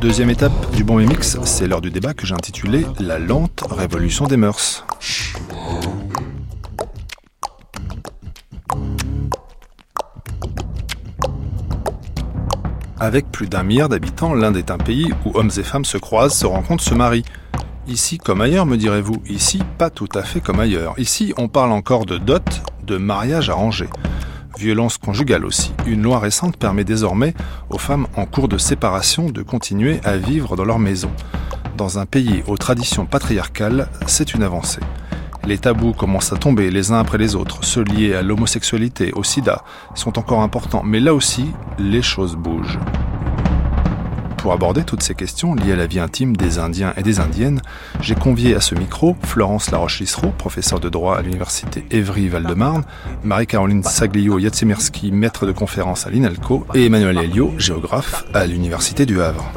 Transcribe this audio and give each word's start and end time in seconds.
Deuxième 0.00 0.30
étape 0.30 0.52
du 0.74 0.84
bon 0.84 0.96
mix, 0.96 1.38
c'est 1.44 1.66
l'heure 1.66 1.80
du 1.80 1.90
débat 1.90 2.12
que 2.12 2.26
j'ai 2.26 2.34
intitulé 2.34 2.84
La 3.00 3.18
lente 3.18 3.64
révolution 3.70 4.26
des 4.26 4.36
mœurs. 4.36 4.84
Avec 13.02 13.32
plus 13.32 13.48
d'un 13.48 13.64
milliard 13.64 13.88
d'habitants, 13.88 14.32
l'Inde 14.32 14.56
est 14.56 14.70
un 14.70 14.78
pays 14.78 15.12
où 15.26 15.36
hommes 15.36 15.50
et 15.56 15.64
femmes 15.64 15.84
se 15.84 15.98
croisent, 15.98 16.36
se 16.36 16.46
rencontrent, 16.46 16.84
se 16.84 16.94
marient. 16.94 17.24
Ici 17.88 18.16
comme 18.16 18.40
ailleurs, 18.40 18.64
me 18.64 18.76
direz-vous. 18.76 19.20
Ici, 19.28 19.60
pas 19.76 19.90
tout 19.90 20.08
à 20.14 20.22
fait 20.22 20.40
comme 20.40 20.60
ailleurs. 20.60 20.94
Ici, 20.98 21.34
on 21.36 21.48
parle 21.48 21.72
encore 21.72 22.06
de 22.06 22.16
dot, 22.16 22.62
de 22.86 22.98
mariage 22.98 23.50
arrangé 23.50 23.88
violence 24.56 24.98
conjugale 24.98 25.44
aussi. 25.44 25.72
Une 25.86 26.02
loi 26.02 26.20
récente 26.20 26.56
permet 26.56 26.84
désormais 26.84 27.34
aux 27.70 27.78
femmes 27.78 28.06
en 28.16 28.26
cours 28.26 28.46
de 28.46 28.58
séparation 28.58 29.30
de 29.30 29.42
continuer 29.42 29.98
à 30.04 30.16
vivre 30.16 30.54
dans 30.54 30.64
leur 30.64 30.78
maison. 30.78 31.10
Dans 31.76 31.98
un 31.98 32.06
pays 32.06 32.44
aux 32.46 32.56
traditions 32.56 33.06
patriarcales, 33.06 33.88
c'est 34.06 34.34
une 34.34 34.44
avancée. 34.44 34.82
Les 35.44 35.58
tabous 35.58 35.92
commencent 35.92 36.32
à 36.32 36.36
tomber 36.36 36.70
les 36.70 36.92
uns 36.92 37.00
après 37.00 37.18
les 37.18 37.34
autres. 37.34 37.64
Ceux 37.64 37.82
liés 37.82 38.14
à 38.14 38.22
l'homosexualité, 38.22 39.12
au 39.12 39.24
sida, 39.24 39.64
sont 39.94 40.18
encore 40.18 40.40
importants, 40.40 40.82
mais 40.84 41.00
là 41.00 41.14
aussi, 41.14 41.50
les 41.78 42.02
choses 42.02 42.36
bougent. 42.36 42.78
Pour 44.36 44.52
aborder 44.52 44.82
toutes 44.84 45.02
ces 45.02 45.14
questions 45.14 45.54
liées 45.54 45.72
à 45.72 45.76
la 45.76 45.86
vie 45.86 46.00
intime 46.00 46.36
des 46.36 46.58
Indiens 46.58 46.92
et 46.96 47.02
des 47.02 47.20
Indiennes, 47.20 47.60
j'ai 48.00 48.14
convié 48.14 48.54
à 48.54 48.60
ce 48.60 48.74
micro 48.74 49.16
Florence 49.22 49.70
Laroche-Lissereau, 49.70 50.32
professeure 50.36 50.80
de 50.80 50.88
droit 50.88 51.16
à 51.16 51.22
l'université 51.22 51.84
Évry-Val-de-Marne, 51.90 52.84
Marie-Caroline 53.22 53.82
Saglio-Yatsimirski, 53.82 55.12
maître 55.12 55.46
de 55.46 55.52
conférence 55.52 56.06
à 56.06 56.10
l'INALCO, 56.10 56.66
et 56.74 56.86
Emmanuel 56.86 57.18
Elio, 57.18 57.52
géographe 57.58 58.24
à 58.34 58.46
l'université 58.46 59.06
du 59.06 59.20
Havre. 59.20 59.52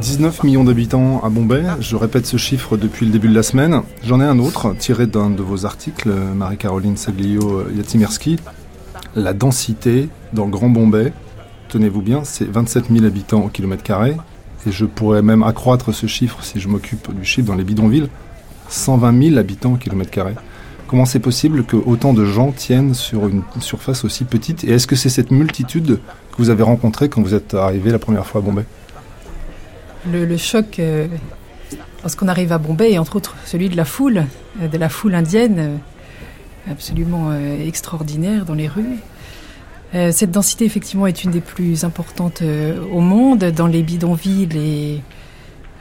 19 0.00 0.44
millions 0.44 0.64
d'habitants 0.64 1.22
à 1.22 1.28
Bombay, 1.28 1.62
je 1.80 1.96
répète 1.96 2.26
ce 2.26 2.36
chiffre 2.36 2.76
depuis 2.76 3.06
le 3.06 3.12
début 3.12 3.28
de 3.28 3.34
la 3.34 3.42
semaine. 3.42 3.82
J'en 4.02 4.20
ai 4.20 4.24
un 4.24 4.38
autre, 4.38 4.74
tiré 4.78 5.06
d'un 5.06 5.30
de 5.30 5.42
vos 5.42 5.66
articles, 5.66 6.10
Marie-Caroline 6.10 6.96
Saglio-Yatsimirski. 6.96 8.38
La 9.14 9.32
densité 9.32 10.08
dans 10.32 10.46
le 10.46 10.50
Grand 10.50 10.68
Bombay, 10.68 11.12
tenez-vous 11.68 12.02
bien, 12.02 12.22
c'est 12.24 12.50
27 12.50 12.86
000 12.92 13.04
habitants 13.04 13.44
au 13.44 13.48
kilomètre 13.48 13.82
carré. 13.82 14.16
Et 14.66 14.72
je 14.72 14.84
pourrais 14.84 15.22
même 15.22 15.42
accroître 15.42 15.92
ce 15.92 16.06
chiffre 16.06 16.38
si 16.42 16.60
je 16.60 16.68
m'occupe 16.68 17.14
du 17.14 17.24
chiffre 17.24 17.46
dans 17.46 17.54
les 17.54 17.64
bidonvilles. 17.64 18.08
120 18.68 19.22
000 19.28 19.38
habitants 19.38 19.74
au 19.74 19.76
kilomètre 19.76 20.10
carré. 20.10 20.34
Comment 20.86 21.04
c'est 21.04 21.20
possible 21.20 21.64
que 21.64 21.76
autant 21.76 22.14
de 22.14 22.24
gens 22.24 22.52
tiennent 22.52 22.94
sur 22.94 23.28
une 23.28 23.42
surface 23.60 24.04
aussi 24.04 24.24
petite? 24.24 24.64
Et 24.64 24.70
est-ce 24.70 24.86
que 24.86 24.96
c'est 24.96 25.08
cette 25.08 25.30
multitude 25.30 25.98
que 26.32 26.36
vous 26.38 26.50
avez 26.50 26.62
rencontrée 26.62 27.08
quand 27.08 27.22
vous 27.22 27.34
êtes 27.34 27.54
arrivé 27.54 27.90
la 27.90 27.98
première 27.98 28.26
fois 28.26 28.40
à 28.40 28.44
Bombay? 28.44 28.64
Le, 30.10 30.36
choc 30.36 30.78
euh, 30.78 31.06
lorsqu'on 32.02 32.28
arrive 32.28 32.52
à 32.52 32.58
Bombay, 32.58 32.98
entre 32.98 33.16
autres 33.16 33.36
celui 33.44 33.68
de 33.68 33.76
la 33.76 33.84
foule, 33.84 34.24
euh, 34.60 34.68
de 34.68 34.78
la 34.78 34.88
foule 34.88 35.14
indienne, 35.14 35.56
euh, 35.58 36.70
absolument 36.70 37.34
extraordinaire 37.34 38.46
dans 38.46 38.54
les 38.54 38.68
rues. 38.68 38.96
Cette 39.92 40.30
densité, 40.30 40.64
effectivement, 40.64 41.06
est 41.06 41.22
une 41.24 41.30
des 41.30 41.42
plus 41.42 41.84
importantes 41.84 42.42
au 42.90 43.00
monde, 43.00 43.44
dans 43.44 43.66
les 43.66 43.82
bidonvilles 43.82 44.48
et 44.56 45.00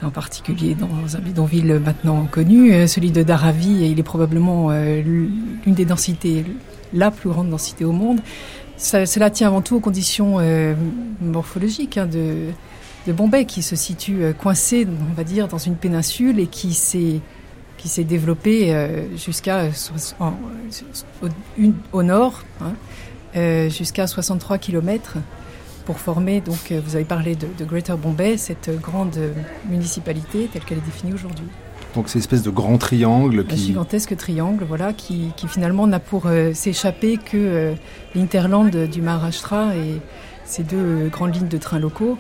en 0.05 0.09
particulier 0.09 0.75
dans 0.75 1.15
un 1.15 1.19
bidonville 1.19 1.79
maintenant 1.79 2.25
connu, 2.29 2.85
celui 2.85 3.11
de 3.11 3.23
Dharavi, 3.23 3.89
il 3.89 3.97
est 3.97 4.03
probablement 4.03 4.71
l'une 4.71 5.31
des 5.65 5.85
densités, 5.85 6.43
la 6.91 7.11
plus 7.11 7.29
grande 7.29 7.49
densité 7.49 7.85
au 7.85 7.93
monde. 7.93 8.19
cela 8.75 9.29
tient 9.29 9.47
avant 9.47 9.61
tout 9.61 9.77
aux 9.77 9.79
conditions 9.79 10.37
morphologiques 11.21 11.97
hein, 11.97 12.05
de, 12.05 12.49
Bombay, 13.11 13.45
qui 13.45 13.61
se 13.61 13.75
situe 13.75 14.23
coincé, 14.37 14.87
on 14.87 15.13
va 15.13 15.23
dire, 15.23 15.47
dans 15.49 15.57
une 15.57 15.75
péninsule 15.75 16.39
et 16.39 16.47
qui 16.47 16.73
s'est 16.73 17.19
qui 17.77 17.89
s'est 17.89 18.05
développée 18.05 18.73
jusqu'à 19.17 19.67
au, 21.91 22.03
nord. 22.03 22.43
Hein, 22.61 22.75
euh, 23.35 23.67
jusqu'à 23.67 24.05
63 24.05 24.59
km 24.59 25.17
pour 25.85 25.97
former, 25.97 26.39
donc 26.39 26.71
euh, 26.71 26.79
vous 26.85 26.95
avez 26.95 27.03
parlé 27.03 27.35
de, 27.35 27.65
Greater 27.65 27.97
Bombay, 27.97 28.37
cette 28.37 28.69
grande 28.79 29.17
municipalité 29.67 30.49
telle 30.53 30.63
qu'elle 30.63 30.77
est 30.77 30.81
définie 30.81 31.13
aujourd'hui. 31.13 31.47
Donc 31.95 32.09
c'est 32.09 32.15
une 32.15 32.19
espèce 32.19 32.43
de 32.43 32.51
grand 32.51 32.77
triangle 32.77 33.43
qui... 33.45 33.53
Un 33.53 33.57
gigantesque 33.57 34.15
triangle, 34.15 34.65
voilà, 34.65 34.93
qui, 34.93 35.31
finalement 35.47 35.87
n'a 35.87 35.99
pour 35.99 36.27
euh, 36.27 36.53
s'échapper 36.53 37.17
que 37.17 37.73
l'interland 38.13 38.69
du 38.69 39.01
Maharashtra 39.01 39.75
et 39.75 39.99
ces 40.45 40.63
deux 40.63 41.09
grandes 41.09 41.35
lignes 41.35 41.47
de 41.47 41.57
trains 41.57 41.79
locaux. 41.79 42.19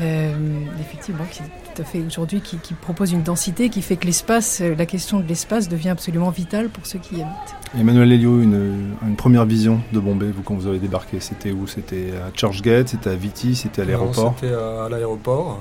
Effectivement, 0.00 1.24
qui 1.30 1.42
tout 1.74 1.82
à 1.82 1.84
fait 1.84 2.00
aujourd'hui, 2.00 2.40
qui, 2.40 2.74
propose 2.74 3.12
une 3.12 3.22
densité 3.22 3.68
qui 3.68 3.82
fait 3.82 3.96
que 3.96 4.06
l'espace, 4.06 4.60
la 4.60 4.86
question 4.86 5.20
de 5.20 5.26
l'espace 5.26 5.68
devient 5.68 5.90
absolument 5.90 6.30
vitale 6.30 6.68
pour 6.68 6.86
ceux 6.86 6.98
qui 6.98 7.16
y 7.16 7.22
habitent. 7.22 7.54
Emmanuel 7.78 8.12
Elio, 8.12 8.40
une, 8.40 9.16
première 9.16 9.44
vision 9.44 9.80
de 9.92 9.98
Bombay, 9.98 10.30
vous, 10.30 10.42
quand 10.42 10.54
vous 10.54 10.68
avez 10.68 10.78
débarqué 10.78 11.18
C'était 11.18 11.50
où? 11.50 11.66
C'était 11.66 12.12
à 12.12 12.30
Churchgate 12.32 12.88
C'était 12.88 13.10
à 13.10 13.16
Viti 13.16 13.56
C'était 13.56 13.82
à 13.82 13.84
l'aéroport? 13.84 14.34
C'était 14.40 14.54
à, 14.54 14.88
l'aéroport. 14.88 15.60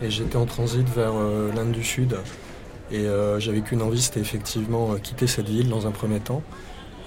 Et 0.00 0.10
j'étais 0.10 0.36
en 0.36 0.46
transit 0.46 0.88
vers 0.88 1.12
euh, 1.14 1.52
l'Inde 1.54 1.72
du 1.72 1.84
Sud. 1.84 2.16
Et 2.90 3.00
euh, 3.00 3.38
j'avais 3.38 3.60
qu'une 3.60 3.82
envie, 3.82 4.00
c'était 4.00 4.20
effectivement 4.20 4.92
euh, 4.92 4.98
quitter 4.98 5.26
cette 5.26 5.48
ville 5.48 5.68
dans 5.68 5.86
un 5.86 5.90
premier 5.90 6.20
temps. 6.20 6.42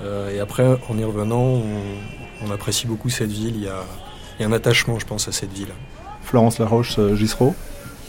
et 0.04 0.40
après, 0.40 0.80
en 0.90 0.98
y 0.98 1.04
revenant, 1.04 1.62
on, 2.44 2.52
apprécie 2.52 2.86
beaucoup 2.86 3.09
cette 3.09 3.31
ville. 3.31 3.56
Il 3.56 3.64
y, 3.64 3.68
a, 3.68 4.48
un 4.48 4.52
attachement, 4.52 5.00
je 5.00 5.06
pense, 5.06 5.28
à 5.28 5.31
cette 5.31 5.54
ville. 5.54 5.74
Florence 6.25 6.59
Laroche, 6.59 7.00
Gisreau 7.16 7.56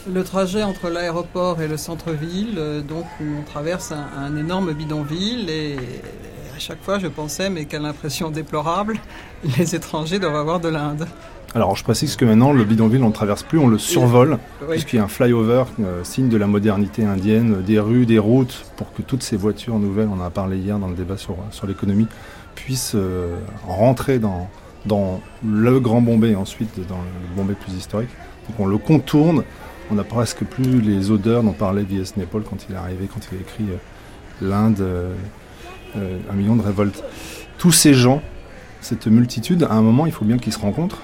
le 0.09 0.23
trajet 0.23 0.63
entre 0.63 0.89
l'aéroport 0.89 1.61
et 1.61 1.67
le 1.67 1.75
centre-ville, 1.75 2.57
donc 2.87 3.03
on 3.19 3.43
traverse 3.43 3.91
un, 3.91 4.37
énorme 4.37 4.71
bidonville 4.71 5.49
et 5.49 5.75
à 6.57 6.59
chaque 6.59 6.81
fois, 6.81 6.97
je 6.97 7.07
pensais, 7.07 7.51
mais 7.51 7.65
quelle 7.65 7.85
impression 7.85 8.31
déplorable, 8.31 8.97
les 9.57 9.75
étrangers 9.75 10.17
doivent 10.17 10.35
avoir 10.35 10.59
de 10.59 10.69
l'Inde. 10.69 11.07
Alors, 11.53 11.75
je 11.75 11.83
précise 11.83 12.15
que 12.15 12.25
maintenant, 12.25 12.51
le 12.51 12.63
bidonville, 12.63 13.03
on 13.03 13.09
ne 13.09 13.13
traverse 13.13 13.43
plus, 13.43 13.59
on 13.59 13.67
le 13.67 13.77
survole, 13.77 14.37
puisqu'il 14.69 14.97
y 14.97 14.99
a 14.99 15.03
un 15.03 15.07
flyover, 15.07 15.63
euh, 15.79 16.03
signe 16.03 16.29
de 16.29 16.37
la 16.37 16.47
modernité 16.47 17.05
indienne, 17.05 17.61
des 17.61 17.79
rues, 17.79 18.05
des 18.05 18.19
routes, 18.19 18.65
pour 18.75 18.91
que 18.93 19.01
toutes 19.01 19.23
ces 19.23 19.37
voitures 19.37 19.77
nouvelles, 19.77 20.09
on 20.11 20.19
en 20.19 20.25
a 20.25 20.29
parlé 20.29 20.57
hier 20.57 20.79
dans 20.79 20.87
le 20.87 20.95
débat 20.95 21.17
sur, 21.17 21.37
sur 21.51 21.67
l'économie, 21.67 22.07
puissent 22.55 22.95
euh, 22.95 23.35
rentrer 23.67 24.19
dans, 24.19 24.49
dans 24.87 25.21
le 25.45 25.79
Grand 25.79 26.01
Bombay, 26.01 26.35
ensuite 26.35 26.79
dans 26.87 26.97
le 26.97 27.35
Bombay 27.35 27.53
plus 27.53 27.73
historique. 27.73 28.09
Donc, 28.47 28.59
on 28.59 28.65
le 28.65 28.77
contourne, 28.77 29.43
on 29.91 29.95
n'a 29.95 30.03
presque 30.03 30.43
plus 30.43 30.81
les 30.81 31.11
odeurs 31.11 31.43
dont 31.43 31.53
parlait 31.53 31.83
V.S. 31.83 32.17
Nepal 32.17 32.43
quand 32.43 32.65
il 32.69 32.75
est 32.75 32.77
arrivé, 32.77 33.07
quand 33.11 33.19
il 33.31 33.37
a 33.37 33.41
écrit 33.41 33.65
euh, 33.71 33.77
l'Inde 34.41 34.83
euh, 35.95 36.19
un 36.29 36.33
million 36.33 36.55
de 36.55 36.61
révoltes. 36.61 37.03
Tous 37.57 37.71
ces 37.71 37.93
gens, 37.93 38.21
cette 38.81 39.07
multitude, 39.07 39.63
à 39.63 39.73
un 39.73 39.81
moment, 39.81 40.05
il 40.05 40.11
faut 40.11 40.25
bien 40.25 40.37
qu'ils 40.37 40.53
se 40.53 40.59
rencontrent 40.59 41.01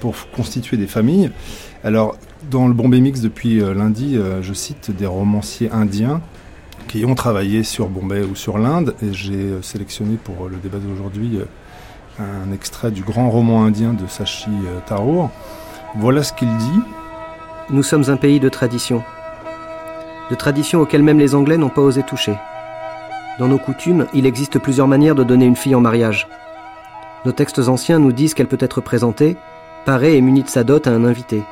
pour 0.00 0.14
constituer 0.30 0.76
des 0.76 0.86
familles. 0.86 1.30
Alors, 1.84 2.16
dans 2.50 2.66
le 2.66 2.74
Bombay 2.74 3.00
Mix 3.00 3.20
depuis 3.20 3.60
euh, 3.60 3.74
lundi, 3.74 4.16
euh, 4.16 4.42
je 4.42 4.52
cite 4.52 4.90
des 4.90 5.06
romanciers 5.06 5.70
indiens 5.70 6.20
qui 6.88 7.04
ont 7.04 7.14
travaillé 7.14 7.62
sur 7.62 7.88
Bombay 7.88 8.22
ou 8.22 8.34
sur 8.34 8.58
l'Inde, 8.58 8.94
et 9.02 9.12
j'ai 9.12 9.62
sélectionné 9.62 10.16
pour 10.16 10.48
le 10.48 10.56
débat 10.56 10.78
d'aujourd'hui 10.78 11.38
un 12.22 12.52
extrait 12.52 12.90
du 12.90 13.02
grand 13.02 13.30
roman 13.30 13.64
indien 13.64 13.92
de 13.92 14.06
Sachi 14.06 14.50
Tharoor. 14.86 15.30
Voilà 15.96 16.22
ce 16.22 16.32
qu'il 16.32 16.54
dit. 16.56 16.80
Nous 17.70 17.82
sommes 17.82 18.08
un 18.08 18.16
pays 18.16 18.40
de 18.40 18.48
traditions, 18.48 19.02
de 20.30 20.34
traditions 20.34 20.80
auxquelles 20.80 21.02
même 21.02 21.18
les 21.18 21.34
Anglais 21.34 21.56
n'ont 21.56 21.68
pas 21.68 21.82
osé 21.82 22.02
toucher. 22.02 22.36
Dans 23.38 23.48
nos 23.48 23.58
coutumes, 23.58 24.06
il 24.12 24.26
existe 24.26 24.58
plusieurs 24.58 24.88
manières 24.88 25.14
de 25.14 25.24
donner 25.24 25.46
une 25.46 25.56
fille 25.56 25.74
en 25.74 25.80
mariage. 25.80 26.28
Nos 27.24 27.32
textes 27.32 27.60
anciens 27.68 27.98
nous 27.98 28.12
disent 28.12 28.34
qu'elle 28.34 28.48
peut 28.48 28.58
être 28.60 28.80
présentée, 28.80 29.36
parée 29.84 30.16
et 30.16 30.20
munie 30.20 30.42
de 30.42 30.48
sa 30.48 30.64
dot 30.64 30.86
à 30.86 30.90
un 30.90 31.04
invité, 31.04 31.42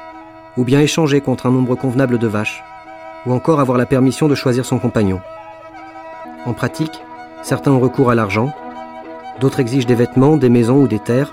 ou 0.57 0.65
bien 0.65 0.81
échangée 0.81 1.21
contre 1.21 1.47
un 1.47 1.53
nombre 1.53 1.75
convenable 1.75 2.19
de 2.19 2.27
vaches, 2.27 2.63
ou 3.25 3.33
encore 3.33 3.61
avoir 3.61 3.79
la 3.79 3.87
permission 3.87 4.29
de 4.29 4.35
choisir 4.35 4.65
son 4.65 4.79
compagnon. 4.79 5.21
En 6.45 6.53
pratique, 6.53 7.03
certains 7.43 7.71
ont 7.71 7.81
recours 7.81 8.11
à 8.11 8.15
l'argent, 8.15 8.53
d'autres 9.41 9.61
exigent 9.61 9.87
des 9.87 9.95
vêtements, 9.95 10.37
des 10.37 10.51
maisons 10.51 10.83
ou 10.83 10.87
des 10.87 10.99
terres. 10.99 11.33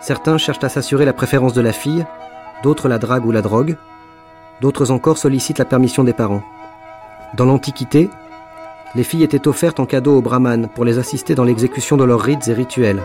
Certains 0.00 0.38
cherchent 0.38 0.62
à 0.62 0.68
s'assurer 0.68 1.04
la 1.04 1.12
préférence 1.12 1.54
de 1.54 1.60
la 1.62 1.72
fille, 1.72 2.04
d'autres 2.62 2.88
la 2.88 2.98
drague 2.98 3.26
ou 3.26 3.32
la 3.32 3.42
drogue, 3.42 3.76
d'autres 4.60 4.90
encore 4.90 5.18
sollicitent 5.18 5.58
la 5.58 5.64
permission 5.64 6.04
des 6.04 6.12
parents. 6.12 6.42
Dans 7.36 7.46
l'Antiquité, 7.46 8.10
les 8.94 9.02
filles 9.02 9.24
étaient 9.24 9.48
offertes 9.48 9.80
en 9.80 9.86
cadeau 9.86 10.16
aux 10.18 10.22
brahmanes 10.22 10.68
pour 10.68 10.84
les 10.84 10.98
assister 10.98 11.34
dans 11.34 11.42
l'exécution 11.42 11.96
de 11.96 12.04
leurs 12.04 12.20
rites 12.20 12.46
et 12.46 12.52
rituels. 12.52 13.02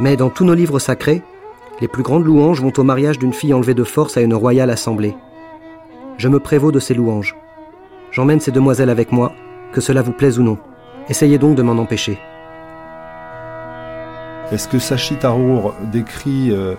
Mais 0.00 0.16
dans 0.16 0.30
tous 0.30 0.44
nos 0.44 0.54
livres 0.54 0.78
sacrés, 0.78 1.22
Les 1.80 1.88
plus 1.88 2.04
grandes 2.04 2.24
louanges 2.24 2.60
vont 2.60 2.72
au 2.76 2.84
mariage 2.84 3.18
d'une 3.18 3.32
fille 3.32 3.52
enlevée 3.52 3.74
de 3.74 3.82
force 3.82 4.16
à 4.16 4.20
une 4.20 4.34
royale 4.34 4.70
assemblée. 4.70 5.16
Je 6.16 6.28
me 6.28 6.38
prévaux 6.38 6.70
de 6.70 6.78
ces 6.78 6.94
louanges. 6.94 7.34
J'emmène 8.12 8.38
ces 8.38 8.52
demoiselles 8.52 8.90
avec 8.90 9.10
moi, 9.10 9.32
que 9.72 9.80
cela 9.80 10.00
vous 10.00 10.12
plaise 10.12 10.38
ou 10.38 10.44
non. 10.44 10.58
Essayez 11.08 11.38
donc 11.38 11.56
de 11.56 11.62
m'en 11.62 11.72
empêcher. 11.72 12.20
Est-ce 14.52 14.68
que 14.68 14.78
Sachi 14.78 15.16
Tarour 15.16 15.74
décrit 15.90 16.50
euh, 16.50 16.74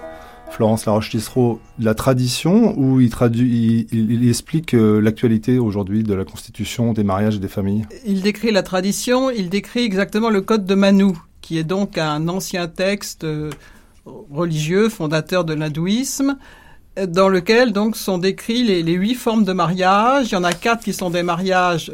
Florence 0.51 0.85
Laroche-Tissereau 0.85 1.59
la 1.79 1.95
tradition 1.95 2.77
ou 2.77 3.01
il, 3.01 3.09
traduit, 3.09 3.87
il, 3.91 4.29
explique 4.29 4.75
euh, 4.75 5.01
l'actualité 5.01 5.57
aujourd'hui 5.57 6.03
de 6.03 6.13
la 6.13 6.23
constitution, 6.23 6.93
des 6.93 7.03
mariages 7.03 7.37
et 7.37 7.39
des 7.39 7.47
familles? 7.47 7.87
Il 8.05 8.21
décrit 8.21 8.51
la 8.51 8.61
tradition, 8.61 9.31
il 9.31 9.49
décrit 9.49 9.83
exactement 9.85 10.29
le 10.29 10.41
code 10.41 10.67
de 10.67 10.75
Manu, 10.75 11.13
qui 11.41 11.57
est 11.57 11.63
donc 11.63 11.97
un 11.97 12.27
ancien 12.27 12.67
texte 12.67 13.23
euh, 13.23 13.49
religieux 14.05 14.87
fondateur 14.87 15.43
de 15.43 15.55
l'hindouisme, 15.55 16.37
dans 17.07 17.27
lequel 17.27 17.73
donc 17.73 17.97
sont 17.97 18.19
décrits 18.19 18.61
les, 18.61 18.93
huit 18.93 19.15
formes 19.15 19.45
de 19.45 19.53
mariage. 19.53 20.27
Il 20.29 20.33
y 20.33 20.37
en 20.37 20.43
a 20.43 20.53
quatre 20.53 20.83
qui 20.83 20.93
sont 20.93 21.09
des 21.09 21.23
mariages 21.23 21.91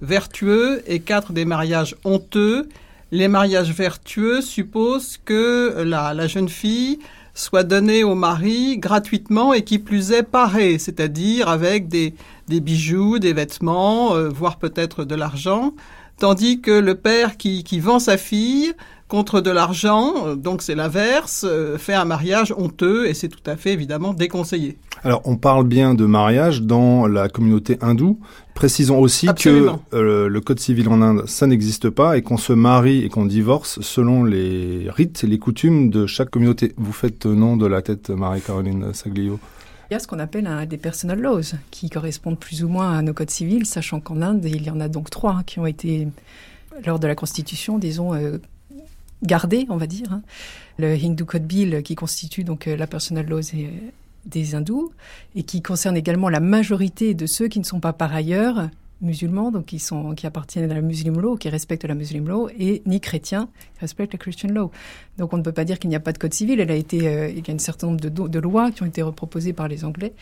vertueux 0.00 0.84
et 0.86 1.00
quatre 1.00 1.32
des 1.32 1.44
mariages 1.44 1.96
honteux 2.04 2.68
les 3.12 3.28
mariages 3.28 3.72
vertueux 3.72 4.40
supposent 4.40 5.18
que 5.24 5.82
la, 5.82 6.26
jeune 6.26 6.48
fille 6.48 6.98
soit 7.34 7.62
donnée 7.62 8.02
au 8.02 8.14
mari 8.14 8.78
gratuitement 8.78 9.52
et 9.52 9.62
qui 9.62 9.78
plus 9.78 10.12
est 10.12 10.22
parée, 10.22 10.78
c'est-à-dire 10.78 11.48
avec 11.48 11.88
des, 11.88 12.14
bijoux, 12.48 13.18
des 13.18 13.32
vêtements, 13.32 14.14
euh, 14.14 14.28
voire 14.28 14.58
peut-être 14.58 15.04
de 15.04 15.14
l'argent, 15.14 15.74
tandis 16.18 16.60
que 16.60 16.70
le 16.70 16.94
père 16.94 17.36
qui, 17.36 17.62
qui 17.62 17.78
vend 17.78 17.98
sa 17.98 18.16
fille 18.16 18.74
contre 19.08 19.40
de 19.40 19.50
l'argent, 19.50 20.26
euh, 20.26 20.34
donc 20.34 20.62
c'est 20.62 20.74
l'inverse, 20.74 21.44
euh, 21.48 21.78
fait 21.78 21.94
un 21.94 22.04
mariage 22.04 22.52
honteux 22.56 23.06
et 23.06 23.14
c'est 23.14 23.28
tout 23.28 23.42
à 23.46 23.56
fait 23.56 23.72
évidemment 23.72 24.12
déconseillé. 24.12 24.78
Alors 25.04 25.22
on 25.24 25.36
parle 25.36 25.66
bien 25.66 25.94
de 25.94 26.04
mariage 26.06 26.62
dans 26.62 27.06
la 27.06 27.28
communauté 27.28 27.78
hindoue. 27.80 28.18
Précisons 28.54 28.98
aussi 28.98 29.28
que 29.36 29.68
euh, 29.92 30.28
le 30.28 30.40
code 30.40 30.58
civil 30.58 30.88
en 30.88 31.02
Inde, 31.02 31.24
ça 31.26 31.46
n'existe 31.46 31.90
pas 31.90 32.16
et 32.16 32.22
qu'on 32.22 32.38
se 32.38 32.52
marie 32.52 33.04
et 33.04 33.08
qu'on 33.08 33.26
divorce 33.26 33.80
selon 33.82 34.24
les 34.24 34.88
rites 34.88 35.22
et 35.22 35.26
les 35.26 35.38
coutumes 35.38 35.90
de 35.90 36.06
chaque 36.06 36.30
communauté. 36.30 36.72
Vous 36.76 36.92
faites 36.92 37.26
nom 37.26 37.56
de 37.56 37.66
la 37.66 37.82
tête 37.82 38.10
Marie-Caroline 38.10 38.94
Saglio. 38.94 39.38
Il 39.90 39.94
y 39.94 39.96
a 39.96 40.00
ce 40.00 40.08
qu'on 40.08 40.18
appelle 40.18 40.48
un, 40.48 40.66
des 40.66 40.78
personal 40.78 41.20
laws 41.20 41.54
qui 41.70 41.90
correspondent 41.90 42.40
plus 42.40 42.64
ou 42.64 42.68
moins 42.68 42.98
à 42.98 43.02
nos 43.02 43.12
codes 43.12 43.30
civils, 43.30 43.66
sachant 43.66 44.00
qu'en 44.00 44.20
Inde, 44.20 44.44
il 44.44 44.64
y 44.64 44.70
en 44.70 44.80
a 44.80 44.88
donc 44.88 45.10
trois 45.10 45.42
qui 45.46 45.60
ont 45.60 45.66
été, 45.66 46.08
lors 46.84 46.98
de 46.98 47.06
la 47.06 47.14
Constitution, 47.14 47.78
disons, 47.78 48.12
gardés, 49.22 49.66
on 49.68 49.76
va 49.76 49.86
dire. 49.86 50.12
Hein. 50.12 50.22
Le 50.78 50.94
Hindu 50.94 51.24
Code 51.24 51.46
Bill 51.46 51.82
qui 51.82 51.94
constitue 51.94 52.44
donc 52.44 52.66
la 52.66 52.86
personal 52.86 53.26
laws 53.26 53.54
et 53.54 53.70
des 54.26 54.54
hindous 54.54 54.92
et 55.34 55.44
qui 55.44 55.62
concerne 55.62 55.96
également 55.96 56.28
la 56.28 56.40
majorité 56.40 57.14
de 57.14 57.26
ceux 57.26 57.48
qui 57.48 57.58
ne 57.58 57.64
sont 57.64 57.80
pas 57.80 57.92
par 57.92 58.14
ailleurs 58.14 58.68
musulmans, 59.00 59.50
donc 59.50 59.66
qui, 59.66 59.78
sont, 59.78 60.14
qui 60.14 60.26
appartiennent 60.26 60.70
à 60.70 60.74
la 60.74 60.80
Muslim 60.80 61.20
Law, 61.20 61.36
qui 61.36 61.48
respectent 61.48 61.84
la 61.84 61.94
Muslim 61.94 62.28
Law, 62.28 62.48
et 62.58 62.82
ni 62.86 63.00
chrétiens, 63.00 63.48
qui 63.74 63.80
respectent 63.80 64.14
la 64.14 64.18
Christian 64.18 64.50
Law. 64.50 64.70
Donc 65.18 65.32
on 65.32 65.36
ne 65.36 65.42
peut 65.42 65.52
pas 65.52 65.64
dire 65.64 65.78
qu'il 65.78 65.90
n'y 65.90 65.96
a 65.96 66.00
pas 66.00 66.12
de 66.12 66.18
code 66.18 66.32
civil. 66.32 66.60
Elle 66.60 66.70
a 66.70 66.74
été, 66.74 67.06
euh, 67.06 67.28
il 67.28 67.46
y 67.46 67.50
a 67.50 67.54
un 67.54 67.58
certain 67.58 67.88
nombre 67.88 68.00
de, 68.00 68.38
lois 68.38 68.70
qui 68.70 68.82
ont 68.82 68.86
été 68.86 69.02
reproposées 69.02 69.52
par 69.52 69.68
les 69.68 69.84
Anglais 69.84 70.14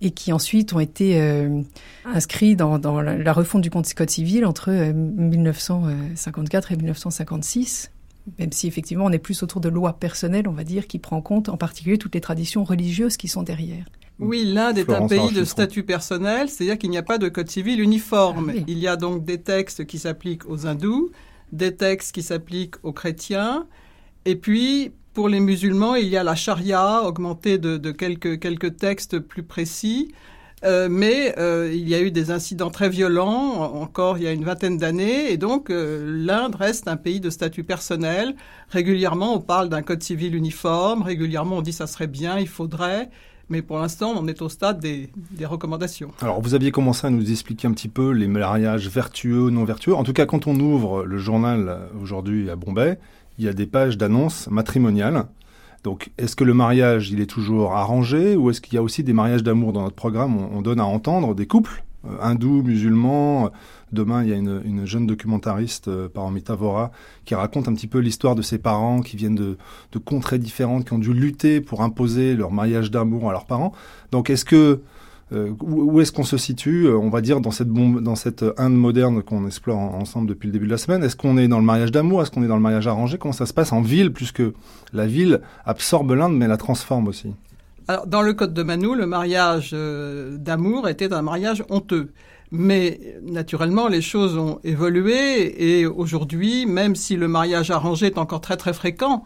et 0.00 0.10
qui 0.10 0.32
ensuite 0.32 0.72
ont 0.72 0.80
été 0.80 1.20
euh, 1.20 1.60
inscrits 2.04 2.56
dans, 2.56 2.78
la, 3.00 3.32
refonte 3.32 3.62
du 3.62 3.70
code 3.70 4.10
civil 4.10 4.46
entre 4.46 4.70
1954 4.70 6.70
euh, 6.70 6.74
et 6.74 6.76
1956 6.76 7.90
même 8.38 8.52
si 8.52 8.66
effectivement 8.66 9.06
on 9.06 9.10
est 9.12 9.18
plus 9.18 9.42
autour 9.42 9.60
de 9.60 9.68
lois 9.68 9.94
personnelles, 9.94 10.48
on 10.48 10.52
va 10.52 10.64
dire, 10.64 10.86
qui 10.86 10.98
prend 10.98 11.16
en 11.16 11.22
compte 11.22 11.48
en 11.48 11.56
particulier 11.56 11.98
toutes 11.98 12.14
les 12.14 12.20
traditions 12.20 12.64
religieuses 12.64 13.16
qui 13.16 13.28
sont 13.28 13.42
derrière. 13.42 13.84
Oui, 14.20 14.44
l'Inde 14.44 14.78
est 14.78 14.90
un 14.90 15.06
pays 15.06 15.32
de 15.32 15.44
statut 15.44 15.84
personnel, 15.84 16.48
c'est-à-dire 16.48 16.78
qu'il 16.78 16.90
n'y 16.90 16.98
a 16.98 17.02
pas 17.02 17.18
de 17.18 17.28
code 17.28 17.48
civil 17.48 17.80
uniforme. 17.80 18.52
Ah 18.54 18.60
il 18.66 18.78
y 18.78 18.88
a 18.88 18.96
donc 18.96 19.24
des 19.24 19.40
textes 19.40 19.86
qui 19.86 19.98
s'appliquent 19.98 20.48
aux 20.48 20.66
hindous, 20.66 21.10
des 21.52 21.76
textes 21.76 22.12
qui 22.12 22.22
s'appliquent 22.22 22.74
aux 22.82 22.92
chrétiens, 22.92 23.66
et 24.24 24.34
puis 24.34 24.92
pour 25.14 25.28
les 25.28 25.40
musulmans, 25.40 25.94
il 25.94 26.08
y 26.08 26.16
a 26.16 26.24
la 26.24 26.34
charia 26.34 27.02
augmentée 27.02 27.58
de, 27.58 27.76
de 27.76 27.90
quelques, 27.90 28.38
quelques 28.38 28.76
textes 28.76 29.18
plus 29.18 29.42
précis. 29.42 30.12
Euh, 30.64 30.88
mais 30.90 31.38
euh, 31.38 31.70
il 31.72 31.88
y 31.88 31.94
a 31.94 32.00
eu 32.00 32.10
des 32.10 32.32
incidents 32.32 32.70
très 32.70 32.88
violents 32.88 33.60
encore 33.80 34.18
il 34.18 34.24
y 34.24 34.26
a 34.26 34.32
une 34.32 34.42
vingtaine 34.42 34.76
d'années 34.76 35.30
et 35.30 35.36
donc 35.36 35.70
euh, 35.70 36.02
l'Inde 36.04 36.56
reste 36.56 36.88
un 36.88 36.96
pays 36.96 37.20
de 37.20 37.30
statut 37.30 37.62
personnel. 37.62 38.34
Régulièrement 38.68 39.34
on 39.34 39.40
parle 39.40 39.68
d'un 39.68 39.82
code 39.82 40.02
civil 40.02 40.34
uniforme, 40.34 41.02
régulièrement 41.02 41.58
on 41.58 41.62
dit 41.62 41.72
ça 41.72 41.86
serait 41.86 42.08
bien, 42.08 42.38
il 42.38 42.48
faudrait. 42.48 43.08
Mais 43.50 43.62
pour 43.62 43.78
l'instant, 43.78 44.12
on 44.14 44.28
est 44.28 44.42
au 44.42 44.50
stade 44.50 44.78
des, 44.78 45.08
des, 45.30 45.46
recommandations. 45.46 46.10
Alors, 46.20 46.38
vous 46.42 46.52
aviez 46.52 46.70
commencé 46.70 47.06
à 47.06 47.10
nous 47.10 47.30
expliquer 47.30 47.66
un 47.66 47.72
petit 47.72 47.88
peu 47.88 48.10
les 48.10 48.28
mariages 48.28 48.90
vertueux, 48.90 49.48
non 49.48 49.64
vertueux. 49.64 49.94
En 49.94 50.04
tout 50.04 50.12
cas, 50.12 50.26
quand 50.26 50.46
on 50.46 50.60
ouvre 50.60 51.06
le 51.06 51.16
journal 51.16 51.88
aujourd'hui 51.98 52.50
à 52.50 52.56
Bombay, 52.56 52.98
il 53.38 53.46
y 53.46 53.48
a 53.48 53.54
des 53.54 53.64
pages 53.64 53.96
d'annonces 53.96 54.48
matrimoniales 54.50 55.24
donc, 55.88 56.10
est-ce 56.18 56.36
que 56.36 56.44
le 56.44 56.52
mariage, 56.52 57.08
il 57.12 57.18
est 57.18 57.30
toujours 57.30 57.72
arrangé 57.72 58.36
ou 58.36 58.50
est-ce 58.50 58.60
qu'il 58.60 58.74
y 58.74 58.76
a 58.76 58.82
aussi 58.82 59.02
des 59.02 59.14
mariages 59.14 59.42
d'amour 59.42 59.72
dans 59.72 59.84
notre 59.84 59.96
programme 59.96 60.36
on, 60.36 60.60
donne 60.60 60.80
à 60.80 60.84
entendre 60.84 61.34
des 61.34 61.46
couples 61.46 61.82
euh, 62.04 62.10
hindous, 62.20 62.62
musulmans. 62.62 63.50
Demain, 63.90 64.22
il 64.22 64.28
y 64.28 64.34
a 64.34 64.36
une, 64.36 64.84
jeune 64.84 65.06
documentariste, 65.06 65.88
euh, 65.88 66.06
Paramita 66.06 66.58
qui 67.24 67.34
raconte 67.34 67.68
un 67.68 67.72
petit 67.72 67.86
peu 67.86 68.00
l'histoire 68.00 68.34
de 68.34 68.42
ses 68.42 68.58
parents 68.58 69.00
qui 69.00 69.16
viennent 69.16 69.34
de 69.34 69.56
contrées 70.04 70.38
différentes, 70.38 70.84
qui 70.84 70.92
ont 70.92 70.98
dû 70.98 71.14
lutter 71.14 71.62
pour 71.62 71.80
imposer 71.80 72.36
leur 72.36 72.50
mariage 72.50 72.90
d'amour 72.90 73.30
à 73.30 73.32
leurs 73.32 73.46
parents. 73.46 73.72
Donc, 74.12 74.28
est-ce 74.28 74.44
que 74.44 74.82
euh, 75.32 75.50
où, 75.60 76.00
est-ce 76.00 76.12
qu'on 76.12 76.24
se 76.24 76.38
situe, 76.38 76.86
euh, 76.86 76.96
on 76.96 77.10
va 77.10 77.20
dire, 77.20 77.40
dans 77.40 77.50
cette, 77.50 77.68
cette 78.16 78.44
Inde 78.56 78.74
moderne 78.74 79.22
qu'on 79.22 79.46
explore 79.46 79.78
ensemble 79.78 80.26
depuis 80.26 80.46
le 80.46 80.52
début 80.52 80.66
de 80.66 80.70
la 80.70 80.78
semaine? 80.78 81.02
Est-ce 81.04 81.16
qu'on 81.16 81.36
est 81.36 81.48
dans 81.48 81.58
le 81.58 81.64
mariage 81.64 81.90
d'amour? 81.90 82.22
Est-ce 82.22 82.30
qu'on 82.30 82.42
est 82.42 82.48
dans 82.48 82.56
le 82.56 82.62
mariage 82.62 82.86
arrangé? 82.86 83.18
Comment 83.18 83.32
ça 83.32 83.46
se 83.46 83.52
passe 83.52 83.72
en 83.72 83.82
ville, 83.82 84.12
puisque 84.12 84.42
la 84.92 85.06
ville 85.06 85.40
absorbe 85.66 86.12
l'Inde, 86.12 86.36
mais 86.36 86.48
la 86.48 86.56
transforme 86.56 87.08
aussi? 87.08 87.34
Alors, 87.88 88.06
dans 88.06 88.22
le 88.22 88.34
Code 88.34 88.54
de 88.54 88.62
Manu, 88.62 88.96
le 88.96 89.06
mariage 89.06 89.70
euh, 89.72 90.36
d'amour 90.38 90.88
était 90.88 91.12
un 91.12 91.22
mariage 91.22 91.64
honteux. 91.68 92.12
Mais 92.50 93.00
naturellement, 93.22 93.88
les 93.88 94.00
choses 94.00 94.38
ont 94.38 94.58
évolué 94.64 95.80
et 95.80 95.86
aujourd'hui, 95.86 96.64
même 96.64 96.96
si 96.96 97.16
le 97.16 97.28
mariage 97.28 97.70
arrangé 97.70 98.06
est 98.06 98.18
encore 98.18 98.40
très 98.40 98.56
très 98.56 98.72
fréquent, 98.72 99.24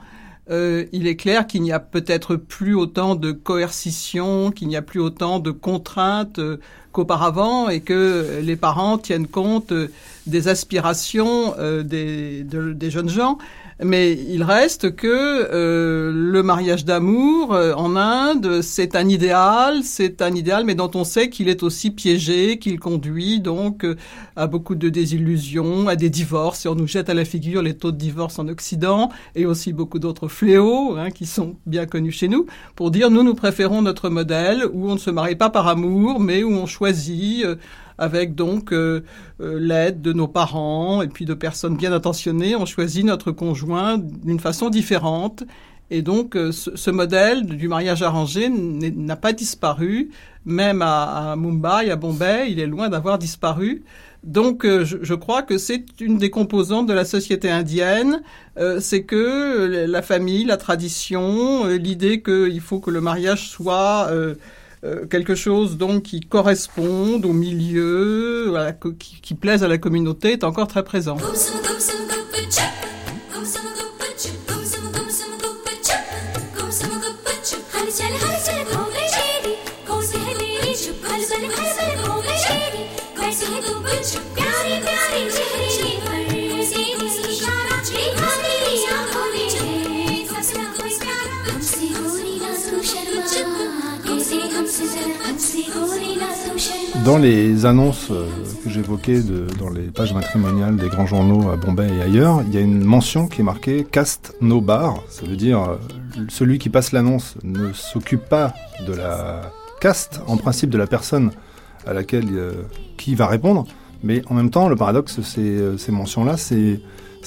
euh, 0.51 0.87
il 0.93 1.07
est 1.07 1.17
clair 1.17 1.47
qu'il 1.47 1.63
n'y 1.63 1.73
a 1.73 1.79
peut-être 1.79 2.35
plus 2.35 2.75
autant 2.75 3.15
de 3.15 3.31
coercition, 3.31 4.51
qu'il 4.51 4.69
n'y 4.69 4.77
a 4.77 4.83
plus 4.83 5.01
autant 5.01 5.39
de 5.39 5.53
contraintes 5.53 6.41
euh, 6.41 6.59
qu'auparavant 6.91 7.69
et 7.69 7.81
que 7.81 8.41
les 8.43 8.57
parents 8.57 8.99
tiennent 8.99 9.29
compte 9.29 9.71
euh, 9.71 9.89
des 10.27 10.49
aspirations 10.49 11.55
des, 11.85 12.45
des, 12.45 12.91
jeunes 12.91 13.09
gens. 13.09 13.39
Mais 13.85 14.13
il 14.13 14.45
reste 14.45 14.95
que 14.95 15.09
euh, 15.09 16.13
le 16.15 16.43
mariage 16.43 16.85
d'amour 16.85 17.53
euh, 17.53 17.73
en 17.75 17.97
Inde, 17.97 18.61
c'est 18.63 18.95
un 18.95 19.09
idéal, 19.09 19.83
c'est 19.83 20.23
un 20.23 20.35
idéal, 20.35 20.65
mais 20.65 20.75
dont 20.75 20.91
on 20.95 21.05
sait 21.05 21.29
qu'il 21.31 21.49
est 21.49 21.63
aussi 21.63 21.91
piégé, 21.91 22.59
qu'il 22.59 22.79
conduit 22.79 23.41
donc 23.41 23.85
euh, 23.85 23.97
à 24.37 24.47
beaucoup 24.47 24.77
de 24.77 24.89
désillusions, 24.89 25.89
à 25.89 25.97
des 25.97 26.11
divorces. 26.11 26.65
Et 26.65 26.69
on 26.69 26.77
nous 26.77 26.87
jette 26.87 27.09
à 27.11 27.15
la 27.15 27.25
figure 27.25 27.63
les 27.63 27.75
taux 27.75 27.91
de 27.91 27.97
divorce 27.97 28.39
en 28.39 28.47
Occident 28.47 29.11
et 29.35 29.47
aussi 29.47 29.73
beaucoup 29.73 29.99
d'autres 29.99 30.29
fléaux 30.29 30.97
hein, 30.97 31.11
qui 31.11 31.27
sont 31.27 31.57
bien 31.67 31.87
connus 31.87 32.13
chez 32.13 32.29
nous, 32.29 32.47
pour 32.77 32.93
dire 32.93 33.11
nous, 33.11 33.25
nous 33.25 33.35
préférons 33.35 33.83
notre 33.83 34.11
modèle 34.11 34.65
où 34.73 34.91
on 34.91 34.95
ne 34.95 35.01
se 35.01 35.11
marie 35.11 35.37
pas 35.37 35.51
par 35.51 35.67
amour, 35.67 36.21
mais 36.21 36.45
où 36.45 36.53
on 36.53 36.67
choisit 36.67 37.45
avec 38.03 38.35
donc 38.35 38.73
euh, 38.73 39.05
euh, 39.41 39.61
l'aide 39.61 40.03
de 40.03 40.13
nos 40.13 40.27
parents 40.27 41.03
et 41.03 41.09
puis 41.09 41.25
de 41.25 41.35
personnes 41.35 41.77
bien 41.77 41.93
intentionnées. 41.93 42.57
On 42.57 42.67
choisit 42.67 43.05
notre 43.05 43.31
conjoint 43.31 43.97
d'une 43.97 44.41
façon 44.41 44.71
différente. 44.71 45.45
Et 45.91 46.03
donc, 46.03 46.37
euh, 46.37 46.51
ce, 46.51 46.91
modèle 46.91 47.47
du 47.47 47.69
mariage 47.69 48.03
arrangé 48.03 48.49
n'a 48.49 49.15
pas 49.15 49.33
disparu, 49.33 50.11
même 50.45 50.83
à, 50.83 51.37
Mumbai, 51.37 51.91
à 51.91 51.97
Bombay, 51.97 52.51
il 52.51 52.59
est 52.59 52.67
loin 52.67 52.89
d'avoir 52.89 53.19
disparu. 53.19 53.85
Donc, 54.25 54.65
je, 54.65 55.15
crois 55.15 55.43
que 55.43 55.59
c'est 55.59 55.85
une 56.01 56.17
des 56.17 56.31
composantes 56.31 56.87
de 56.87 56.93
la 56.93 57.05
société 57.05 57.51
indienne, 57.51 58.23
c'est 58.79 59.03
que 59.03 59.87
la 59.89 60.01
famille, 60.01 60.45
la 60.45 60.57
tradition, 60.57 61.67
l'idée 61.67 62.23
qu'il 62.23 62.61
faut 62.61 62.79
que 62.79 62.93
le 62.93 63.01
mariage 63.01 63.49
soit 63.49 64.09
quelque 65.11 65.35
chose 65.35 65.77
donc 65.77 66.03
qui 66.03 66.21
corresponde 66.21 67.25
au 67.25 67.33
milieu, 67.33 68.55
qui, 68.99 69.21
qui, 69.21 69.35
plaise 69.35 69.63
à 69.63 69.69
la 69.69 69.79
communauté 69.79 70.33
est 70.33 70.45
encore 70.45 70.67
très 70.67 70.83
présent. 70.83 71.17
Dans 97.05 97.19
les 97.19 97.67
annonces 97.67 98.13
euh, 98.13 98.29
que 98.63 98.71
j'évoquais 98.71 99.21
dans 99.59 99.71
les 99.71 99.89
pages 99.89 100.15
matrimoniales 100.15 100.77
des 100.77 100.89
grands 100.89 101.07
journaux 101.07 101.51
à 101.51 101.57
Bombay 101.57 101.89
et 101.89 102.01
ailleurs, 102.01 102.43
il 102.47 102.55
y 102.55 102.59
a 102.59 102.61
une 102.61 102.85
mention 102.85 103.27
qui 103.27 103.41
est 103.41 103.45
marquée 103.45 103.85
Cast 103.91 104.37
no 104.41 104.61
bar. 104.61 105.03
Ça 105.09 105.27
veut 105.27 105.35
dire 105.35 105.61
euh, 105.63 105.77
celui 106.29 106.59
qui 106.59 106.69
passe 106.69 106.93
l'annonce 106.93 107.35
ne 107.43 107.73
s'occupe 107.73 108.29
pas 108.29 108.55
de 108.87 108.93
la 108.93 109.51
caste, 109.81 110.21
en 110.29 110.37
principe 110.37 110.71
de 110.71 110.79
la 110.79 110.87
personne 110.87 111.33
à 111.87 111.93
laquelle 111.93 112.29
euh, 112.31 112.53
qui 112.99 113.17
va 113.17 113.27
répondre. 113.27 113.67
Mais 114.05 114.23
en 114.29 114.35
même 114.35 114.51
temps, 114.51 114.69
le 114.69 114.77
paradoxe, 114.77 115.21
c'est 115.23 115.79
ces 115.79 115.93
mentions-là, 115.93 116.37
c'est 116.37 116.81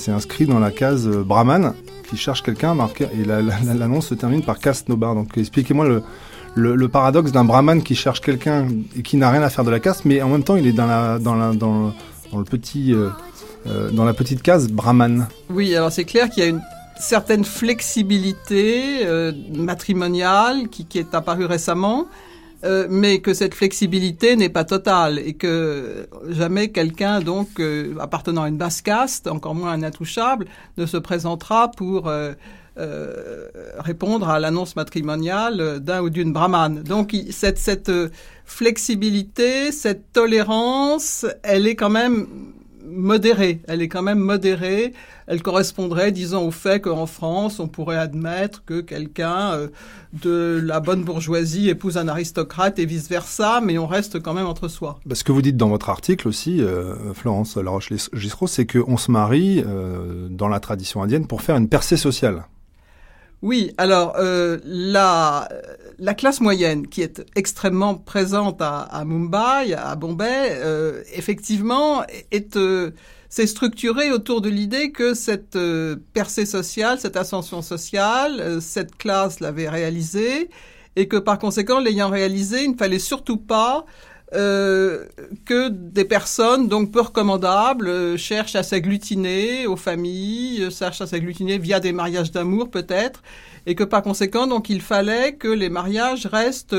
inscrit 0.08 0.46
dans 0.46 0.60
la 0.60 0.72
case 0.72 1.08
Brahman 1.08 1.74
qui 2.10 2.18
cherche 2.18 2.44
quelqu'un 2.44 2.76
et 3.00 3.26
l'annonce 3.26 4.08
se 4.08 4.14
termine 4.14 4.42
par 4.42 4.60
Cast 4.60 4.88
no 4.88 4.96
bar. 4.96 5.16
Donc 5.16 5.38
expliquez-moi 5.38 5.86
le, 5.86 6.04
le, 6.56 6.88
paradoxe 6.88 7.32
d'un 7.32 7.44
brahman 7.44 7.84
qui 7.84 7.96
cherche 7.96 8.22
quelqu'un 8.22 8.68
et 8.98 9.04
qui 9.04 9.18
n'a 9.18 9.30
rien 9.30 9.42
à 9.42 9.50
faire 9.50 9.64
de 9.64 9.72
la 9.72 9.80
caste, 9.80 10.06
mais 10.06 10.22
en 10.22 10.30
même 10.30 10.44
temps 10.44 10.56
il 10.56 10.66
est 10.68 10.74
dans 10.74 10.88
la 10.88 11.20
le 12.38 12.44
petit 12.44 12.94
euh, 12.94 13.10
euh, 13.68 13.90
dans 13.92 14.06
la 14.06 14.14
petite 14.14 14.42
case 14.42 14.70
brahman. 14.70 15.28
Oui, 15.50 15.76
alors 15.76 15.92
c'est 15.92 16.06
clair 16.06 16.30
qu'il 16.30 16.44
y 16.44 16.46
a 16.46 16.50
une 16.50 16.62
certaine 17.00 17.44
flexibilité 17.44 19.06
euh, 19.06 19.32
matrimoniale 19.54 20.70
qui, 20.70 20.88
est 20.98 21.14
apparue 21.14 21.46
récemment. 21.46 22.08
Mais 22.90 23.20
que 23.20 23.34
cette 23.34 23.54
flexibilité 23.54 24.36
n'est 24.36 24.50
pas 24.50 24.64
totale 24.64 25.20
et 25.20 25.34
que 25.34 26.08
jamais 26.30 26.70
quelqu'un 26.70 27.20
donc 27.20 27.62
appartenant 28.00 28.44
à 28.44 28.50
une 28.50 28.58
basse 28.58 28.82
caste, 28.82 29.28
encore 29.28 29.56
moins 29.56 29.72
un 29.72 29.84
intouchable, 29.84 30.46
ne 30.78 30.86
se 30.86 30.98
présentera 30.98 31.70
pour 31.72 32.10
euh, 32.78 33.48
répondre 33.78 34.28
à 34.28 34.38
l'annonce 34.38 34.76
matrimoniale 34.76 35.80
d'un 35.80 36.02
ou 36.02 36.10
d'une 36.10 36.34
brahmane. 36.34 36.84
Donc 36.84 37.16
cette, 37.32 37.58
cette 37.58 37.88
euh, 37.88 38.10
flexibilité, 38.44 39.72
cette 39.72 40.12
tolérance, 40.12 41.26
elle 41.44 41.68
est 41.68 41.76
quand 41.76 41.90
même 41.90 42.28
modérée. 42.96 43.62
Elle 43.68 43.82
est 43.82 43.88
quand 43.88 44.02
même 44.02 44.20
modérée. 44.20 44.94
Elle 45.28 45.42
correspondrait, 45.42 46.12
disons, 46.12 46.48
au 46.48 46.52
fait 46.52 46.80
qu'en 46.80 47.06
France, 47.06 47.60
on 47.60 47.68
pourrait 47.68 47.98
admettre 47.98 48.64
que 48.66 48.82
quelqu'un 48.82 49.52
euh, 49.54 49.68
de 50.24 50.62
la 50.64 50.80
bonne 50.80 51.04
bourgeoisie 51.04 51.70
épouse 51.70 51.98
un 51.98 52.08
aristocrate 52.08 52.80
et 52.80 52.86
vice-versa, 52.86 53.62
mais 53.62 53.78
on 53.78 53.88
reste 53.88 54.22
quand 54.22 54.34
même 54.34 54.48
entre 54.48 54.68
soi. 54.68 55.00
Ce 55.12 55.24
que 55.24 55.32
vous 55.32 55.42
dites 55.42 55.58
dans 55.58 55.70
votre 55.70 55.90
article 55.90 56.28
aussi, 56.28 56.62
Florence 57.14 57.58
Laroche-Gissereau, 57.58 58.48
c'est 58.48 58.66
qu'on 58.66 58.98
se 58.98 59.12
marie 59.12 59.64
dans 60.30 60.48
la 60.48 60.60
tradition 60.60 61.04
indienne 61.04 61.28
pour 61.28 61.42
faire 61.42 61.58
une 61.58 61.68
percée 61.68 61.98
sociale. 61.98 62.46
Oui, 63.42 63.72
alors 63.78 64.16
euh, 64.18 64.60
la, 64.64 65.48
la 66.00 66.14
classe 66.14 66.42
moyenne 66.42 66.88
qui 66.88 67.02
est 67.02 67.24
extrêmement 67.36 67.96
présente 67.96 68.62
à, 68.62 69.04
Mumbai, 69.06 69.74
à 69.74 69.96
Bombay, 69.96 70.50
euh, 70.52 71.04
effectivement, 71.14 72.04
est 72.32 72.56
euh, 72.58 72.92
s'est 73.30 73.48
structurée 73.48 74.12
autour 74.12 74.42
de 74.42 74.50
l'idée 74.50 74.92
que 74.92 75.14
cette 75.14 75.58
percée 76.14 76.46
sociale, 76.46 77.00
cette 77.00 77.18
ascension 77.18 77.62
sociale, 77.62 78.62
cette 78.62 78.96
classe 78.96 79.42
l'avait 79.42 79.68
réalisée 79.68 80.50
et 80.96 81.08
que 81.10 81.18
par 81.18 81.38
conséquent, 81.38 81.80
l'ayant 81.80 82.10
réalisée, 82.10 82.64
il 82.64 82.72
ne 82.72 82.78
fallait 82.78 83.00
surtout 83.00 83.38
pas 83.38 83.86
euh, 84.34 85.06
que 85.46 85.70
des 85.70 86.04
personnes 86.04 86.68
donc 86.68 86.92
peu 86.92 87.02
recommandables 87.02 87.88
euh, 87.88 88.18
cherchent 88.18 88.56
à 88.56 88.64
s'agglutiner 88.64 89.68
aux 89.68 89.76
familles, 89.76 90.64
euh, 90.64 90.72
cherchent 90.72 91.02
à 91.02 91.08
s'agglutiner 91.08 91.60
via 91.60 91.80
des 91.80 91.92
mariages 91.92 92.32
d'amour 92.32 92.72
peut-être, 92.72 93.22
et 93.68 93.76
que 93.76 93.84
par 93.84 94.02
conséquent 94.02 94.48
donc 94.48 94.70
il 94.70 94.82
fallait 94.82 95.36
que 95.36 95.48
les 95.48 95.70
mariages 95.70 96.26
restent 96.26 96.76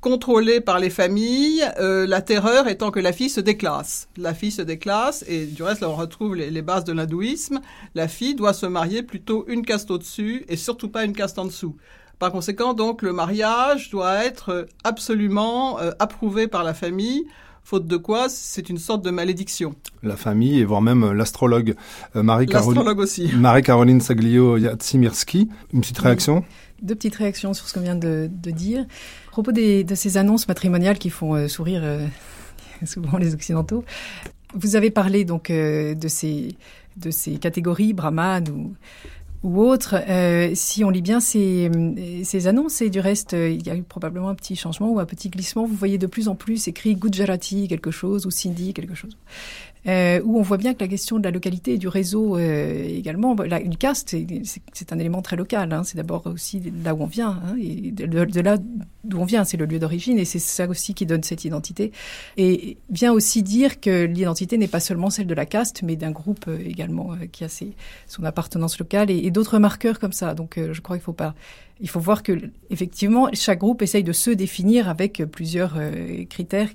contrôlés 0.00 0.60
par 0.60 0.80
les 0.80 0.88
familles, 0.88 1.62
la 1.78 2.22
terreur 2.22 2.68
étant 2.68 2.90
que 2.90 3.00
la 3.00 3.12
fille 3.12 3.28
se 3.28 3.40
déclasse. 3.40 4.08
La 4.16 4.32
fille 4.32 4.50
se 4.50 4.62
déclasse, 4.62 5.26
et 5.28 5.44
du 5.44 5.62
reste, 5.62 5.82
là, 5.82 5.90
on 5.90 5.94
retrouve 5.94 6.36
les, 6.36 6.50
les 6.50 6.62
bases 6.62 6.84
de 6.84 6.94
l'hindouisme. 6.94 7.60
La 7.94 8.08
fille 8.08 8.34
doit 8.34 8.54
se 8.54 8.64
marier 8.64 9.02
plutôt 9.02 9.44
une 9.46 9.62
caste 9.62 9.90
au-dessus 9.90 10.46
et 10.48 10.56
surtout 10.56 10.88
pas 10.88 11.04
une 11.04 11.12
caste 11.12 11.38
en 11.38 11.44
dessous. 11.44 11.76
Par 12.20 12.32
conséquent, 12.32 12.74
donc, 12.74 13.00
le 13.00 13.14
mariage 13.14 13.88
doit 13.88 14.22
être 14.26 14.68
absolument 14.84 15.80
euh, 15.80 15.92
approuvé 15.98 16.48
par 16.48 16.64
la 16.64 16.74
famille 16.74 17.24
faute 17.64 17.86
de 17.86 17.96
quoi 17.96 18.28
c'est 18.28 18.68
une 18.68 18.76
sorte 18.76 19.02
de 19.02 19.10
malédiction. 19.10 19.74
La 20.02 20.18
famille 20.18 20.60
et 20.60 20.66
voire 20.66 20.82
même 20.82 21.12
l'astrologue 21.12 21.74
euh, 22.16 22.22
Marie-Caroline 22.22 23.00
aussi. 23.00 23.30
Marie-Caroline 23.34 24.02
Saglio-Yatsimirski. 24.02 25.48
Une 25.72 25.80
petite 25.80 25.98
réaction? 25.98 26.44
Deux 26.82 26.94
petites 26.94 27.14
réactions 27.14 27.54
sur 27.54 27.66
ce 27.66 27.72
qu'on 27.72 27.80
vient 27.80 27.96
de, 27.96 28.28
dire. 28.28 28.82
À 29.28 29.30
propos 29.30 29.52
de 29.52 29.94
ces 29.94 30.18
annonces 30.18 30.46
matrimoniales 30.46 30.98
qui 30.98 31.08
font 31.08 31.34
euh, 31.34 31.48
sourire 31.48 31.82
souvent 32.84 33.16
les 33.16 33.32
Occidentaux, 33.32 33.82
vous 34.52 34.76
avez 34.76 34.90
parlé 34.90 35.24
donc 35.24 35.50
de, 35.50 36.08
ces, 36.08 36.54
de 36.98 37.10
ces 37.10 37.36
catégories, 37.36 37.94
brahman 37.94 38.46
ou 38.50 38.74
ou 39.42 39.62
autre. 39.62 39.96
Euh, 40.08 40.50
si 40.54 40.84
on 40.84 40.90
lit 40.90 41.02
bien 41.02 41.20
ces, 41.20 41.70
ces 42.24 42.46
annonces, 42.46 42.82
et 42.82 42.90
du 42.90 43.00
reste, 43.00 43.34
euh, 43.34 43.50
il 43.50 43.66
y 43.66 43.70
a 43.70 43.76
eu 43.76 43.82
probablement 43.82 44.28
un 44.28 44.34
petit 44.34 44.56
changement 44.56 44.90
ou 44.90 45.00
un 45.00 45.06
petit 45.06 45.28
glissement. 45.28 45.66
Vous 45.66 45.74
voyez 45.74 45.98
de 45.98 46.06
plus 46.06 46.28
en 46.28 46.34
plus 46.34 46.68
écrit 46.68 46.94
Gujarati 46.94 47.68
quelque 47.68 47.90
chose 47.90 48.26
ou 48.26 48.30
Sindhi 48.30 48.74
quelque 48.74 48.94
chose 48.94 49.16
euh, 49.86 50.20
où 50.24 50.38
on 50.38 50.42
voit 50.42 50.56
bien 50.56 50.74
que 50.74 50.80
la 50.80 50.88
question 50.88 51.18
de 51.18 51.24
la 51.24 51.30
localité 51.30 51.74
et 51.74 51.78
du 51.78 51.88
réseau 51.88 52.36
euh, 52.36 52.84
également, 52.86 53.34
la, 53.34 53.60
une 53.60 53.76
caste, 53.76 54.16
c'est 54.72 54.92
un 54.92 54.98
élément 54.98 55.22
très 55.22 55.36
local. 55.36 55.72
Hein, 55.72 55.84
c'est 55.84 55.96
d'abord 55.96 56.26
aussi 56.26 56.62
là 56.84 56.94
où 56.94 57.02
on 57.02 57.06
vient, 57.06 57.40
hein, 57.44 57.56
et 57.60 57.90
de, 57.90 58.40
là 58.40 58.56
d'où 59.04 59.18
on 59.18 59.24
vient, 59.24 59.44
c'est 59.44 59.56
le 59.56 59.66
lieu 59.66 59.78
d'origine, 59.78 60.18
et 60.18 60.24
c'est 60.24 60.38
ça 60.38 60.68
aussi 60.68 60.94
qui 60.94 61.06
donne 61.06 61.22
cette 61.22 61.44
identité. 61.44 61.92
Et 62.36 62.76
vient 62.90 63.12
aussi 63.12 63.42
dire 63.42 63.80
que 63.80 64.04
l'identité 64.04 64.58
n'est 64.58 64.68
pas 64.68 64.80
seulement 64.80 65.10
celle 65.10 65.26
de 65.26 65.34
la 65.34 65.46
caste, 65.46 65.82
mais 65.82 65.96
d'un 65.96 66.10
groupe 66.10 66.46
euh, 66.48 66.58
également 66.64 67.12
euh, 67.12 67.26
qui 67.30 67.44
a 67.44 67.48
ses, 67.48 67.72
son 68.06 68.24
appartenance 68.24 68.78
locale 68.78 69.10
et, 69.10 69.18
et 69.18 69.30
d'autres 69.30 69.58
marqueurs 69.58 69.98
comme 69.98 70.12
ça. 70.12 70.34
Donc 70.34 70.58
euh, 70.58 70.72
je 70.72 70.80
crois 70.80 70.96
qu'il 70.96 71.04
faut 71.04 71.12
pas 71.12 71.34
il 71.82 71.88
faut 71.88 72.00
voir 72.00 72.22
que 72.22 72.38
effectivement 72.68 73.30
chaque 73.32 73.60
groupe 73.60 73.80
essaye 73.80 74.04
de 74.04 74.12
se 74.12 74.30
définir 74.30 74.90
avec 74.90 75.22
plusieurs 75.32 75.78
critères 76.28 76.68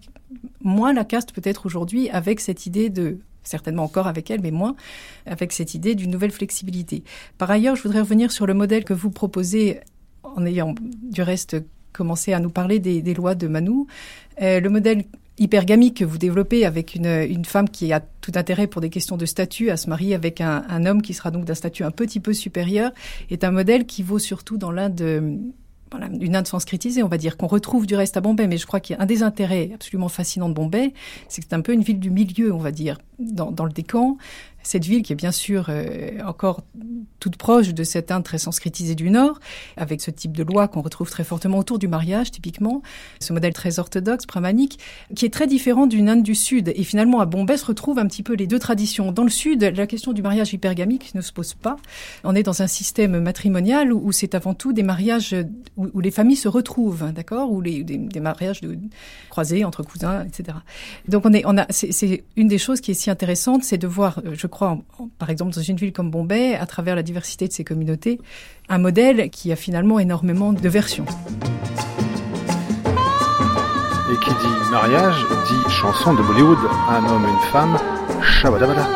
moins 0.62 0.94
la 0.94 1.06
caste 1.06 1.32
peut-être 1.32 1.65
aujourd'hui 1.65 2.10
avec 2.10 2.39
cette 2.39 2.65
idée 2.65 2.89
de 2.89 3.20
certainement 3.44 3.84
encore 3.84 4.08
avec 4.08 4.30
elle, 4.32 4.42
mais 4.42 4.51
moins 4.51 4.75
avec 5.25 5.51
cette 5.51 5.74
idée 5.74 5.96
d'une 5.96 6.12
nouvelle 6.12 6.32
flexibilité. 6.32 7.04
Par 7.38 7.50
ailleurs, 7.51 7.75
je 7.75 7.84
voudrais 7.84 8.00
revenir 8.00 8.32
sur 8.32 8.46
le 8.46 8.54
modèle 8.54 8.84
que 8.84 8.94
vous 8.94 9.12
proposez 9.12 9.80
en 10.24 10.46
ayant 10.46 10.75
du 10.82 11.22
reste 11.22 11.58
commencé 11.94 12.34
à 12.34 12.39
nous 12.39 12.50
parler 12.50 12.80
des, 12.80 13.13
lois 13.13 13.36
de 13.36 13.48
Manu. 13.48 13.86
Euh, 14.42 14.60
le 14.60 14.70
modèle 14.70 15.06
hypergamique 15.38 15.98
que 15.98 16.06
vous 16.06 16.18
développez 16.18 16.65
avec 16.65 16.96
une, 16.96 17.06
une, 17.06 17.46
femme 17.46 17.70
qui 17.70 17.92
a 17.94 18.00
tout 18.00 18.32
intérêt 18.36 18.68
pour 18.68 18.82
des 18.82 18.89
questions 18.89 19.18
de 19.18 19.25
statut 19.25 19.70
à 19.70 19.77
se 19.77 19.89
marier 19.89 20.15
avec 20.15 20.42
un, 20.42 20.63
un 20.70 20.86
homme 20.86 21.01
qui 21.01 21.13
sera 21.13 21.32
donc 21.32 21.46
d'un 21.46 21.56
statut 21.56 21.84
un 21.84 21.92
petit 21.92 22.20
peu 22.20 22.34
supérieur 22.34 22.92
est 23.30 23.44
un 23.44 23.51
modèle 23.51 23.86
qui 23.86 24.01
vaut 24.01 24.20
surtout 24.20 24.58
dans 24.58 24.72
l'Inde 24.72 25.51
voilà, 25.97 26.13
une 26.19 26.35
Inde 26.35 26.47
sanskritisée, 26.47 27.03
on 27.03 27.07
va 27.07 27.17
dire, 27.17 27.37
qu'on 27.37 27.47
retrouve 27.47 27.87
du 27.87 27.95
reste 27.95 28.17
à 28.17 28.21
Bombay. 28.21 28.47
Mais 28.47 28.57
je 28.57 28.65
crois 28.65 28.79
qu'il 28.79 28.95
y 28.95 28.99
a 28.99 29.01
un 29.01 29.05
des 29.05 29.23
intérêts 29.23 29.71
absolument 29.73 30.09
fascinants 30.09 30.49
de 30.49 30.53
Bombay, 30.53 30.93
c'est 31.29 31.41
que 31.41 31.47
c'est 31.49 31.55
un 31.55 31.61
peu 31.61 31.73
une 31.73 31.83
ville 31.83 31.99
du 31.99 32.09
milieu, 32.09 32.53
on 32.53 32.57
va 32.57 32.71
dire, 32.71 32.97
dans, 33.17 33.51
dans 33.51 33.65
le 33.65 33.71
décan 33.71 34.17
cette 34.65 34.86
ville 34.86 35.03
qui 35.03 35.13
est 35.13 35.15
bien 35.15 35.31
sûr 35.31 35.67
euh, 35.69 36.19
encore 36.25 36.63
toute 37.19 37.38
proche 37.38 37.74
de 37.74 37.84
cette 37.84 38.12
Inde 38.12 38.24
très 38.24 38.38
sanskritisée 38.38 38.95
du 38.95 39.10
Nord, 39.10 39.39
avec 39.77 40.01
ce 40.01 40.12
type 40.12 40.36
de 40.36 40.43
loi 40.43 40.67
qu'on 40.67 40.81
retrouve 40.81 41.10
très 41.10 41.24
fortement 41.24 41.60
autour 41.60 41.79
du 41.79 41.88
mariage, 41.88 42.31
typiquement, 42.31 42.81
ce 43.19 43.31
modèle 43.34 43.53
très 43.53 43.79
orthodoxe, 43.79 44.25
brahmanique, 44.27 44.79
qui 45.15 45.25
est 45.25 45.34
très 45.34 45.48
différent 45.48 45.88
d'une 45.88 46.10
Inde 46.10 46.24
du 46.24 46.36
Sud. 46.36 46.72
Et 46.75 46.84
finalement, 46.84 47.22
à 47.22 47.25
Bombay 47.25 47.57
se 47.57 47.65
retrouvent 47.65 48.00
un 48.00 48.07
petit 48.07 48.24
peu 48.24 48.34
les 48.34 48.48
deux 48.48 48.60
traditions. 48.60 49.12
Dans 49.12 49.24
le 49.24 49.29
Sud, 49.29 49.63
la 49.63 49.88
question 49.88 50.13
du 50.13 50.22
mariage 50.22 50.53
hypergamique 50.53 51.13
ne 51.15 51.22
se 51.22 51.31
pose 51.31 51.53
pas. 51.53 51.77
On 52.24 52.36
est 52.36 52.43
dans 52.43 52.62
un 52.62 52.67
système 52.67 53.19
matrimonial 53.19 53.93
où, 53.93 54.12
c'est 54.12 54.36
avant 54.36 54.53
tout 54.53 54.74
des 54.74 54.84
mariages 54.84 55.36
où, 55.77 56.00
les 56.00 56.12
familles 56.12 56.36
se 56.36 56.48
retrouvent, 56.48 57.12
d'accord, 57.12 57.51
ou 57.51 57.62
des, 57.62 58.19
mariages 58.19 58.62
croisés 59.29 59.63
entre 59.65 59.84
cousins, 59.84 60.25
etc. 60.25 60.57
Donc 61.07 61.25
on 61.25 61.34
est, 61.34 61.45
a, 61.45 61.67
c'est 61.69 62.24
une 62.36 62.48
des 62.48 62.57
choses 62.57 62.81
qui 62.81 62.91
est 62.91 62.95
si 62.95 63.10
intéressante, 63.10 63.63
c'est 63.63 63.77
de 63.77 63.88
voir, 63.88 64.22
euh, 64.25 64.34
je 64.34 64.48
crois, 64.54 64.78
par 65.18 65.30
exemple, 65.30 65.54
dans 65.54 65.61
une 65.61 65.76
ville 65.76 65.92
comme 65.92 66.11
Bombay, 66.11 66.54
à 66.54 66.66
travers 66.66 66.97
la 66.97 67.02
diversité 67.02 67.49
de 67.49 67.52
ses 67.52 67.64
communautés, 67.64 68.20
un 68.68 68.78
modèle 68.78 69.30
qui 69.30 69.52
a 69.52 69.56
finalement 69.56 69.99
énormément 69.99 70.52
de 70.52 70.68
versions. 70.68 71.06
Et 74.12 74.25
qui 74.25 74.30
dit 74.30 74.70
mariage, 74.70 75.25
dit 75.49 75.70
chanson 75.70 76.14
de 76.14 76.23
Bollywood, 76.23 76.59
un 76.88 77.04
homme, 77.09 77.25
une 77.25 77.52
femme, 77.52 77.78
shabadabada. 78.23 78.87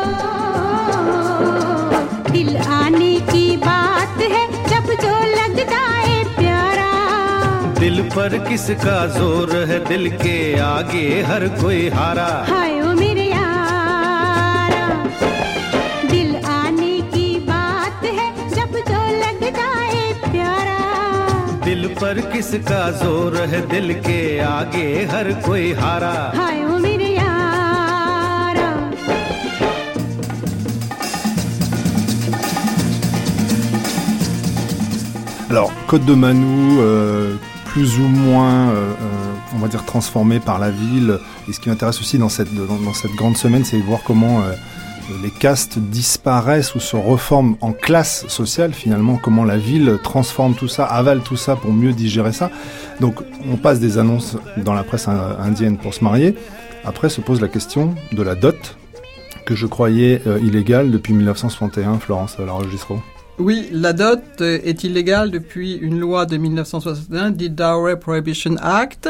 दिल 7.79 8.01
पर 8.09 8.37
किसका 8.47 8.95
जोर 9.15 9.51
है 9.69 9.79
दिल 9.85 10.09
के 10.17 10.37
आगे 10.59 11.05
हर 11.21 11.47
कोई 11.61 11.87
हारा 11.89 12.29
पर 21.99 22.19
किसका 22.31 22.81
जोर 23.03 23.35
है 23.51 23.61
दिल 23.69 23.93
के 24.07 24.39
आगे 24.39 24.87
हर 25.11 25.31
कोई 25.45 25.71
हारा 25.73 26.13
हाय 26.35 26.63
ओ 26.65 26.77
मेरे 26.79 27.09
यारा 27.15 28.69
Alors, 35.49 35.71
Côte 35.87 36.05
de 36.05 36.13
Manou, 36.15 36.81
euh, 36.81 37.35
plus 37.65 37.97
ou 37.99 38.07
moins, 38.07 38.69
euh, 38.69 38.73
euh, 38.73 39.55
on 39.55 39.59
va 39.59 39.67
dire, 39.67 39.85
transformé 39.85 40.39
par 40.39 40.59
la 40.59 40.69
ville. 40.69 41.19
Et 41.47 41.53
ce 41.53 41.59
qui 41.59 41.69
m'intéresse 41.69 41.99
aussi 42.01 42.17
dans 42.17 42.29
cette, 42.29 42.53
dans, 42.53 42.75
dans 42.75 42.93
cette 42.93 43.11
grande 43.11 43.37
semaine, 43.37 43.63
c'est 43.63 43.77
de 43.77 43.83
voir 43.83 44.01
comment 44.03 44.41
euh, 44.41 44.51
les 45.22 45.30
castes 45.30 45.78
disparaissent 45.78 46.74
ou 46.74 46.80
se 46.80 46.96
reforment 46.96 47.56
en 47.60 47.72
classe 47.72 48.26
sociale 48.28 48.72
finalement, 48.72 49.16
comment 49.16 49.44
la 49.44 49.56
ville 49.56 49.98
transforme 50.02 50.54
tout 50.54 50.68
ça, 50.68 50.84
avale 50.84 51.20
tout 51.20 51.36
ça 51.36 51.56
pour 51.56 51.72
mieux 51.72 51.92
digérer 51.92 52.32
ça. 52.32 52.50
Donc 53.00 53.16
on 53.50 53.56
passe 53.56 53.80
des 53.80 53.98
annonces 53.98 54.36
dans 54.56 54.74
la 54.74 54.82
presse 54.82 55.08
indienne 55.08 55.78
pour 55.78 55.94
se 55.94 56.04
marier. 56.04 56.34
Après 56.84 57.08
se 57.08 57.20
pose 57.20 57.40
la 57.40 57.48
question 57.48 57.94
de 58.12 58.22
la 58.22 58.34
dot 58.34 58.76
que 59.46 59.54
je 59.54 59.66
croyais 59.66 60.22
euh, 60.26 60.38
illégale 60.38 60.90
depuis 60.90 61.12
1961, 61.12 61.98
Florence 61.98 62.38
Larogistro. 62.38 63.00
Oui, 63.38 63.68
la 63.72 63.92
dot 63.92 64.40
est 64.40 64.84
illégale 64.84 65.30
depuis 65.30 65.74
une 65.74 65.98
loi 65.98 66.26
de 66.26 66.36
1961, 66.36 67.30
dit 67.30 67.48
Dowry 67.48 67.96
Prohibition 67.96 68.56
Act. 68.60 69.08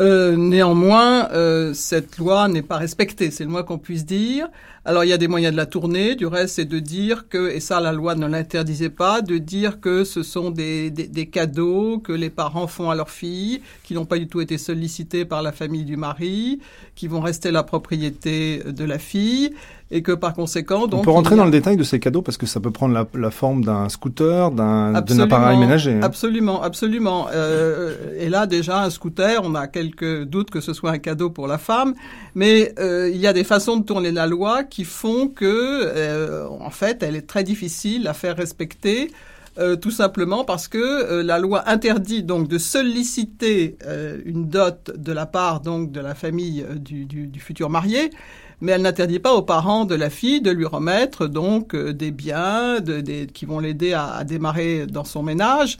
Euh, 0.00 0.36
néanmoins, 0.36 1.30
euh, 1.32 1.74
cette 1.74 2.16
loi 2.16 2.48
n'est 2.48 2.62
pas 2.62 2.78
respectée, 2.78 3.30
c'est 3.30 3.44
le 3.44 3.50
moins 3.50 3.62
qu'on 3.62 3.78
puisse 3.78 4.06
dire. 4.06 4.48
Alors 4.84 5.04
il 5.04 5.10
y 5.10 5.12
a 5.12 5.18
des 5.18 5.28
moyens 5.28 5.52
de 5.52 5.56
la 5.56 5.66
tourner, 5.66 6.16
du 6.16 6.26
reste 6.26 6.56
c'est 6.56 6.64
de 6.64 6.78
dire 6.78 7.28
que, 7.28 7.50
et 7.50 7.60
ça 7.60 7.78
la 7.78 7.92
loi 7.92 8.14
ne 8.16 8.26
l'interdisait 8.26 8.90
pas, 8.90 9.20
de 9.20 9.38
dire 9.38 9.80
que 9.80 10.02
ce 10.02 10.24
sont 10.24 10.50
des, 10.50 10.90
des, 10.90 11.06
des, 11.06 11.26
cadeaux 11.26 11.98
que 11.98 12.12
les 12.12 12.30
parents 12.30 12.66
font 12.66 12.90
à 12.90 12.96
leurs 12.96 13.10
filles, 13.10 13.60
qui 13.84 13.94
n'ont 13.94 14.06
pas 14.06 14.18
du 14.18 14.26
tout 14.26 14.40
été 14.40 14.58
sollicités 14.58 15.24
par 15.24 15.42
la 15.42 15.52
famille 15.52 15.84
du 15.84 15.96
mari, 15.96 16.60
qui 16.96 17.06
vont 17.06 17.20
rester 17.20 17.52
la 17.52 17.62
propriété 17.62 18.62
de 18.66 18.84
la 18.84 18.98
fille, 18.98 19.54
et 19.92 20.02
que 20.02 20.12
par 20.12 20.32
conséquent... 20.32 20.86
Donc, 20.86 21.00
On 21.00 21.04
peut 21.04 21.10
rentrer 21.10 21.34
a... 21.34 21.36
dans 21.36 21.44
le 21.44 21.50
détail 21.50 21.76
de 21.76 21.84
ces 21.84 22.00
cadeaux 22.00 22.22
parce 22.22 22.38
que 22.38 22.46
ça 22.46 22.58
peut 22.58 22.70
prendre 22.70 22.94
la, 22.94 23.06
la 23.14 23.30
forme 23.30 23.62
d'un 23.62 23.88
scooter, 23.88 24.50
d'un 24.50 24.94
appareil 24.94 25.58
ménager. 25.58 25.92
Hein. 25.92 26.00
Absolument, 26.02 26.62
absolument. 26.62 27.28
Euh, 27.32 27.94
et 28.18 28.28
là 28.28 28.46
déjà 28.46 28.82
un 28.82 28.90
scooter, 28.90 29.40
on 29.44 29.54
a 29.54 29.66
quelques 29.68 30.24
doutes 30.24 30.50
que 30.50 30.60
ce 30.60 30.72
soit 30.72 30.90
un 30.90 30.98
cadeau 30.98 31.28
pour 31.28 31.46
la 31.46 31.58
femme, 31.58 31.94
mais 32.34 32.74
euh, 32.78 33.10
il 33.12 33.20
y 33.20 33.26
a 33.26 33.34
des 33.34 33.44
façons 33.44 33.76
de 33.76 33.84
tourner 33.84 34.12
la 34.12 34.26
loi 34.26 34.64
qui 34.64 34.84
font 34.84 35.28
que, 35.28 35.44
euh, 35.44 36.48
en 36.48 36.70
fait, 36.70 37.02
elle 37.02 37.14
est 37.14 37.26
très 37.26 37.44
difficile 37.44 38.08
à 38.08 38.14
faire 38.14 38.36
respecter. 38.36 39.10
Euh, 39.58 39.76
tout 39.76 39.90
simplement 39.90 40.44
parce 40.44 40.66
que 40.66 40.78
euh, 40.78 41.22
la 41.22 41.38
loi 41.38 41.68
interdit 41.68 42.22
donc 42.22 42.48
de 42.48 42.56
solliciter 42.56 43.76
euh, 43.84 44.18
une 44.24 44.48
dot 44.48 44.90
de 44.96 45.12
la 45.12 45.26
part 45.26 45.60
donc 45.60 45.92
de 45.92 46.00
la 46.00 46.14
famille 46.14 46.64
du, 46.76 47.04
du, 47.04 47.26
du, 47.26 47.38
futur 47.38 47.68
marié, 47.68 48.08
mais 48.62 48.72
elle 48.72 48.82
n'interdit 48.82 49.18
pas 49.18 49.34
aux 49.34 49.42
parents 49.42 49.84
de 49.84 49.94
la 49.94 50.08
fille 50.08 50.40
de 50.40 50.50
lui 50.50 50.64
remettre 50.64 51.26
donc 51.26 51.74
euh, 51.74 51.92
des 51.92 52.10
biens 52.10 52.80
de, 52.80 53.24
qui 53.26 53.44
vont 53.44 53.58
l'aider 53.58 53.92
à, 53.92 54.14
à, 54.14 54.24
démarrer 54.24 54.86
dans 54.86 55.04
son 55.04 55.22
ménage, 55.22 55.76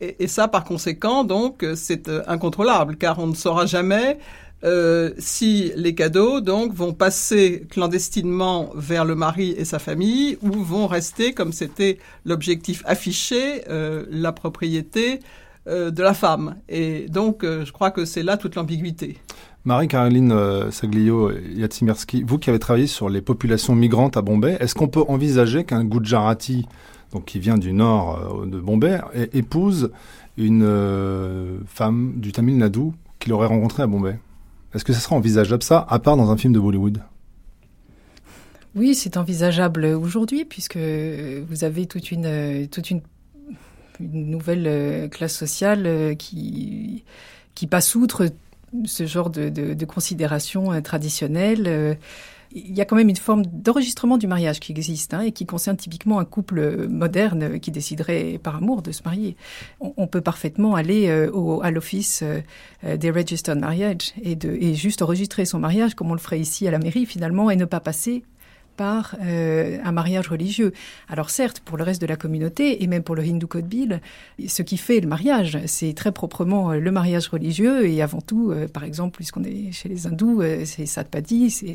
et, 0.00 0.22
et 0.22 0.28
ça 0.28 0.46
par 0.46 0.62
conséquent 0.62 1.24
donc 1.24 1.66
c'est 1.74 2.08
incontrôlable 2.28 2.96
car 2.96 3.18
on 3.18 3.26
ne 3.26 3.34
saura 3.34 3.66
jamais 3.66 4.18
euh, 4.64 5.10
si 5.18 5.70
les 5.76 5.94
cadeaux 5.94 6.40
donc 6.40 6.72
vont 6.72 6.94
passer 6.94 7.66
clandestinement 7.68 8.70
vers 8.74 9.04
le 9.04 9.14
mari 9.14 9.50
et 9.50 9.66
sa 9.66 9.78
famille 9.78 10.38
ou 10.40 10.50
vont 10.50 10.86
rester 10.86 11.34
comme 11.34 11.52
c'était 11.52 11.98
l'objectif 12.24 12.82
affiché 12.86 13.64
euh, 13.68 14.06
la 14.10 14.32
propriété 14.32 15.20
euh, 15.68 15.90
de 15.90 16.02
la 16.02 16.14
femme 16.14 16.56
et 16.68 17.06
donc 17.08 17.44
euh, 17.44 17.64
je 17.64 17.72
crois 17.72 17.90
que 17.90 18.04
c'est 18.04 18.22
là 18.22 18.36
toute 18.36 18.54
l'ambiguïté. 18.54 19.18
Marie-Caroline 19.66 20.30
euh, 20.30 20.70
Saglio 20.70 21.32
Yatsimerski, 21.32 22.22
vous 22.22 22.38
qui 22.38 22.50
avez 22.50 22.60
travaillé 22.60 22.86
sur 22.86 23.08
les 23.08 23.20
populations 23.20 23.74
migrantes 23.74 24.16
à 24.16 24.22
Bombay, 24.22 24.56
est-ce 24.60 24.76
qu'on 24.76 24.86
peut 24.86 25.02
envisager 25.08 25.64
qu'un 25.64 25.84
Gujarati 25.84 26.66
donc 27.12 27.24
qui 27.24 27.40
vient 27.40 27.58
du 27.58 27.72
nord 27.72 28.46
de 28.46 28.60
Bombay 28.60 29.00
épouse 29.32 29.90
une 30.36 31.60
femme 31.66 32.14
du 32.16 32.30
Tamil 32.32 32.58
Nadu 32.58 32.92
qu'il 33.18 33.32
aurait 33.32 33.48
rencontrée 33.48 33.82
à 33.82 33.88
Bombay? 33.88 34.18
Est-ce 34.72 34.84
que 34.84 34.92
ça 34.92 35.00
sera 35.00 35.16
envisageable 35.16 35.62
ça, 35.62 35.84
à 35.88 35.98
part 35.98 36.16
dans 36.16 36.30
un 36.30 36.36
film 36.36 36.52
de 36.52 36.60
Bollywood? 36.60 37.02
Oui, 38.76 38.94
c'est 38.94 39.16
envisageable 39.16 39.86
aujourd'hui, 39.86 40.44
puisque 40.44 40.78
vous 40.78 41.64
avez 41.64 41.86
toute 41.86 42.12
une, 42.12 42.68
toute 42.68 42.90
une 42.90 43.00
nouvelle 44.00 45.08
classe 45.10 45.34
sociale 45.34 46.16
qui, 46.18 47.04
qui 47.54 47.66
passe 47.66 47.94
outre 47.94 48.28
ce 48.84 49.06
genre 49.06 49.30
de, 49.30 49.48
de, 49.48 49.74
de 49.74 49.84
considérations 49.84 50.80
traditionnelles 50.82 51.96
il 52.56 52.74
y 52.74 52.80
a 52.80 52.84
quand 52.84 52.96
même 52.96 53.08
une 53.08 53.16
forme 53.16 53.44
d'enregistrement 53.46 54.18
du 54.18 54.26
mariage 54.26 54.60
qui 54.60 54.72
existe 54.72 55.14
hein, 55.14 55.20
et 55.20 55.32
qui 55.32 55.46
concerne 55.46 55.76
typiquement 55.76 56.18
un 56.18 56.24
couple 56.24 56.88
moderne 56.88 57.60
qui 57.60 57.70
déciderait 57.70 58.38
par 58.42 58.56
amour 58.56 58.82
de 58.82 58.92
se 58.92 59.02
marier. 59.04 59.36
On, 59.80 60.06
peut 60.06 60.20
parfaitement 60.20 60.74
aller 60.74 61.08
euh, 61.08 61.30
au, 61.32 61.62
à 61.62 61.70
l'office 61.70 62.22
euh, 62.22 62.96
des 62.96 63.10
Registered 63.10 63.58
Marriage 63.58 64.14
et 64.22 64.74
juste 64.74 65.02
enregistrer 65.02 65.44
son 65.44 65.58
mariage 65.58 65.94
comme 65.94 66.10
on 66.10 66.14
le 66.14 66.20
ferait 66.20 66.40
ici 66.40 66.66
à 66.66 66.70
la 66.70 66.78
mairie 66.78 67.06
finalement 67.06 67.50
et 67.50 67.56
ne 67.56 67.64
pas 67.64 67.80
passer 67.80 68.22
par 68.76 69.16
euh, 69.22 69.78
un 69.84 69.92
mariage 69.92 70.28
religieux. 70.28 70.72
Alors 71.08 71.30
certes, 71.30 71.60
pour 71.60 71.76
le 71.76 71.84
reste 71.84 72.00
de 72.00 72.06
la 72.06 72.16
communauté, 72.16 72.82
et 72.82 72.86
même 72.86 73.02
pour 73.02 73.14
le 73.14 73.22
Hindu 73.22 73.46
Code 73.46 73.66
ce 74.46 74.62
qui 74.62 74.76
fait 74.76 75.00
le 75.00 75.08
mariage, 75.08 75.58
c'est 75.66 75.92
très 75.94 76.12
proprement 76.12 76.72
euh, 76.72 76.78
le 76.78 76.90
mariage 76.90 77.28
religieux, 77.28 77.88
et 77.88 78.02
avant 78.02 78.20
tout, 78.20 78.50
euh, 78.50 78.68
par 78.68 78.84
exemple, 78.84 79.16
puisqu'on 79.16 79.44
est 79.44 79.72
chez 79.72 79.88
les 79.88 80.06
hindous, 80.06 80.42
euh, 80.42 80.62
c'est 80.64 80.86
satpadi, 80.86 81.50
c'est 81.50 81.74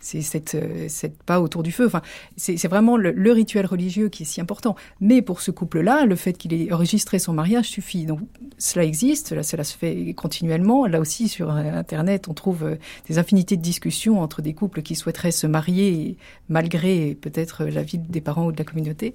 cette, 0.00 0.54
euh, 0.54 0.86
cette 0.88 1.22
pas 1.22 1.40
autour 1.40 1.62
du 1.62 1.72
feu. 1.72 1.86
Enfin, 1.86 2.02
c'est 2.36 2.68
vraiment 2.68 2.96
le, 2.96 3.32
rituel 3.32 3.66
religieux 3.66 4.08
qui 4.08 4.22
est 4.22 4.26
si 4.26 4.40
important. 4.40 4.74
Mais 5.00 5.20
pour 5.22 5.40
ce 5.40 5.50
couple-là, 5.50 6.06
le 6.06 6.16
fait 6.16 6.32
qu'il 6.32 6.54
ait 6.54 6.72
enregistré 6.72 7.18
son 7.18 7.34
mariage 7.34 7.66
suffit. 7.66 8.06
Donc 8.06 8.20
cela 8.56 8.84
existe, 8.84 9.32
là, 9.32 9.42
cela 9.42 9.64
se 9.64 9.76
fait 9.76 10.14
continuellement. 10.14 10.86
Là 10.86 10.98
aussi, 10.98 11.28
sur 11.28 11.50
Internet, 11.50 12.26
on 12.28 12.34
trouve 12.34 12.78
des 13.06 13.18
infinités 13.18 13.56
de 13.56 13.62
discussions 13.62 14.20
entre 14.20 14.40
des 14.40 14.54
couples 14.54 14.82
qui 14.82 14.94
souhaiteraient 14.94 15.30
se 15.30 15.46
marier 15.46 16.16
malgré 16.48 17.14
peut-être 17.14 17.64
l'avis 17.64 17.98
des 17.98 18.20
parents 18.20 18.46
ou 18.46 18.52
de 18.52 18.58
la 18.58 18.64
communauté. 18.64 19.14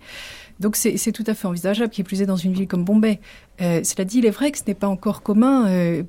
Donc 0.60 0.76
c'est 0.76 1.12
tout 1.12 1.24
à 1.28 1.34
fait 1.34 1.48
envisageable, 1.48 1.92
qui 1.92 2.04
plus 2.04 2.22
est 2.22 2.26
dans 2.26 2.36
une 2.36 2.54
ville 2.54 2.68
comme 2.68 2.84
Bombay. 2.84 3.20
Euh, 3.62 3.84
cela 3.84 4.06
dit, 4.06 4.20
il 4.20 4.26
est 4.26 4.32
vrai 4.32 4.52
que 4.52 4.58
ce 4.58 4.64
n'est 4.68 4.74
pas 4.74 4.88
encore 4.88 5.22
commun. 5.22 5.68
Euh, 5.68 6.04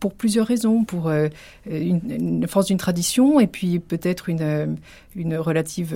pour 0.00 0.12
plusieurs 0.12 0.46
raisons, 0.46 0.84
pour 0.84 1.08
euh, 1.08 1.28
une, 1.64 2.46
force 2.46 2.66
d'une 2.66 2.76
tradition 2.76 3.40
et 3.40 3.46
puis 3.46 3.78
peut-être 3.78 4.28
une, 4.28 4.76
relative 5.16 5.94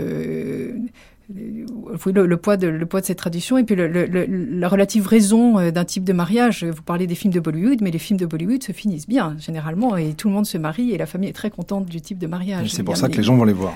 oui, 1.35 1.65
le, 2.13 2.27
le, 2.27 2.37
poids 2.37 2.57
de, 2.57 2.67
le 2.69 2.87
poids 2.87 3.01
de 3.01 3.07
cette 3.07 3.19
tradition 3.19 3.59
et 3.59 3.65
puis 3.65 3.75
le, 3.75 3.87
le, 3.87 4.07
la 4.27 4.69
relative 4.69 5.07
raison 5.07 5.59
euh, 5.59 5.71
d'un 5.71 5.85
type 5.85 6.05
de 6.05 6.13
mariage. 6.13 6.65
Vous 6.65 6.83
parlez 6.83 7.07
des 7.07 7.15
films 7.15 7.33
de 7.33 7.41
Bollywood, 7.41 7.81
mais 7.83 7.91
les 7.91 7.99
films 7.99 8.19
de 8.19 8.27
Bollywood 8.27 8.63
se 8.63 8.73
finissent 8.73 9.09
bien, 9.09 9.37
généralement, 9.39 9.97
et 9.97 10.15
tout 10.15 10.29
le 10.29 10.35
monde 10.35 10.47
se 10.47 10.59
marie 10.59 10.93
et 10.93 10.99
la 10.99 11.07
famille 11.07 11.29
est 11.29 11.35
très 11.35 11.51
contente 11.51 11.87
du 11.87 12.01
type 12.01 12.19
de 12.19 12.27
mariage. 12.27 12.73
C'est 12.73 12.83
pour 12.83 12.97
ça 12.97 13.09
que 13.09 13.17
les 13.17 13.23
gens 13.23 13.37
vont 13.37 13.45
les 13.45 13.53
voir. 13.53 13.75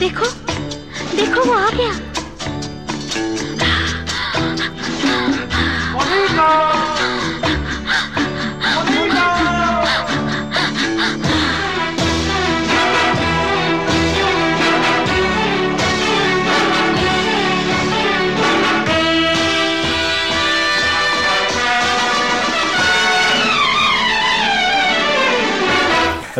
देखो 0.00 0.24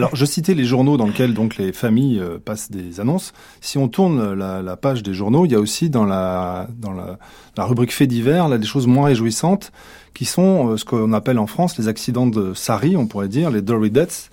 Alors, 0.01 0.17
je 0.17 0.25
citais 0.25 0.55
les 0.55 0.65
journaux 0.65 0.97
dans 0.97 1.05
lesquels 1.05 1.35
donc 1.35 1.59
les 1.59 1.75
familles 1.75 2.21
euh, 2.21 2.39
passent 2.43 2.71
des 2.71 3.01
annonces. 3.01 3.35
Si 3.61 3.77
on 3.77 3.87
tourne 3.87 4.33
la, 4.33 4.77
page 4.79 5.03
des 5.03 5.13
journaux, 5.13 5.45
il 5.45 5.53
y 5.53 5.55
a 5.55 5.61
aussi 5.61 5.91
dans 5.91 6.07
la, 6.07 6.69
rubrique 7.59 7.93
faits 7.93 8.09
divers 8.09 8.49
là, 8.49 8.57
des 8.57 8.67
choses 8.67 8.87
moins 8.87 9.09
réjouissantes 9.09 9.73
qui 10.15 10.25
sont 10.25 10.71
euh, 10.71 10.77
ce 10.79 10.87
qu'on 10.87 11.13
appelle 11.13 11.39
en 11.39 11.47
France 11.47 11.77
les 11.77 11.87
accidents 11.87 12.27
de 12.27 12.55
Sari, 12.55 12.97
on 12.97 13.07
pourrait 13.07 13.29
dire, 13.29 13.51
les 13.51 13.61
Dory 13.61 13.91
Deaths. 13.91 14.31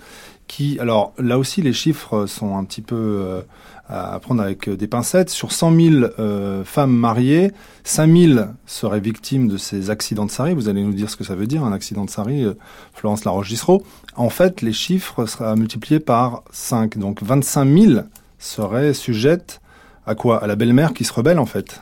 qui, 0.47 0.79
alors 0.79 1.11
là 1.19 1.37
aussi, 1.37 1.61
les 1.61 1.73
chiffres 1.73 2.27
sont 2.27 2.55
un 2.55 2.63
petit 2.63 2.81
peu 2.81 3.43
à 3.89 4.19
prendre 4.19 4.41
avec 4.41 4.69
des 4.69 4.87
pincettes. 4.87 5.29
Sur 5.29 5.51
100 5.51 5.75
000 5.75 6.63
femmes 6.65 6.95
mariées, 6.95 7.51
5 7.83 8.17
000 8.17 8.39
seraient 8.65 8.99
victimes 8.99 9.47
de 9.47 9.57
ces 9.57 9.89
accidents 9.89 10.25
de 10.25 10.31
Sari. 10.31 10.53
Vous 10.53 10.69
allez 10.69 10.83
nous 10.83 10.93
dire 10.93 11.09
ce 11.09 11.15
que 11.15 11.23
ça 11.23 11.35
veut 11.35 11.47
dire, 11.47 11.63
un 11.63 11.71
accident 11.71 12.05
de 12.05 12.09
Sari, 12.09 12.45
Florence 12.93 13.23
Laroche-Dissereau. 13.23 13.83
En 14.15 14.29
fait, 14.29 14.61
les 14.61 14.73
chiffres 14.73 15.25
seraient 15.25 15.55
multipliés 15.55 15.99
par 15.99 16.43
5. 16.51 16.97
Donc 16.97 17.23
25 17.23 17.65
000 17.65 18.01
seraient 18.39 18.93
sujettes 18.93 19.61
à 20.07 20.15
quoi? 20.15 20.41
À 20.41 20.47
la 20.47 20.55
belle-mère 20.55 20.93
qui 20.93 21.03
se 21.03 21.13
rebelle, 21.13 21.37
en 21.37 21.45
fait. 21.45 21.81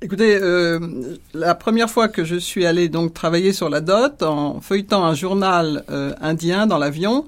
Écoutez, 0.00 0.38
euh, 0.40 0.78
la 1.34 1.54
première 1.54 1.90
fois 1.90 2.08
que 2.08 2.24
je 2.24 2.36
suis 2.36 2.64
allé 2.64 2.88
donc 2.88 3.12
travailler 3.12 3.52
sur 3.52 3.68
la 3.68 3.80
dot, 3.80 4.22
en 4.22 4.60
feuilletant 4.60 5.04
un 5.04 5.14
journal 5.14 5.84
euh, 5.90 6.12
indien 6.20 6.66
dans 6.66 6.78
l'avion, 6.78 7.26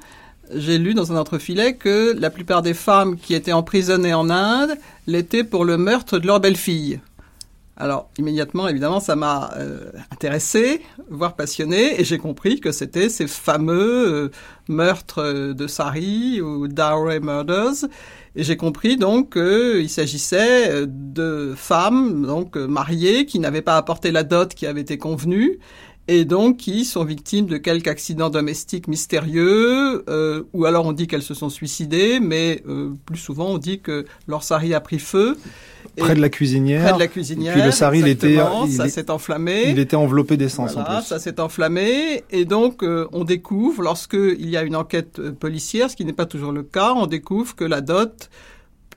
j'ai 0.55 0.79
lu 0.79 0.95
dans 0.95 1.13
un 1.13 1.17
entrefilet 1.17 1.75
que 1.75 2.17
la 2.19 2.31
plupart 2.31 2.63
des 2.63 2.75
femmes 2.75 3.17
qui 3.17 3.35
étaient 3.35 3.53
emprisonnées 3.53 4.15
en 4.15 4.31
Inde 4.31 4.77
l'étaient 5.07 5.45
pour 5.45 5.65
le 5.65 5.77
meurtre 5.77 6.19
de 6.19 6.27
leur 6.27 6.41
belle-fille. 6.41 7.01
Alors 7.81 8.11
immédiatement, 8.19 8.67
évidemment, 8.67 8.99
ça 8.99 9.15
m'a 9.15 9.53
euh, 9.57 9.93
intéressé, 10.11 10.83
voire 11.11 11.37
passionné, 11.37 12.01
et 12.01 12.05
j'ai 12.05 12.19
compris 12.19 12.59
que 12.59 12.73
c'était 12.73 13.09
ces 13.09 13.29
fameux 13.29 14.33
meurtres 14.67 15.53
de 15.53 15.67
Sari 15.69 16.41
ou 16.41 16.67
Dowry 16.67 17.21
Murders, 17.21 17.85
et 18.35 18.43
j'ai 18.43 18.57
compris 18.57 18.97
donc 18.97 19.35
qu'il 19.35 19.89
s'agissait 19.89 20.71
euh, 20.71 20.87
de 20.89 21.55
femmes 21.57 22.27
donc 22.27 22.57
euh, 22.57 22.67
mariées 22.67 23.27
qui 23.27 23.39
n'avaient 23.39 23.63
pas 23.63 23.77
apporté 23.77 24.11
la 24.11 24.25
dot 24.25 24.55
qui 24.55 24.67
avait 24.67 24.81
été 24.81 24.99
convenue 24.99 25.59
et 26.09 26.25
donc 26.25 26.57
qui 26.57 26.85
sont 26.85 27.05
victimes 27.05 27.47
de 27.47 27.59
quelque 27.59 27.89
accident 27.89 28.31
domestique 28.31 28.89
mystérieux, 28.89 30.05
euh, 30.09 30.43
ou 30.53 30.65
alors 30.65 30.87
on 30.87 30.93
dit 30.93 31.07
qu'elles 31.07 31.23
se 31.23 31.35
sont 31.35 31.51
suicidées, 31.51 32.19
mais 32.21 32.63
plus 33.07 33.19
souvent 33.19 33.47
on 33.47 33.59
dit 33.59 33.81
que 33.81 34.07
leur 34.27 34.43
sari 34.43 34.75
a 34.75 34.81
pris 34.81 34.99
feu. 34.99 35.37
Près 35.97 36.15
de 36.15 36.21
la 36.21 36.29
cuisinière. 36.29 36.83
Près 36.83 36.93
de 36.95 36.99
la 36.99 37.09
cuisinière. 37.09 37.55
puis 37.55 37.63
le 37.63 37.71
sari, 37.71 38.01
il 38.01 38.09
était, 38.09 38.39
ça 38.71 38.89
s'est 38.89 39.11
enflammé. 39.11 39.71
Il 39.71 39.79
était 39.79 39.97
enveloppé 39.97 40.37
d'essence 40.37 40.77
en 40.77 40.85
plus. 40.85 41.05
Ça 41.05 41.19
s'est 41.19 41.41
enflammé 41.41 42.25
et 42.31 42.45
donc 42.45 42.83
on 43.13 43.25
découvre, 43.25 43.83
lorsque 43.83 44.15
il 44.15 44.49
y 44.49 44.57
a 44.57 44.63
une 44.63 44.77
enquête 44.77 45.21
policière, 45.39 45.91
ce 45.91 45.97
qui 45.97 46.05
n'est 46.05 46.13
pas 46.13 46.27
toujours 46.27 46.53
le 46.53 46.63
cas, 46.63 46.95
on 46.95 47.07
découvre 47.07 47.55
que 47.55 47.65
la 47.65 47.81
dot 47.81 48.31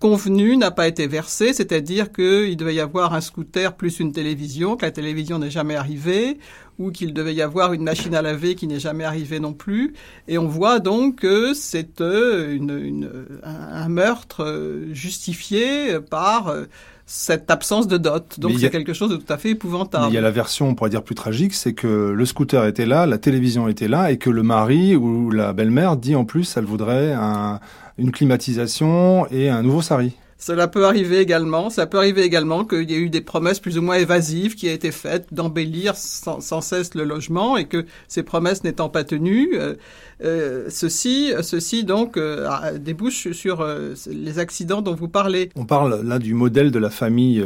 convenu 0.01 0.57
n'a 0.57 0.71
pas 0.71 0.87
été 0.87 1.07
versé, 1.07 1.53
c'est-à-dire 1.53 2.11
qu'il 2.11 2.57
devait 2.57 2.75
y 2.75 2.79
avoir 2.81 3.13
un 3.13 3.21
scooter 3.21 3.73
plus 3.75 3.99
une 3.99 4.11
télévision, 4.11 4.75
que 4.75 4.83
la 4.83 4.91
télévision 4.91 5.39
n'est 5.39 5.51
jamais 5.51 5.75
arrivée, 5.75 6.39
ou 6.79 6.91
qu'il 6.91 7.13
devait 7.13 7.35
y 7.35 7.41
avoir 7.41 7.71
une 7.73 7.83
machine 7.83 8.15
à 8.15 8.21
laver 8.21 8.55
qui 8.55 8.67
n'est 8.67 8.79
jamais 8.79 9.03
arrivée 9.03 9.39
non 9.39 9.53
plus. 9.53 9.93
Et 10.27 10.37
on 10.37 10.47
voit 10.47 10.79
donc 10.79 11.17
que 11.17 11.53
c'est 11.53 12.01
euh, 12.01 12.57
un 13.43 13.89
meurtre 13.89 14.43
euh, 14.43 14.93
justifié 14.93 15.99
par 15.99 16.47
euh, 16.47 16.65
cette 17.05 17.51
absence 17.51 17.87
de 17.87 17.97
dot. 17.97 18.39
Donc 18.39 18.53
c'est 18.57 18.71
quelque 18.71 18.93
chose 18.93 19.11
de 19.11 19.17
tout 19.17 19.31
à 19.31 19.37
fait 19.37 19.51
épouvantable. 19.51 20.07
Il 20.09 20.15
y 20.15 20.17
a 20.17 20.21
la 20.21 20.31
version, 20.31 20.69
on 20.69 20.75
pourrait 20.75 20.89
dire 20.89 21.03
plus 21.03 21.15
tragique, 21.15 21.53
c'est 21.53 21.73
que 21.73 22.11
le 22.11 22.25
scooter 22.25 22.65
était 22.65 22.85
là, 22.85 23.05
la 23.05 23.19
télévision 23.19 23.67
était 23.67 23.89
là, 23.89 24.11
et 24.11 24.17
que 24.17 24.29
le 24.29 24.41
mari 24.41 24.95
ou 24.95 25.29
la 25.29 25.53
belle-mère 25.53 25.97
dit 25.97 26.15
en 26.15 26.25
plus, 26.25 26.57
elle 26.57 26.65
voudrait 26.65 27.13
un, 27.13 27.59
une 28.01 28.11
climatisation 28.11 29.27
et 29.27 29.49
un 29.49 29.61
nouveau 29.61 29.81
sari. 29.81 30.13
Cela 30.41 30.67
peut 30.67 30.87
arriver 30.87 31.19
également. 31.19 31.69
Ça 31.69 31.85
peut 31.85 31.99
arriver 31.99 32.23
également 32.23 32.65
qu'il 32.65 32.89
y 32.89 32.95
ait 32.95 32.99
eu 32.99 33.11
des 33.11 33.21
promesses 33.21 33.59
plus 33.59 33.77
ou 33.77 33.83
moins 33.83 33.97
évasives 33.97 34.55
qui 34.55 34.67
aient 34.67 34.73
été 34.73 34.89
faites 34.89 35.31
d'embellir 35.31 35.95
sans, 35.95 36.61
cesse 36.61 36.95
le 36.95 37.03
logement 37.03 37.57
et 37.57 37.65
que 37.65 37.85
ces 38.07 38.23
promesses 38.23 38.63
n'étant 38.63 38.89
pas 38.89 39.03
tenues, 39.03 39.51
euh, 39.53 39.75
euh, 40.23 40.65
ceci, 40.69 41.31
ceci 41.43 41.83
donc 41.83 42.17
euh, 42.17 42.79
débouche 42.79 43.31
sur 43.33 43.63
les 44.07 44.39
accidents 44.39 44.81
dont 44.81 44.95
vous 44.95 45.09
parlez. 45.09 45.49
On 45.55 45.65
parle 45.65 46.01
là 46.03 46.17
du 46.17 46.33
modèle 46.33 46.71
de 46.71 46.79
la 46.79 46.89
famille 46.89 47.45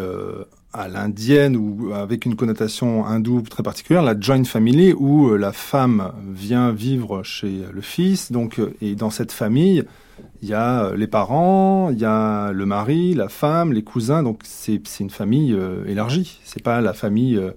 à 0.71 0.87
l'indienne 0.87 1.57
ou 1.57 1.91
avec 1.93 2.25
une 2.25 2.37
connotation 2.37 3.05
hindoue 3.05 3.41
très 3.41 3.63
particulière, 3.63 4.03
la 4.03 4.17
joint 4.17 4.45
family 4.45 4.93
où 4.93 5.35
la 5.35 5.51
femme 5.51 6.13
vient 6.33 6.71
vivre 6.71 7.23
chez 7.23 7.65
le 7.73 7.81
fils, 7.81 8.31
donc 8.31 8.61
et 8.81 8.95
dans 8.95 9.09
cette 9.09 9.33
famille 9.33 9.83
il 10.41 10.49
y 10.49 10.53
a 10.53 10.85
euh, 10.85 10.95
les 10.95 11.07
parents, 11.07 11.89
il 11.91 11.99
y 11.99 12.05
a 12.05 12.51
le 12.51 12.65
mari, 12.65 13.13
la 13.13 13.29
femme, 13.29 13.73
les 13.73 13.83
cousins. 13.83 14.23
Donc 14.23 14.41
c'est 14.43 14.79
une 14.99 15.09
famille 15.09 15.53
euh, 15.53 15.85
élargie. 15.87 16.39
C'est 16.43 16.63
pas 16.63 16.81
la 16.81 16.93
famille 16.93 17.37
euh, 17.37 17.51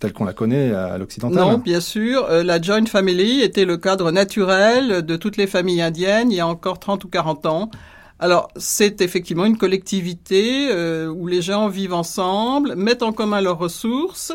telle 0.00 0.12
qu'on 0.12 0.24
la 0.24 0.32
connaît 0.32 0.72
à 0.72 0.98
l'occidental. 0.98 1.38
Non, 1.38 1.58
bien 1.58 1.80
sûr. 1.80 2.26
la 2.28 2.60
joint 2.60 2.84
family 2.86 3.40
était 3.40 3.64
le 3.64 3.76
cadre 3.76 4.10
naturel 4.10 5.02
de 5.02 5.16
toutes 5.16 5.36
les 5.36 5.46
familles 5.46 5.80
indiennes 5.80 6.30
il 6.30 6.36
y 6.36 6.40
a 6.40 6.46
encore 6.46 6.78
30 6.78 7.04
ou 7.04 7.08
40 7.08 7.46
ans. 7.46 7.70
Alors, 8.18 8.48
c'est 8.56 9.00
effectivement 9.00 9.44
une 9.44 9.56
collectivité 9.56 10.68
où 11.06 11.26
les 11.26 11.42
gens 11.42 11.68
vivent 11.68 11.94
ensemble, 11.94 12.74
mettent 12.74 13.02
en 13.02 13.12
commun 13.12 13.40
leurs 13.40 13.58
ressources, 13.58 14.32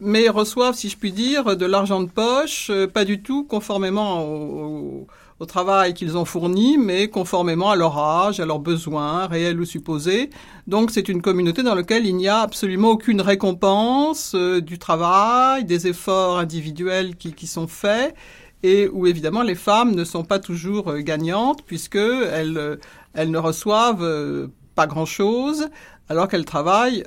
mais 0.00 0.28
reçoivent, 0.28 0.74
si 0.74 0.88
je 0.88 0.96
puis 0.96 1.12
dire, 1.12 1.56
de 1.56 1.66
l'argent 1.66 2.00
de 2.02 2.08
poche, 2.08 2.70
pas 2.92 3.04
du 3.04 3.20
tout 3.20 3.44
conformément 3.44 4.22
au 4.22 5.06
au 5.40 5.46
travail 5.46 5.94
qu'ils 5.94 6.16
ont 6.16 6.24
fourni, 6.24 6.78
mais 6.78 7.08
conformément 7.08 7.70
à 7.70 7.76
leur 7.76 7.98
âge, 7.98 8.40
à 8.40 8.46
leurs 8.46 8.60
besoins, 8.60 9.26
réels 9.26 9.60
ou 9.60 9.64
supposés. 9.64 10.30
Donc 10.66 10.90
c'est 10.90 11.08
une 11.08 11.22
communauté 11.22 11.62
dans 11.62 11.74
laquelle 11.74 12.06
il 12.06 12.16
n'y 12.16 12.28
a 12.28 12.38
absolument 12.38 12.90
aucune 12.90 13.20
récompense 13.20 14.34
euh, 14.34 14.60
du 14.60 14.78
travail, 14.78 15.64
des 15.64 15.88
efforts 15.88 16.38
individuels 16.38 17.16
qui, 17.16 17.32
qui, 17.32 17.46
sont 17.46 17.66
faits, 17.66 18.14
et 18.62 18.88
où 18.88 19.06
évidemment 19.06 19.42
les 19.42 19.56
femmes 19.56 19.94
ne 19.94 20.04
sont 20.04 20.24
pas 20.24 20.38
toujours 20.38 20.90
euh, 20.90 21.00
gagnantes, 21.00 21.62
puisque 21.66 21.96
elles, 21.96 22.56
euh, 22.56 22.76
elles 23.12 23.30
ne 23.30 23.38
reçoivent 23.38 24.48
pas 24.76 24.86
grand-chose, 24.86 25.68
alors 26.08 26.28
qu'elles 26.28 26.44
travaillent 26.44 27.04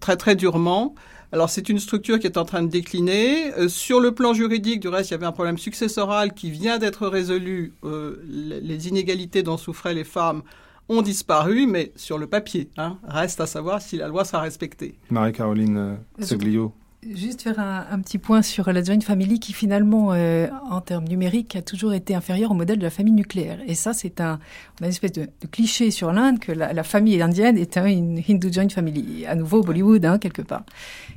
très 0.00 0.16
très 0.16 0.36
durement. 0.36 0.94
Alors 1.34 1.50
c'est 1.50 1.68
une 1.68 1.80
structure 1.80 2.20
qui 2.20 2.28
est 2.28 2.38
en 2.38 2.44
train 2.44 2.62
de 2.62 2.68
décliner. 2.68 3.52
Euh, 3.54 3.68
sur 3.68 3.98
le 3.98 4.12
plan 4.12 4.34
juridique, 4.34 4.78
du 4.78 4.86
reste, 4.86 5.10
il 5.10 5.14
y 5.14 5.16
avait 5.16 5.26
un 5.26 5.32
problème 5.32 5.58
successoral 5.58 6.32
qui 6.32 6.48
vient 6.48 6.78
d'être 6.78 7.08
résolu. 7.08 7.72
Euh, 7.82 8.22
les 8.24 8.86
inégalités 8.86 9.42
dont 9.42 9.56
souffraient 9.56 9.94
les 9.94 10.04
femmes 10.04 10.44
ont 10.88 11.02
disparu, 11.02 11.66
mais 11.66 11.90
sur 11.96 12.18
le 12.18 12.28
papier. 12.28 12.68
Hein, 12.76 12.98
reste 13.02 13.40
à 13.40 13.46
savoir 13.46 13.82
si 13.82 13.96
la 13.96 14.06
loi 14.06 14.24
sera 14.24 14.42
respectée. 14.42 14.94
Marie-Caroline 15.10 15.76
euh, 15.76 16.24
Seglio. 16.24 16.72
Juste 17.12 17.42
faire 17.42 17.58
un, 17.58 18.00
petit 18.00 18.16
point 18.16 18.40
sur 18.40 18.72
la 18.72 18.82
joint 18.82 19.00
family 19.00 19.38
qui 19.38 19.52
finalement, 19.52 20.12
euh, 20.12 20.48
en 20.70 20.80
termes 20.80 21.04
numériques, 21.04 21.54
a 21.54 21.60
toujours 21.60 21.92
été 21.92 22.14
inférieure 22.14 22.52
au 22.52 22.54
modèle 22.54 22.78
de 22.78 22.82
la 22.82 22.90
famille 22.90 23.12
nucléaire. 23.12 23.58
Et 23.66 23.74
ça, 23.74 23.92
c'est 23.92 24.22
un, 24.22 24.38
on 24.80 24.84
a 24.84 24.86
une 24.86 24.90
espèce 24.90 25.12
de, 25.12 25.28
cliché 25.50 25.90
sur 25.90 26.12
l'Inde 26.12 26.38
que 26.38 26.50
la, 26.50 26.82
famille 26.82 27.20
indienne 27.20 27.58
est 27.58 27.76
un, 27.76 27.84
une 27.86 28.22
Hindu 28.26 28.50
joint 28.50 28.68
family. 28.70 29.26
À 29.26 29.34
nouveau, 29.34 29.62
Bollywood, 29.62 30.04
hein, 30.06 30.18
quelque 30.18 30.40
part, 30.40 30.64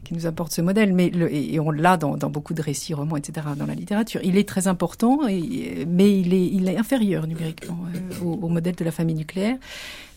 qui 0.07 0.13
nous 0.13 0.25
apporte 0.25 0.53
ce 0.53 0.61
modèle. 0.61 0.93
Mais 0.93 1.09
le, 1.09 1.33
et 1.33 1.59
on 1.59 1.71
l'a 1.71 1.97
dans, 1.97 2.15
dans, 2.15 2.29
beaucoup 2.29 2.53
de 2.53 2.61
récits, 2.61 2.93
romans, 2.93 3.17
etc., 3.17 3.47
dans 3.57 3.65
la 3.65 3.75
littérature. 3.75 4.21
Il 4.23 4.37
est 4.37 4.47
très 4.47 4.67
important, 4.67 5.19
mais 5.25 5.37
il 6.19 6.33
est, 6.33 6.47
il 6.47 6.69
est 6.69 6.77
inférieur 6.77 7.27
numériquement 7.27 7.77
euh, 7.93 8.25
au, 8.25 8.33
au 8.33 8.47
modèle 8.47 8.75
de 8.75 8.85
la 8.85 8.91
famille 8.91 9.15
nucléaire. 9.15 9.57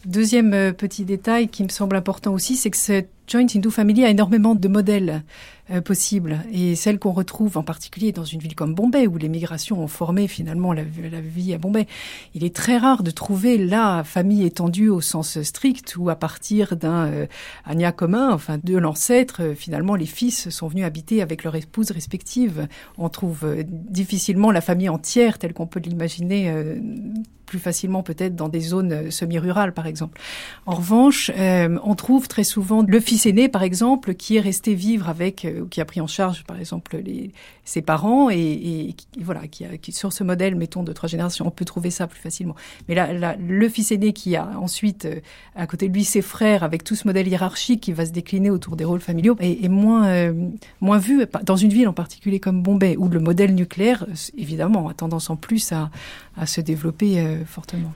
Deuxième 0.06 0.54
euh, 0.54 0.72
petit 0.72 1.04
détail 1.04 1.48
qui 1.48 1.62
me 1.62 1.68
semble 1.68 1.96
important 1.96 2.32
aussi, 2.32 2.56
c'est 2.56 2.70
que 2.70 2.76
cette 2.76 3.10
Joint 3.30 3.46
Hindu 3.54 3.70
Family 3.70 4.04
a 4.04 4.10
énormément 4.10 4.56
de 4.56 4.66
modèles 4.66 5.22
euh, 5.70 5.80
possibles 5.80 6.40
et 6.52 6.74
celles 6.74 6.98
qu'on 6.98 7.12
retrouve 7.12 7.56
en 7.58 7.62
particulier 7.62 8.10
dans 8.10 8.24
une 8.24 8.40
ville 8.40 8.56
comme 8.56 8.74
Bombay 8.74 9.06
où 9.06 9.18
les 9.18 9.28
migrations 9.28 9.80
ont 9.80 9.86
formé 9.86 10.26
finalement 10.26 10.72
la, 10.72 10.82
vie 10.82 11.54
à 11.54 11.58
Bombay. 11.58 11.86
Il 12.34 12.42
est 12.42 12.54
très 12.54 12.76
rare 12.76 13.04
de 13.04 13.12
trouver 13.12 13.56
la 13.56 14.02
famille 14.02 14.44
étendue 14.44 14.88
au 14.88 15.00
sens 15.00 15.40
strict 15.42 15.94
où 15.96 16.10
à 16.10 16.16
partir 16.16 16.76
d'un 16.76 17.06
euh, 17.06 17.90
commun, 17.92 18.32
enfin 18.32 18.58
de 18.64 18.76
l'ancêtre, 18.76 19.42
euh, 19.42 19.54
finalement 19.54 19.94
les 19.94 20.06
fils 20.06 20.50
sont 20.50 20.66
venus 20.66 20.84
habiter 20.84 21.22
avec 21.22 21.44
leurs 21.44 21.54
épouses 21.54 21.92
respectives. 21.92 22.66
On 22.98 23.08
trouve 23.10 23.46
difficilement 23.64 24.50
la 24.50 24.60
famille 24.60 24.88
entière 24.88 25.38
telle 25.38 25.52
qu'on 25.52 25.68
peut 25.68 25.80
l'imaginer 25.80 26.52
plus 27.50 27.58
facilement 27.58 28.04
peut-être 28.04 28.36
dans 28.36 28.48
des 28.48 28.60
zones 28.60 28.92
euh, 28.92 29.10
semi-rurales, 29.10 29.74
par 29.74 29.88
exemple. 29.88 30.20
En 30.66 30.76
revanche, 30.76 31.32
euh, 31.36 31.78
on 31.82 31.96
trouve 31.96 32.28
très 32.28 32.44
souvent 32.44 32.82
le 32.86 33.00
fils 33.00 33.26
aîné, 33.26 33.48
par 33.48 33.64
exemple, 33.64 34.14
qui 34.14 34.36
est 34.36 34.40
resté 34.40 34.74
vivre 34.74 35.08
avec, 35.08 35.44
euh, 35.44 35.62
ou 35.62 35.66
qui 35.66 35.80
a 35.80 35.84
pris 35.84 36.00
en 36.00 36.06
charge, 36.06 36.44
par 36.44 36.60
exemple, 36.60 36.96
les, 36.96 37.32
ses 37.70 37.82
parents, 37.82 38.30
et, 38.30 38.96
voilà, 39.20 39.42
qui, 39.46 39.92
sur 39.92 40.12
ce 40.12 40.24
modèle, 40.24 40.56
mettons, 40.56 40.82
de 40.82 40.92
trois 40.92 41.08
générations, 41.08 41.46
on 41.46 41.50
peut 41.52 41.64
trouver 41.64 41.90
ça 41.90 42.08
plus 42.08 42.18
facilement. 42.20 42.56
Mais 42.88 42.96
là, 42.96 43.36
le 43.36 43.68
fils 43.68 43.92
aîné 43.92 44.12
qui 44.12 44.34
a 44.34 44.58
ensuite, 44.58 45.06
à 45.54 45.66
côté 45.68 45.88
de 45.88 45.94
lui, 45.94 46.04
ses 46.04 46.20
frères, 46.20 46.64
avec 46.64 46.82
tout 46.82 46.96
ce 46.96 47.06
modèle 47.06 47.28
hiérarchique 47.28 47.80
qui 47.80 47.92
va 47.92 48.04
se 48.06 48.10
décliner 48.10 48.50
autour 48.50 48.74
des 48.74 48.84
rôles 48.84 49.00
familiaux, 49.00 49.36
est, 49.38 49.68
moins, 49.68 50.34
moins 50.80 50.98
vu 50.98 51.24
dans 51.44 51.56
une 51.56 51.70
ville 51.70 51.86
en 51.86 51.92
particulier 51.92 52.40
comme 52.40 52.60
Bombay, 52.60 52.96
où 52.96 53.08
le 53.08 53.20
modèle 53.20 53.54
nucléaire, 53.54 54.04
évidemment, 54.36 54.88
a 54.88 54.94
tendance 54.94 55.30
en 55.30 55.36
plus 55.36 55.70
à, 55.70 55.90
à 56.36 56.46
se 56.46 56.60
développer 56.60 57.20
euh, 57.20 57.44
fortement. 57.44 57.92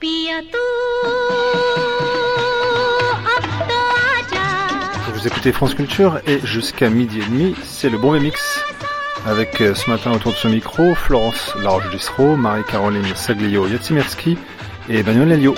Vous 5.13 5.27
écoutez 5.27 5.51
France 5.51 5.73
Culture 5.73 6.19
et 6.27 6.39
jusqu'à 6.43 6.89
midi 6.89 7.19
et 7.19 7.25
demi, 7.25 7.55
c'est 7.63 7.89
le 7.89 7.97
bon 7.97 8.19
mix. 8.19 8.61
Avec 9.25 9.59
euh, 9.61 9.73
ce 9.73 9.89
matin 9.89 10.11
autour 10.13 10.31
de 10.31 10.37
ce 10.37 10.47
micro 10.47 10.93
Florence 10.95 11.53
Laroche-Distro, 11.61 12.35
Marie-Caroline 12.35 13.15
Saglio-Yatsimerski 13.15 14.37
et 14.89 14.99
Emmanuel 14.99 15.31
Elio. 15.31 15.55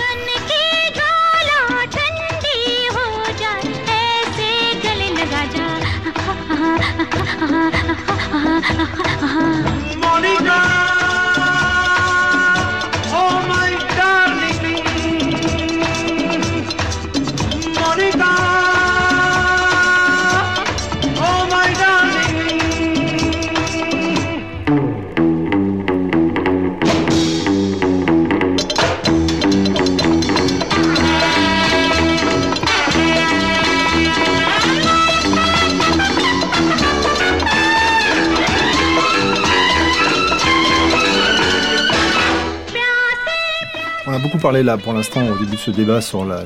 Beaucoup 44.37 44.49
parlé 44.49 44.61
là 44.61 44.77
pour 44.77 44.93
l'instant 44.93 45.21
au 45.27 45.35
début 45.37 45.55
de 45.55 45.61
ce 45.61 45.71
débat 45.71 45.99
sur 45.99 46.23
la, 46.23 46.43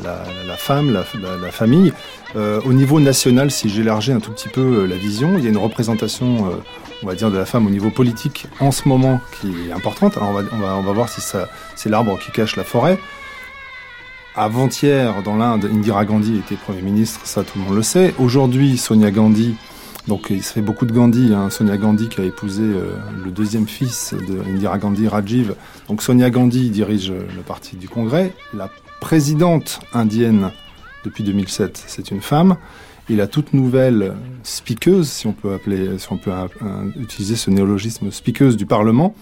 femme, 0.57 0.93
la, 0.93 1.51
famille. 1.51 1.91
Euh, 2.37 2.61
au 2.63 2.71
niveau 2.71 3.01
national, 3.01 3.51
si 3.51 3.69
j'élargis 3.69 4.13
un 4.13 4.21
tout 4.21 4.31
petit 4.31 4.47
peu 4.47 4.61
euh, 4.61 4.85
la 4.85 4.95
vision, 4.95 5.37
il 5.37 5.43
y 5.43 5.47
a 5.47 5.49
une 5.49 5.57
représentation, 5.57 6.47
euh, 6.47 6.51
on 7.03 7.07
va 7.07 7.15
dire, 7.15 7.29
de 7.29 7.37
la 7.37 7.45
femme 7.45 7.67
au 7.67 7.69
niveau 7.69 7.89
politique 7.89 8.47
en 8.61 8.71
ce 8.71 8.87
moment 8.87 9.19
qui 9.39 9.51
est 9.67 9.73
importante. 9.73 10.15
Alors 10.15 10.29
on 10.29 10.33
va, 10.33 10.41
on 10.53 10.57
va, 10.59 10.75
on 10.77 10.83
va 10.83 10.91
voir 10.93 11.09
si 11.09 11.19
c'est 11.19 11.89
l'arbre 11.89 12.17
qui 12.17 12.31
cache 12.31 12.55
la 12.55 12.63
forêt. 12.63 12.97
Avant-hier, 14.35 15.21
dans 15.23 15.35
l'Inde, 15.35 15.65
Indira 15.65 16.05
Gandhi 16.05 16.37
était 16.37 16.55
Premier 16.55 16.81
ministre, 16.81 17.19
ça 17.25 17.43
tout 17.43 17.59
le 17.59 17.65
monde 17.65 17.75
le 17.75 17.83
sait. 17.83 18.13
Aujourd'hui, 18.19 18.77
Sonia 18.77 19.11
Gandhi 19.11 19.55
donc 20.07 20.27
il 20.29 20.41
se 20.41 20.53
fait 20.53 20.61
beaucoup 20.61 20.85
de 20.85 20.91
Gandhi, 20.91 21.33
hein. 21.33 21.49
Sonia 21.49 21.77
Gandhi 21.77 22.09
qui 22.09 22.21
a 22.21 22.23
épousé 22.23 22.63
euh, 22.63 22.95
le 23.23 23.31
deuxième 23.31 23.67
fils 23.67 24.13
de 24.13 24.41
Indira 24.49 24.77
Gandhi, 24.77 25.07
Rajiv. 25.07 25.55
Donc 25.87 26.01
Sonia 26.01 26.29
Gandhi 26.29 26.69
dirige 26.69 27.11
le 27.11 27.41
parti 27.41 27.75
du 27.75 27.87
Congrès. 27.87 28.33
La 28.53 28.69
présidente 28.99 29.79
indienne 29.93 30.51
depuis 31.03 31.23
2007, 31.23 31.83
c'est 31.87 32.11
une 32.11 32.21
femme. 32.21 32.57
Et 33.09 33.15
la 33.15 33.27
toute 33.27 33.53
nouvelle 33.53 34.13
speakeuse, 34.43 35.09
si 35.09 35.27
on 35.27 35.33
peut 35.33 35.53
appeler, 35.53 35.97
si 35.97 36.11
on 36.11 36.17
peut 36.17 36.31
utiliser 36.99 37.35
ce 37.35 37.49
néologisme 37.49 38.11
speakeuse 38.11 38.55
du 38.55 38.65
Parlement, 38.65 39.15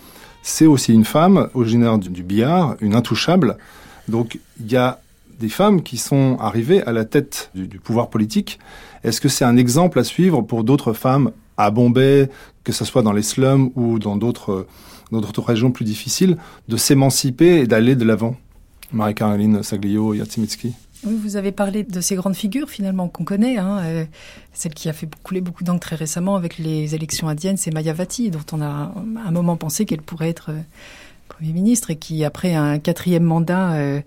c'est 0.43 0.65
aussi 0.65 0.93
une 0.93 1.05
femme 1.05 1.49
originaire 1.53 1.97
du, 1.97 2.23
Bihar, 2.23 2.75
une 2.81 2.95
intouchable. 2.95 3.57
Donc 4.07 4.39
il 4.59 4.71
y 4.71 4.77
a 4.77 4.99
des 5.39 5.49
femmes 5.49 5.81
qui 5.81 5.97
sont 5.97 6.37
arrivées 6.39 6.83
à 6.83 6.91
la 6.91 7.05
tête 7.05 7.51
du 7.55 7.79
pouvoir 7.79 8.09
politique 8.09 8.59
est-ce 9.03 9.21
que 9.21 9.29
c'est 9.29 9.45
un 9.45 9.57
exemple 9.57 9.99
à 9.99 10.03
suivre 10.03 10.41
pour 10.41 10.63
d'autres 10.63 10.93
femmes 10.93 11.31
à 11.57 11.71
Bombay, 11.71 12.29
que 12.63 12.71
ce 12.71 12.85
soit 12.85 13.01
dans 13.01 13.13
les 13.13 13.21
slums 13.21 13.71
ou 13.75 13.99
dans 13.99 14.17
d'autres 14.17 14.65
régions 15.41 15.71
plus 15.71 15.85
difficiles, 15.85 16.37
de 16.67 16.77
s'émanciper 16.77 17.61
et 17.61 17.67
d'aller 17.67 17.95
de 17.95 18.05
l'avant? 18.05 18.35
Marie-Caroline 18.91 19.63
Saglio, 19.63 20.13
Yatsimitsky 20.13 20.73
oui, 21.05 21.15
vous 21.15 21.37
avez 21.37 21.53
parlé 21.53 21.83
de 21.83 22.01
ces 22.01 22.15
grandes 22.15 22.35
figures 22.35 22.69
finalement 22.69 23.07
qu'on 23.07 23.23
connaît. 23.23 23.55
Hein, 23.55 23.79
euh, 23.85 24.05
celle 24.51 24.73
qui 24.73 24.89
a 24.89 24.93
fait 24.93 25.07
couler 25.23 25.39
beaucoup 25.39 25.63
d'encre 25.63 25.79
très 25.79 25.95
récemment 25.95 26.35
avec 26.35 26.57
les 26.57 26.93
élections 26.93 27.29
indiennes, 27.29 27.55
c'est 27.55 27.71
Mayavati, 27.71 28.31
dont 28.31 28.43
on 28.51 28.61
a 28.61 28.93
un 29.25 29.31
moment 29.31 29.55
pensé 29.55 29.85
qu'elle 29.85 30.01
pourrait 30.01 30.27
être 30.27 30.49
euh, 30.49 30.59
Premier 31.39 31.53
ministre 31.53 31.89
et 31.89 31.95
qui, 31.95 32.25
après 32.25 32.53
un 32.53 32.79
quatrième 32.79 33.23
mandat 33.23 33.71
euh, 33.71 34.01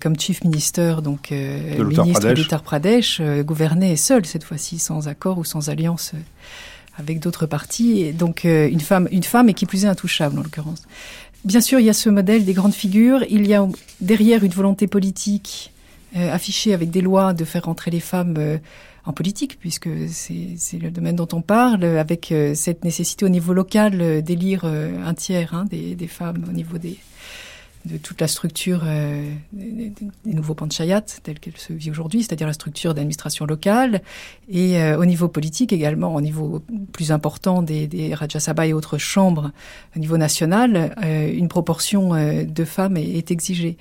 comme 0.00 0.16
chief 0.16 0.44
minister, 0.44 1.02
donc 1.02 1.32
euh, 1.32 1.82
ministre 1.82 2.32
d'Uttar 2.32 2.62
Pradesh, 2.62 3.18
euh, 3.20 3.42
gouvernait 3.42 3.96
seul 3.96 4.24
cette 4.24 4.44
fois-ci, 4.44 4.78
sans 4.78 5.08
accord 5.08 5.38
ou 5.38 5.44
sans 5.44 5.68
alliance 5.68 6.12
avec 6.96 7.18
d'autres 7.18 7.46
partis. 7.46 8.02
Et 8.02 8.12
donc 8.12 8.44
une 8.44 8.78
femme, 8.78 9.08
une 9.10 9.24
femme 9.24 9.48
et 9.48 9.54
qui 9.54 9.66
plus 9.66 9.84
est 9.84 9.88
intouchable 9.88 10.38
en 10.38 10.44
l'occurrence. 10.44 10.82
Bien 11.44 11.60
sûr, 11.60 11.80
il 11.80 11.86
y 11.86 11.90
a 11.90 11.92
ce 11.92 12.08
modèle 12.08 12.44
des 12.44 12.54
grandes 12.54 12.74
figures. 12.74 13.24
Il 13.28 13.48
y 13.48 13.54
a 13.54 13.66
derrière 14.00 14.44
une 14.44 14.52
volonté 14.52 14.86
politique 14.86 15.72
affichée 16.14 16.72
avec 16.72 16.90
des 16.90 17.00
lois 17.00 17.34
de 17.34 17.44
faire 17.44 17.68
entrer 17.68 17.90
les 17.90 17.98
femmes 17.98 18.60
en 19.06 19.12
politique, 19.12 19.58
puisque 19.60 19.88
c'est 20.08 20.78
le 20.78 20.90
domaine 20.90 21.16
dont 21.16 21.28
on 21.32 21.40
parle, 21.40 21.84
avec 21.84 22.32
euh, 22.32 22.54
cette 22.54 22.84
nécessité 22.84 23.24
au 23.24 23.28
niveau 23.28 23.52
local 23.52 24.00
euh, 24.00 24.20
d'élire 24.20 24.62
euh, 24.64 25.00
un 25.04 25.14
tiers 25.14 25.54
hein, 25.54 25.64
des, 25.70 25.96
femmes 26.08 26.44
au 26.48 26.52
niveau 26.52 26.78
des, 26.78 26.98
de 27.84 27.96
toute 27.98 28.20
la 28.20 28.28
structure 28.28 28.84
des, 29.52 29.92
nouveaux 30.24 30.54
panchayats 30.54 31.02
telle 31.22 31.38
qu'elle 31.40 31.56
se 31.56 31.72
vit 31.72 31.90
aujourd'hui, 31.90 32.22
c'est-à-dire 32.22 32.46
la 32.46 32.52
structure 32.52 32.94
d'administration 32.94 33.44
locale, 33.44 34.02
et 34.48 34.80
au 34.94 35.04
niveau 35.04 35.28
politique 35.28 35.72
également, 35.72 36.14
au 36.14 36.20
niveau 36.20 36.62
plus 36.92 37.10
important 37.10 37.62
des, 37.62 37.86
des 37.86 38.14
Rajya 38.14 38.40
Sabha 38.40 38.66
et 38.66 38.72
autres 38.72 38.98
chambres 38.98 39.50
au 39.96 39.98
niveau 39.98 40.16
national, 40.16 40.94
une 41.02 41.48
proportion 41.48 42.14
de 42.44 42.64
femmes 42.64 42.96
est, 42.96 43.18
est 43.18 43.30
exigée. 43.30 43.76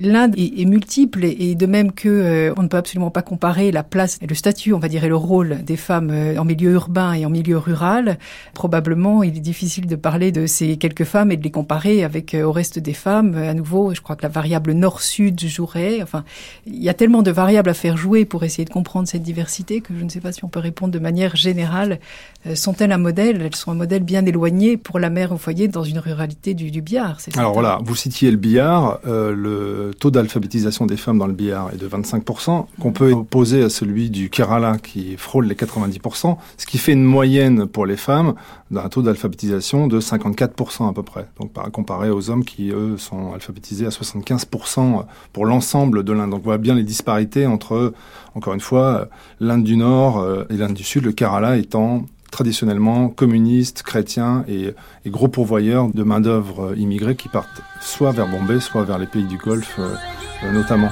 L'Inde 0.00 0.34
est, 0.36 0.60
est, 0.60 0.64
multiple 0.64 1.24
et 1.24 1.54
de 1.54 1.66
même 1.66 1.92
que 1.92 2.52
on 2.56 2.62
ne 2.62 2.68
peut 2.68 2.76
absolument 2.76 3.10
pas 3.10 3.22
comparer 3.22 3.72
la 3.72 3.82
place 3.82 4.18
et 4.22 4.26
le 4.26 4.34
statut, 4.34 4.72
on 4.72 4.78
va 4.78 4.88
dire, 4.88 5.04
et 5.04 5.08
le 5.08 5.16
rôle 5.16 5.62
des 5.64 5.76
femmes 5.76 6.12
en 6.38 6.44
milieu 6.44 6.72
urbain 6.72 7.12
et 7.12 7.26
en 7.26 7.30
milieu 7.30 7.58
rural. 7.58 8.18
Probablement, 8.54 9.22
il 9.22 9.36
est 9.36 9.40
difficile 9.40 9.86
de 9.86 9.96
parler 9.96 10.32
de 10.32 10.46
ces 10.46 10.76
quelques 10.76 11.04
femmes 11.04 11.32
et 11.32 11.36
de 11.36 11.42
les 11.42 11.50
comparer 11.50 12.04
avec 12.04 12.34
au 12.34 12.52
reste 12.52 12.78
des 12.78 12.92
femmes 12.92 13.34
à 13.34 13.54
nouveau, 13.54 13.94
je 13.94 14.00
crois 14.00 14.16
que 14.16 14.22
la 14.22 14.28
variable 14.28 14.72
nord-sud 14.72 15.40
jouerait. 15.40 16.02
Enfin, 16.02 16.24
il 16.66 16.82
y 16.82 16.88
a 16.88 16.94
tellement 16.94 17.22
de 17.22 17.30
variables 17.30 17.70
à 17.70 17.74
faire 17.74 17.96
jouer 17.96 18.24
pour 18.24 18.44
essayer 18.44 18.64
de 18.64 18.70
comprendre 18.70 19.08
cette 19.08 19.22
diversité 19.22 19.80
que 19.80 19.94
je 19.98 20.04
ne 20.04 20.08
sais 20.08 20.20
pas 20.20 20.32
si 20.32 20.44
on 20.44 20.48
peut 20.48 20.60
répondre 20.60 20.92
de 20.92 20.98
manière 20.98 21.36
générale. 21.36 22.00
Euh, 22.46 22.54
sont-elles 22.54 22.92
un 22.92 22.98
modèle? 22.98 23.42
Elles 23.42 23.54
sont 23.54 23.70
un 23.70 23.76
modèle 23.76 24.02
bien 24.02 24.24
éloigné 24.26 24.76
pour 24.76 24.98
la 24.98 25.10
mère 25.10 25.32
au 25.32 25.38
foyer 25.38 25.68
dans 25.68 25.84
une 25.84 25.98
ruralité 25.98 26.54
du, 26.54 26.70
du 26.70 26.82
Bihar. 26.82 27.18
Alors 27.36 27.52
voilà, 27.52 27.78
vous 27.82 27.96
citiez 27.96 28.30
le 28.30 28.36
Bihar. 28.36 29.00
Euh, 29.06 29.34
le 29.64 29.94
taux 29.94 30.10
d'alphabétisation 30.10 30.86
des 30.86 30.96
femmes 30.96 31.18
dans 31.18 31.26
le 31.26 31.32
Bihar 31.32 31.70
est 31.72 31.76
de 31.76 31.88
25%, 31.88 32.66
qu'on 32.80 32.92
peut 32.92 33.12
opposer 33.12 33.62
à 33.62 33.70
celui 33.70 34.10
du 34.10 34.30
Kerala 34.30 34.78
qui 34.78 35.16
frôle 35.16 35.46
les 35.46 35.54
90%, 35.54 36.36
ce 36.56 36.66
qui 36.66 36.78
fait 36.78 36.92
une 36.92 37.04
moyenne 37.04 37.66
pour 37.66 37.86
les 37.86 37.96
femmes 37.96 38.34
d'un 38.70 38.88
taux 38.88 39.02
d'alphabétisation 39.02 39.86
de 39.86 40.00
54% 40.00 40.88
à 40.88 40.92
peu 40.92 41.02
près. 41.02 41.26
Donc 41.40 41.52
comparé 41.72 42.10
aux 42.10 42.30
hommes 42.30 42.44
qui, 42.44 42.70
eux, 42.70 42.96
sont 42.98 43.32
alphabétisés 43.32 43.86
à 43.86 43.90
75% 43.90 45.04
pour 45.32 45.46
l'ensemble 45.46 46.04
de 46.04 46.12
l'Inde. 46.12 46.30
Donc 46.30 46.40
on 46.40 46.44
voit 46.44 46.58
bien 46.58 46.74
les 46.74 46.82
disparités 46.82 47.46
entre, 47.46 47.92
encore 48.34 48.54
une 48.54 48.60
fois, 48.60 49.08
l'Inde 49.40 49.64
du 49.64 49.76
Nord 49.76 50.18
euh, 50.18 50.44
et 50.50 50.56
l'Inde 50.56 50.74
du 50.74 50.84
Sud, 50.84 51.04
le 51.04 51.12
Kerala 51.12 51.56
étant 51.56 52.04
traditionnellement 52.34 53.10
communiste, 53.10 53.84
chrétien 53.84 54.44
et, 54.48 54.74
gros 55.06 55.28
pourvoyeur 55.28 55.86
de 55.94 56.02
main-d'œuvre 56.02 56.76
immigrée 56.76 57.14
qui 57.14 57.28
partent 57.28 57.62
soit 57.80 58.10
vers 58.10 58.26
Bombay, 58.26 58.58
soit 58.58 58.82
vers 58.82 58.98
les 58.98 59.06
pays 59.06 59.22
du 59.22 59.36
Golfe 59.36 59.78
euh, 59.78 60.52
notamment. 60.52 60.90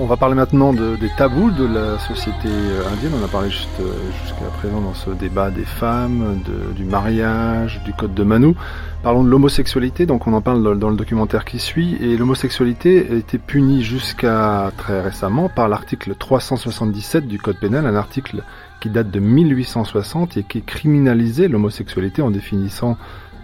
On 0.00 0.06
va 0.06 0.16
parler 0.16 0.34
maintenant 0.34 0.72
des 0.72 1.10
tabous 1.16 1.52
de 1.52 1.64
la 1.64 2.00
société 2.00 2.48
euh, 2.48 2.88
indienne. 2.92 3.12
On 3.20 3.24
a 3.24 3.28
parlé 3.28 3.48
euh, 3.48 3.92
jusqu'à 4.22 4.46
présent 4.58 4.80
dans 4.80 4.94
ce 4.94 5.10
débat 5.10 5.50
des 5.52 5.64
femmes, 5.64 6.40
du 6.74 6.84
mariage, 6.84 7.80
du 7.84 7.92
code 7.92 8.14
de 8.14 8.24
Manu. 8.24 8.54
Parlons 9.08 9.24
de 9.24 9.30
l'homosexualité. 9.30 10.04
Donc 10.04 10.26
on 10.26 10.34
en 10.34 10.42
parle 10.42 10.78
dans, 10.78 10.90
le 10.90 10.96
documentaire 10.96 11.46
qui 11.46 11.58
suit. 11.58 11.96
Et 12.02 12.18
l'homosexualité 12.18 13.06
a 13.10 13.14
été 13.14 13.38
punie 13.38 13.82
jusqu'à 13.82 14.70
très 14.76 15.00
récemment 15.00 15.48
par 15.48 15.66
l'article 15.66 16.14
377 16.14 17.26
du 17.26 17.38
code 17.38 17.58
pénal, 17.58 17.86
un 17.86 17.94
article 17.94 18.42
qui 18.82 18.90
date 18.90 19.10
de 19.10 19.18
1860 19.18 20.36
et 20.36 20.42
qui 20.42 20.60
criminalisait 20.60 21.48
l'homosexualité 21.48 22.20
en 22.20 22.30
définissant 22.30 22.98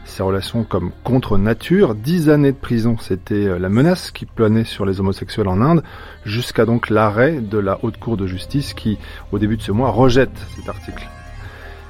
ces 0.04 0.22
relations 0.22 0.64
comme 0.64 0.90
contre 1.02 1.38
nature. 1.38 1.94
Dix 1.94 2.28
années 2.28 2.52
de 2.52 2.58
prison, 2.58 2.98
c'était 3.00 3.46
euh, 3.46 3.58
la 3.58 3.70
menace 3.70 4.10
qui 4.10 4.26
planait 4.26 4.64
sur 4.64 4.84
les 4.84 5.00
homosexuels 5.00 5.48
en 5.48 5.62
Inde, 5.62 5.82
jusqu'à 6.26 6.66
donc 6.66 6.90
l'arrêt 6.90 7.40
de 7.40 7.56
la 7.56 7.78
Haute 7.82 7.96
Cour 7.96 8.18
de 8.18 8.26
justice 8.26 8.74
qui, 8.74 8.98
au 9.32 9.38
début 9.38 9.56
de 9.56 9.62
ce 9.62 9.72
mois, 9.72 9.88
rejette 9.88 10.36
cet 10.56 10.68
article. 10.68 11.08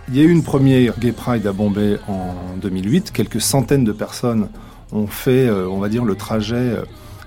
Il 0.09 0.17
y 0.17 0.21
a 0.21 0.23
eu 0.23 0.31
une 0.31 0.43
première 0.43 0.99
Gay 0.99 1.13
Pride 1.13 1.47
à 1.47 1.53
Bombay 1.53 1.99
en 2.09 2.57
2008. 2.61 3.11
Quelques 3.11 3.41
centaines 3.41 3.85
de 3.85 3.93
personnes 3.93 4.49
ont 4.93 5.07
fait, 5.07 5.49
euh, 5.49 5.67
on 5.67 5.79
va 5.79 5.89
dire, 5.89 6.05
le 6.05 6.15
trajet 6.15 6.57
euh, 6.57 6.83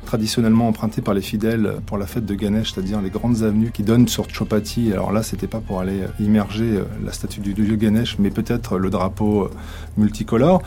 traditionnellement 0.06 0.68
emprunté 0.68 1.02
par 1.02 1.16
les 1.16 1.22
fidèles 1.22 1.78
pour 1.88 1.98
la 1.98 2.06
fête 2.06 2.26
de 2.26 2.36
Ganesh, 2.36 2.74
c'est-à-dire 2.74 3.02
les 3.02 3.10
grandes 3.10 3.42
avenues 3.42 3.72
qui 3.72 3.82
donnent 3.82 4.08
sur 4.08 4.30
Chopati. 4.30 4.94
Alors 4.94 5.12
là, 5.12 5.24
c'était 5.24 5.48
pas 5.48 5.60
pour 5.60 5.80
aller 5.80 6.04
immerger 6.20 6.78
euh, 6.78 6.84
la 7.04 7.12
statue 7.14 7.40
du 7.40 7.56
dieu 7.56 7.76
Ganesh, 7.78 8.18
mais 8.20 8.30
peut-être 8.30 8.78
le 8.78 8.92
drapeau 8.92 9.50
multicolore. 9.98 10.62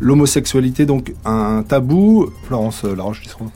L'homosexualité, 0.00 0.86
donc 0.86 1.14
un 1.24 1.62
tabou. 1.62 2.30
Florence 2.48 2.82
Laroche-Tisseron. 2.82 3.50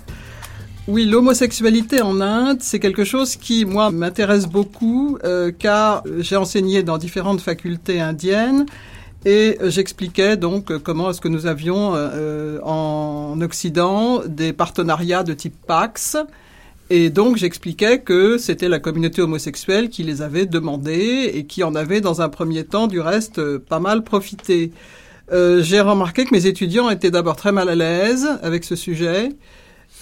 Oui, 0.88 1.05
l'homosexualité 1.05 2.03
en 2.03 2.21
Inde, 2.21 2.59
c'est 2.61 2.81
quelque 2.81 3.05
chose 3.05 3.37
qui, 3.37 3.64
moi, 3.64 3.92
m'intéresse 3.92 4.47
beaucoup, 4.47 5.16
euh, 5.23 5.53
car 5.57 6.03
j'ai 6.18 6.35
enseigné 6.35 6.83
dans 6.83 6.99
différentes 6.99 7.40
facultés 7.40 8.01
indiennes 8.01 8.66
et 9.25 9.59
j'expliquais 9.62 10.37
donc 10.37 10.77
comment 10.79 11.11
est-ce 11.11 11.21
que 11.21 11.29
nous 11.29 11.47
avions 11.47 11.92
euh, 11.95 12.59
en 12.64 13.40
Occident 13.40 14.23
des 14.27 14.53
partenariats 14.53 15.23
de 15.23 15.33
type 15.35 15.55
Pax. 15.68 16.16
Et 16.90 17.11
donc 17.11 17.37
j'expliquais 17.37 18.01
que 18.01 18.37
c'était 18.37 18.68
la 18.68 18.81
communauté 18.81 19.23
homosexuelle 19.23 19.88
qui 19.88 20.03
les 20.03 20.21
avait 20.21 20.47
demandés 20.47 21.31
et 21.33 21.47
qui 21.47 21.62
en 21.62 21.77
avait 21.77 22.01
dans 22.01 22.23
un 22.23 22.29
premier 22.29 22.64
temps 22.64 22.88
du 22.88 22.99
reste 22.99 23.59
pas 23.59 23.79
mal 23.79 24.03
profité. 24.03 24.73
Euh, 25.31 25.62
j'ai 25.62 25.81
remarqué 25.81 26.25
que 26.25 26.35
mes 26.35 26.47
étudiants 26.47 26.90
étaient 26.90 27.12
d'abord 27.12 27.37
très 27.37 27.53
mal 27.53 27.68
à 27.68 27.77
l'aise 27.77 28.27
avec 28.42 28.64
ce 28.64 28.75
sujet 28.75 29.29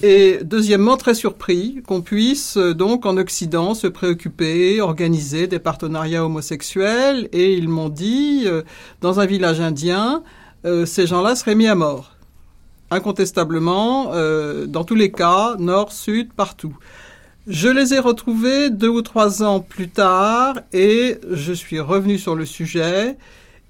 et 0.03 0.39
deuxièmement, 0.43 0.97
très 0.97 1.15
surpris 1.15 1.83
qu'on 1.87 2.01
puisse 2.01 2.57
euh, 2.57 2.75
donc 2.75 3.05
en 3.05 3.19
Occident 3.19 3.75
se 3.75 3.87
préoccuper, 3.87 4.81
organiser 4.81 5.47
des 5.47 5.59
partenariats 5.59 6.25
homosexuels. 6.25 7.29
Et 7.33 7.55
ils 7.55 7.69
m'ont 7.69 7.91
dit, 7.91 8.45
euh, 8.47 8.63
dans 9.03 9.21
un 9.21 9.27
village 9.27 9.61
indien, 9.61 10.23
euh, 10.65 10.87
ces 10.87 11.07
gens-là 11.07 11.37
seraient 11.37 11.55
mis 11.55 11.67
à 11.67 11.75
mort. 11.75 12.17
Incontestablement, 12.93 14.11
dans 14.67 14.83
tous 14.83 14.97
les 14.97 15.13
cas, 15.13 15.55
nord, 15.61 15.93
sud, 15.93 16.33
partout. 16.33 16.77
Je 17.47 17.69
les 17.69 17.95
ai 17.95 18.01
retrouvés 18.01 18.69
deux 18.69 18.89
ou 18.89 19.01
trois 19.01 19.45
ans 19.45 19.61
plus 19.61 19.89
tard 19.89 20.59
et 20.73 21.19
je 21.31 21.53
suis 21.53 21.79
revenu 21.79 22.19
sur 22.19 22.35
le 22.35 22.45
sujet 22.45 23.17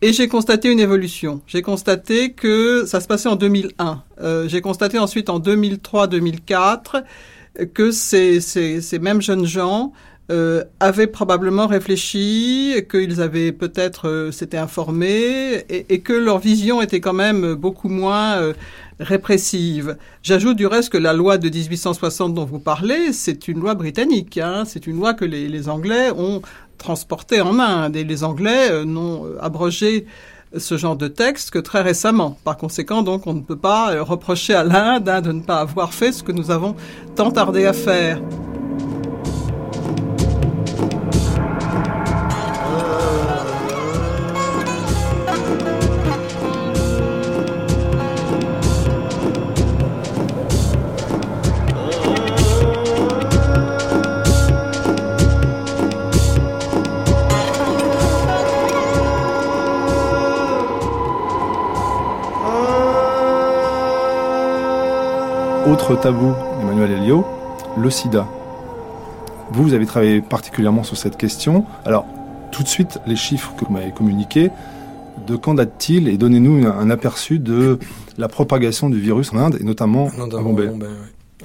et 0.03 0.13
j'ai 0.13 0.29
constaté 0.29 0.71
une 0.71 0.81
évolution. 0.81 1.43
J'ai 1.47 1.63
constaté 1.63 2.33
que 2.33 2.85
ça 2.87 3.01
se 3.01 3.07
passait 3.07 3.29
en 3.29 3.37
2001. 3.37 4.03
Euh, 4.21 4.49
j'ai 4.49 4.61
constaté 4.61 4.99
ensuite 4.99 5.29
en 5.29 5.41
2003-2004 5.41 7.05
que 7.75 7.91
ces, 7.91 8.41
ces, 8.41 8.81
ces, 8.81 8.99
mêmes 8.99 9.21
jeunes 9.21 9.45
gens 9.45 9.93
euh, 10.31 10.63
avaient 10.79 11.09
probablement 11.09 11.67
réfléchi, 11.67 12.77
qu'ils 12.89 13.21
avaient 13.21 13.51
peut-être 13.51 14.09
euh, 14.09 14.31
s'étaient 14.31 14.59
informés 14.59 15.65
et, 15.69 16.01
que 16.03 16.13
leur 16.13 16.39
vision 16.39 16.81
était 16.81 17.01
quand 17.01 17.13
même 17.13 17.55
beaucoup 17.55 17.89
moins 17.89 18.37
euh, 18.37 18.53
répressive. 19.01 19.97
J'ajoute 20.23 20.57
du 20.57 20.69
reste 20.69 20.91
que 20.91 20.99
la 20.99 21.15
loi 21.15 21.37
de 21.37 21.49
1860 21.49 22.33
dont 22.33 22.45
vous 22.45 22.61
parlez, 22.61 23.13
c'est 23.13 23.49
une 23.49 23.59
loi 23.59 23.75
britannique. 23.75 24.39
Hein, 24.39 24.63
c'est 24.67 24.87
une 24.87 24.99
loi 24.99 25.15
que 25.15 25.25
les, 25.25 25.49
les 25.49 25.69
Anglais 25.69 26.11
ont 26.17 26.43
transporté 26.81 27.40
en 27.40 27.61
Inde 27.61 27.95
et 27.95 28.05
les 28.05 28.25
Anglais 28.25 28.71
euh, 28.71 28.85
n'ont 28.85 29.27
euh, 29.27 29.38
abrogé 29.40 30.07
ce 30.57 30.77
genre 30.77 30.97
de 30.97 31.07
texte 31.07 31.51
que 31.51 31.61
très 31.61 31.83
récemment. 31.83 32.37
Par 32.43 32.57
conséquent, 32.57 33.03
donc, 33.03 33.27
on 33.27 33.35
ne 33.35 33.40
peut 33.40 33.57
pas 33.57 33.93
euh, 33.93 34.03
reprocher 34.03 34.55
à 34.55 34.64
l'Inde 34.64 35.09
hein, 35.09 35.21
de 35.21 35.31
ne 35.31 35.43
pas 35.43 35.61
avoir 35.61 35.95
fait 35.95 36.11
ce 36.11 36.25
que 36.25 36.33
nous 36.33 36.51
avons 36.51 36.75
tant 37.14 37.31
tardé 37.31 37.66
à 37.66 37.73
faire. 37.73 38.21
Autre 65.81 65.99
tabou, 65.99 66.35
Emmanuel 66.61 66.90
Elio, 66.90 67.25
le 67.79 67.88
sida. 67.88 68.29
Vous, 69.51 69.62
vous 69.62 69.73
avez 69.73 69.87
travaillé 69.87 70.21
particulièrement 70.21 70.83
sur 70.83 70.99
cette 70.99 71.16
question. 71.16 71.64
Alors, 71.87 72.05
tout 72.53 72.62
de 72.62 72.69
suite, 72.69 72.99
les 73.07 73.16
chiffres 73.16 73.55
que 73.59 73.64
vous 73.64 73.73
m'avez 73.73 73.90
communiqués, 73.90 74.51
de 75.27 75.37
quand 75.37 75.55
date-t-il 75.55 76.09
et 76.09 76.19
donnez-nous 76.19 76.66
un 76.66 76.90
aperçu 76.90 77.38
de 77.38 77.79
la 78.19 78.29
propagation 78.29 78.90
du 78.90 79.01
virus 79.01 79.33
en 79.33 79.38
Inde 79.38 79.57
et 79.59 79.64
notamment 79.64 80.09
à 80.09 80.43
Bombay. 80.43 80.69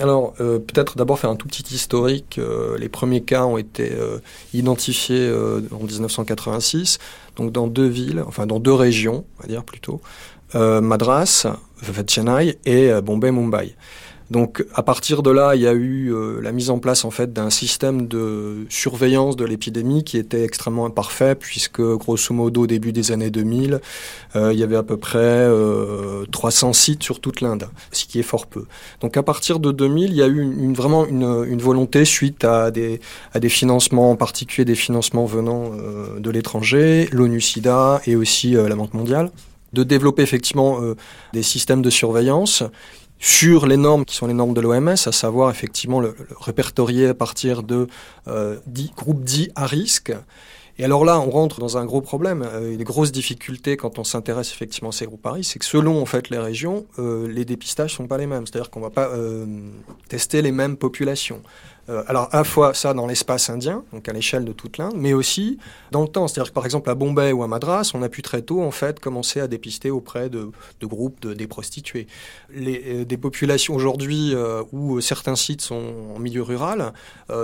Alors, 0.02 0.34
euh, 0.41 0.60
peut-être 0.60 0.98
d'abord 0.98 1.17
faire 1.17 1.30
un 1.30 1.38
tout 1.38 1.48
petit 1.48 1.74
historique. 1.74 2.38
Euh, 2.38 2.78
les 2.78 2.89
premiers 2.89 3.21
cas 3.21 3.45
ont 3.45 3.58
été 3.58 3.93
euh, 3.93 4.19
identifiés 4.54 5.32
en 5.71 5.82
1986, 5.82 7.00
donc 7.38 7.54
dans 7.54 7.67
deux 7.67 7.88
villes, 7.88 8.21
enfin 8.28 8.45
dans 8.45 8.60
deux 8.60 8.74
régions, 8.74 9.24
on 9.39 9.43
va 9.43 9.48
dire 9.48 9.63
plutôt, 9.63 10.02
Madras, 10.54 11.48
Chennai 12.08 12.58
et 12.65 12.91
Bombay, 13.02 13.32
Mumbai. 13.32 13.76
Donc 14.32 14.66
à 14.74 14.82
partir 14.84 15.22
de 15.22 15.30
là, 15.30 15.56
il 15.56 15.62
y 15.62 15.68
a 15.68 15.74
eu 15.74 16.14
euh, 16.14 16.42
la 16.42 16.52
mise 16.52 16.70
en 16.70 16.80
place 16.80 17.06
en 17.06 17.12
fait 17.12 17.32
d'un 17.32 17.50
système 17.50 18.08
de 18.08 18.66
surveillance 18.70 19.36
de 19.36 19.46
l'épidémie 19.46 20.04
qui 20.04 20.18
était 20.18 20.44
extrêmement 20.44 20.86
imparfait 20.86 21.36
puisque 21.36 21.82
grosso 21.82 22.34
modo 22.34 22.62
au 22.62 22.68
début 22.68 22.92
des 22.92 23.12
années 23.12 23.30
2000, 23.30 23.80
euh, 24.36 24.52
il 24.52 24.60
y 24.60 24.64
avait 24.64 24.76
à 24.76 24.84
peu 24.84 24.98
près 24.98 25.20
euh, 25.20 26.26
300 26.32 26.74
sites 26.74 27.04
sur 27.04 27.20
toute 27.20 27.42
l'Inde, 27.42 27.68
ce 27.92 28.06
qui 28.06 28.20
est 28.20 28.24
fort 28.24 28.48
peu. 28.48 28.66
Donc 29.02 29.16
à 29.18 29.24
partir 29.24 29.60
de 29.60 29.72
2000, 29.72 30.10
il 30.10 30.16
y 30.16 30.24
a 30.24 30.28
eu 30.28 30.42
une, 30.42 30.74
vraiment 30.74 31.06
une, 31.06 31.46
une, 31.48 31.62
volonté 31.62 32.06
suite 32.06 32.44
à 32.44 32.72
des, 32.72 33.00
à 33.34 33.40
des 33.40 33.50
financements, 33.50 34.12
en 34.12 34.16
particulier 34.16 34.66
des 34.66 34.76
financements 34.76 35.26
venant 35.26 35.72
euh, 35.74 36.20
de 36.20 36.30
l'étranger, 36.30 37.08
l'ONU-SIDA 37.12 38.02
et 38.06 38.16
aussi 38.16 38.56
euh, 38.56 38.68
la 38.68 38.76
Banque 38.76 38.94
mondiale 38.94 39.30
de 39.74 39.84
développer 39.84 40.24
effectivement 40.24 40.82
euh, 40.82 40.96
des 41.34 41.44
systèmes 41.44 41.82
de 41.82 41.90
surveillance 41.90 42.64
sur 43.19 43.65
les 43.65 43.78
normes 43.78 44.06
qui 44.06 44.15
sont 44.15 44.28
les 44.28 44.34
normes 44.34 44.54
de 44.54 44.62
l'OMS, 44.62 44.89
à 44.89 45.12
savoir 45.12 45.49
effectivement 45.49 45.99
le, 45.99 46.15
le, 46.17 46.28
répertorier 46.39 47.08
à 47.08 47.13
partir 47.13 47.63
de 47.63 47.88
euh, 48.28 48.58
10, 48.67 48.91
groupes 48.95 49.23
dits 49.23 49.49
à 49.56 49.65
risque. 49.65 50.13
Et 50.78 50.84
alors 50.84 51.06
là, 51.06 51.19
on 51.19 51.30
rentre 51.30 51.62
dans 51.62 51.78
un 51.78 51.86
gros 51.86 52.01
problème, 52.01 52.45
euh, 52.45 52.75
des 52.75 52.84
grosses 52.84 53.13
difficultés 53.13 53.78
quand 53.78 53.97
on 53.97 54.04
s'intéresse 54.04 54.51
effectivement 54.51 54.89
à 54.89 54.91
ces 54.91 55.06
groupes 55.06 55.25
à 55.25 55.32
risque, 55.32 55.54
c'est 55.54 55.60
que 55.60 55.65
selon 55.65 56.01
en 56.01 56.06
fait 56.06 56.30
les 56.30 56.38
régions, 56.38 56.86
euh, 56.99 57.28
les 57.30 57.45
dépistages 57.45 57.95
sont 57.95 58.08
pas 58.08 58.17
les 58.17 58.28
mêmes. 58.28 58.45
C'est-à-dire 58.45 58.69
qu'on 58.69 58.82
va 58.82 58.89
pas 58.89 59.08
euh, 59.08 59.45
tester 60.10 60.41
les 60.41 60.51
mêmes 60.51 60.75
populations. 60.75 61.41
Euh, 61.89 62.04
alors 62.08 62.30
à 62.32 62.38
la 62.38 62.43
fois 62.43 62.74
ça 62.74 62.93
dans 62.93 63.06
l'espace 63.06 63.50
indien, 63.50 63.84
donc 63.93 64.10
à 64.10 64.13
l'échelle 64.13 64.43
de 64.43 64.54
toute 64.54 64.78
l'Inde, 64.78 64.95
mais 64.95 65.13
aussi 65.13 65.60
dans 65.91 66.02
le 66.02 66.08
temps. 66.08 66.28
C'est-à-dire 66.28 66.52
que 66.52 66.56
par 66.56 66.65
exemple 66.65 66.89
à 66.89 66.95
Bombay 66.95 67.32
ou 67.32 67.43
à 67.43 67.48
Madras, 67.48 67.91
on 67.93 68.02
a 68.02 68.10
pu 68.10 68.21
très 68.21 68.41
tôt 68.41 68.62
en 68.62 68.71
fait 68.71 69.00
commencer 69.00 69.39
à 69.39 69.48
dépister 69.48 69.91
auprès 69.91 70.30
de, 70.30 70.50
groupes 70.82 71.19
de, 71.21 71.34
des 71.34 71.48
prostituées. 71.48 72.08
Les, 72.50 73.02
euh, 73.02 73.06
des 73.06 73.17
populations 73.17 73.76
aujourd'hui 73.76 74.34
euh, 74.34 74.63
où 74.71 75.00
certains 75.02 75.36
sites 75.36 75.62
sont 75.62 76.13
en 76.15 76.19
milieu 76.19 76.41
rural, 76.41 76.93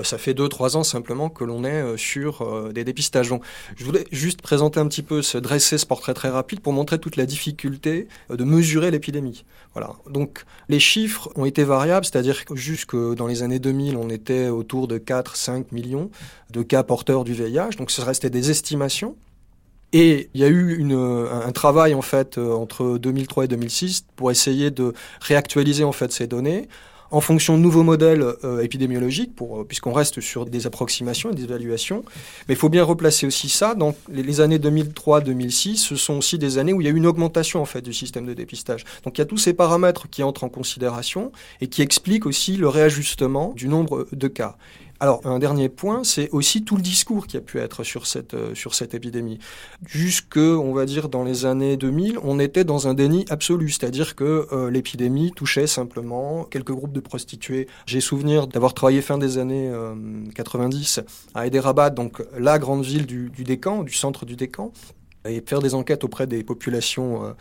ça 0.04 0.18
fait 0.18 0.34
2-3 0.34 0.78
ans 0.78 0.84
simplement 0.84 1.30
que 1.30 1.44
l'on 1.44 1.64
est 1.64 1.98
sur 1.98 2.72
des 2.72 2.84
dépistages. 2.84 3.30
Donc 3.30 3.44
je 3.76 3.84
voulais 3.84 4.06
juste 4.12 4.42
présenter 4.42 4.80
un 4.80 4.88
petit 4.88 5.04
peu, 5.04 5.22
se 5.22 5.38
dresser 5.38 5.78
ce 5.78 5.86
portrait 5.86 6.14
très 6.14 6.30
rapide 6.30 6.60
pour 6.60 6.74
montrer 6.74 7.00
toute 7.00 7.16
la 7.16 7.26
difficulté 7.26 8.08
de 8.30 8.44
mesurer 8.44 8.92
l'épidémie. 8.92 9.44
Voilà. 9.74 9.94
Donc 10.10 10.44
les 10.70 10.80
chiffres 10.80 11.30
ont 11.36 11.46
été 11.46 11.64
variables, 11.64 12.06
c'est-à-dire 12.06 12.46
que 12.46 12.56
jusque 12.56 12.96
dans 12.96 13.28
les 13.28 13.44
années 13.44 13.60
2000, 13.60 13.98
on 13.98 14.10
était 14.10 14.31
autour 14.50 14.88
de 14.88 14.98
4-5 14.98 15.66
millions 15.72 16.10
de 16.52 16.62
cas 16.64 16.84
porteurs 16.84 17.24
du 17.24 17.34
VIH. 17.34 17.78
Donc 17.78 17.92
ce 17.92 18.02
restait 18.02 18.30
des 18.30 18.52
estimations. 18.52 19.16
Et 19.94 20.30
il 20.34 20.40
y 20.40 20.46
a 20.46 20.48
eu 20.48 20.82
un 20.94 21.52
travail 21.52 21.94
en 21.94 22.02
fait 22.02 22.38
entre 22.38 22.98
2003 22.98 23.44
et 23.44 23.48
2006 23.50 24.06
pour 24.16 24.32
essayer 24.32 24.72
de 24.72 24.94
réactualiser 25.20 25.84
en 25.84 25.92
fait 25.92 26.14
ces 26.14 26.28
données 26.28 26.70
en 27.12 27.22
fonction 27.22 27.58
de 27.58 27.62
nouveaux 27.62 27.84
modèles 27.84 28.24
euh, 28.44 28.62
épidémiologiques, 28.62 29.34
euh, 29.42 29.64
puisqu'on 29.64 29.94
reste 29.94 30.22
sur 30.22 30.46
des 30.46 30.66
approximations 30.66 31.32
et 31.32 31.36
des 31.36 31.44
évaluations. 31.44 32.04
Mais 32.48 32.56
il 32.56 32.58
faut 32.58 32.70
bien 32.70 32.84
replacer 32.84 33.28
aussi 33.28 33.50
ça. 33.50 33.76
Dans 33.76 33.94
les, 34.10 34.24
les 34.24 34.42
années 34.42 34.58
2003-2006, 34.58 35.76
ce 35.76 35.96
sont 35.96 36.16
aussi 36.16 36.38
des 36.38 36.58
années 36.58 36.74
où 36.74 36.82
il 36.82 36.86
y 36.86 36.88
a 36.88 36.92
eu 36.92 36.98
une 36.98 37.06
augmentation 37.06 37.62
en 37.62 37.66
fait 37.66 37.82
du 37.82 37.94
système 37.94 38.26
de 38.26 38.34
dépistage. 38.34 38.86
Donc 39.04 39.18
il 39.18 39.22
y 39.22 39.24
a 39.24 39.26
tous 39.26 39.38
ces 39.38 39.54
paramètres 39.54 40.10
qui 40.10 40.24
entrent 40.24 40.46
en 40.46 40.50
considération 40.50 41.32
et 41.60 41.68
qui 41.68 41.82
expliquent 41.82 42.26
aussi 42.26 42.56
le 42.56 42.68
réajustement 42.68 43.54
du 43.56 43.68
nombre 43.68 44.08
de 44.12 44.28
cas. 44.28 44.58
Alors, 45.02 45.22
un 45.26 45.40
dernier 45.40 45.68
point, 45.68 46.04
c'est 46.04 46.30
aussi 46.30 46.64
tout 46.64 46.76
le 46.76 46.84
discours 46.84 47.26
qui 47.26 47.36
a 47.36 47.42
pu 47.42 47.58
être 47.58 47.84
sur 47.84 48.06
cette, 48.06 48.36
euh, 48.36 48.54
sur 48.54 48.76
cette 48.76 48.94
épidémie. 48.94 49.40
Jusque, 49.84 50.38
on 50.38 50.74
va 50.74 50.86
dire, 50.86 51.10
dans 51.10 51.24
les 51.24 51.48
années 51.48 51.76
2000, 51.76 52.20
on 52.22 52.38
était 52.38 52.64
dans 52.64 52.88
un 52.88 52.94
déni 52.94 53.26
absolu, 53.32 53.72
c'est-à-dire 53.72 54.16
que 54.16 54.48
euh, 54.52 54.70
l'épidémie 54.70 55.32
touchait 55.36 55.66
simplement 55.66 56.44
quelques 56.44 56.74
groupes 56.74 56.94
de 56.94 57.00
prostituées. 57.00 57.68
J'ai 57.88 58.00
souvenir 58.00 58.46
d'avoir 58.46 58.76
travaillé 58.76 59.02
fin 59.02 59.18
des 59.18 59.40
années 59.40 59.70
euh, 59.70 59.96
90 60.36 61.00
à 61.34 61.48
Hyderabad, 61.48 61.96
donc 61.96 62.22
la 62.38 62.60
grande 62.60 62.84
ville 62.84 63.08
du, 63.08 63.32
du 63.32 63.44
Décan, 63.44 63.82
du 63.82 63.94
centre 63.94 64.28
du 64.28 64.36
Décan, 64.36 64.72
et 65.26 65.42
faire 65.46 65.60
des 65.60 65.76
enquêtes 65.76 66.04
auprès 66.04 66.28
des 66.28 66.44
populations 66.44 67.26
euh, 67.26 67.32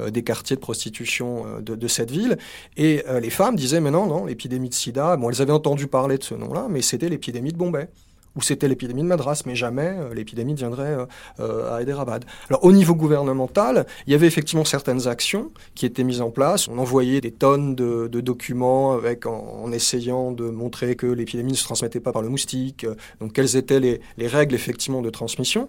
euh, 0.00 0.10
des 0.10 0.22
quartiers 0.22 0.56
de 0.56 0.60
prostitution 0.60 1.46
euh, 1.46 1.60
de, 1.60 1.74
de, 1.74 1.88
cette 1.88 2.10
ville. 2.10 2.38
Et 2.76 3.04
les 3.20 3.30
femmes 3.30 3.56
disaient, 3.56 3.80
mais 3.80 3.90
non, 3.90 4.06
non, 4.06 4.26
l'épidémie 4.26 4.68
de 4.68 4.74
sida, 4.74 5.16
bon, 5.16 5.30
elles 5.30 5.42
avaient 5.42 5.52
entendu 5.52 5.86
parler 5.86 6.18
de 6.18 6.24
ce 6.24 6.34
nom-là, 6.34 6.66
mais 6.68 6.82
c'était 6.82 7.08
l'épidémie 7.08 7.52
de 7.52 7.56
Bombay. 7.56 7.88
Où 8.36 8.42
c'était 8.42 8.68
l'épidémie 8.68 9.02
de 9.02 9.06
Madras, 9.06 9.42
mais 9.46 9.54
jamais 9.54 9.94
euh, 9.98 10.14
l'épidémie 10.14 10.54
viendrait 10.54 10.96
à 11.38 11.82
Hyderabad. 11.82 12.24
Alors 12.48 12.64
au 12.64 12.72
niveau 12.72 12.94
gouvernemental, 12.94 13.86
il 14.06 14.12
y 14.12 14.16
avait 14.16 14.26
effectivement 14.26 14.64
certaines 14.64 15.08
actions 15.08 15.50
qui 15.74 15.86
étaient 15.86 16.04
mises 16.04 16.20
en 16.20 16.30
place. 16.30 16.68
On 16.68 16.78
envoyait 16.78 17.20
des 17.20 17.32
tonnes 17.32 17.74
de, 17.74 18.08
documents 18.20 18.92
avec 18.92 19.26
en, 19.26 19.70
essayant 19.72 20.32
de 20.32 20.48
montrer 20.50 20.96
que 20.96 21.06
l'épidémie 21.06 21.52
ne 21.52 21.56
se 21.56 21.64
transmettait 21.64 22.00
pas 22.00 22.12
par 22.12 22.22
le 22.22 22.28
moustique, 22.28 22.86
donc 23.20 23.32
quelles 23.32 23.56
étaient 23.56 23.80
les, 23.80 24.00
les 24.16 24.26
règles 24.26 24.54
effectivement 24.54 25.02
de 25.02 25.10
transmission. 25.10 25.68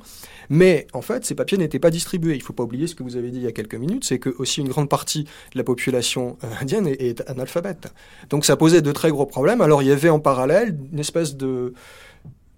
Mais 0.50 0.88
en 0.94 1.02
fait, 1.02 1.26
ces 1.26 1.36
papiers 1.36 1.58
n'étaient 1.58 1.80
pas 1.80 1.90
distribués. 1.90 2.36
Il 2.36 2.40
ne 2.40 2.44
faut 2.44 2.54
pas 2.54 2.64
oublier 2.64 2.88
ce 2.88 2.96
que 2.96 3.04
vous 3.04 3.18
avez 3.18 3.32
dit 3.32 3.38
il 3.38 3.44
y 3.44 3.48
a 3.48 3.52
quelques 3.52 3.76
minutes, 3.76 4.06
c'est 4.06 4.20
que 4.20 4.30
aussi 4.38 4.62
une 4.62 4.70
grande 4.70 4.90
partie 4.90 5.24
de 5.24 5.58
la 5.58 5.64
population 5.64 6.38
indienne 6.62 6.88
est 6.88 7.28
analphabète. 7.30 7.94
Donc 8.30 8.46
ça 8.46 8.56
posait 8.56 8.82
de 8.82 8.92
très 8.92 9.10
gros 9.10 9.26
problèmes. 9.26 9.62
Alors 9.62 9.82
il 9.82 9.88
y 9.88 9.92
avait 9.92 10.10
en 10.10 10.20
parallèle 10.20 10.78
une 10.92 11.00
espèce 11.00 11.36
de, 11.36 11.74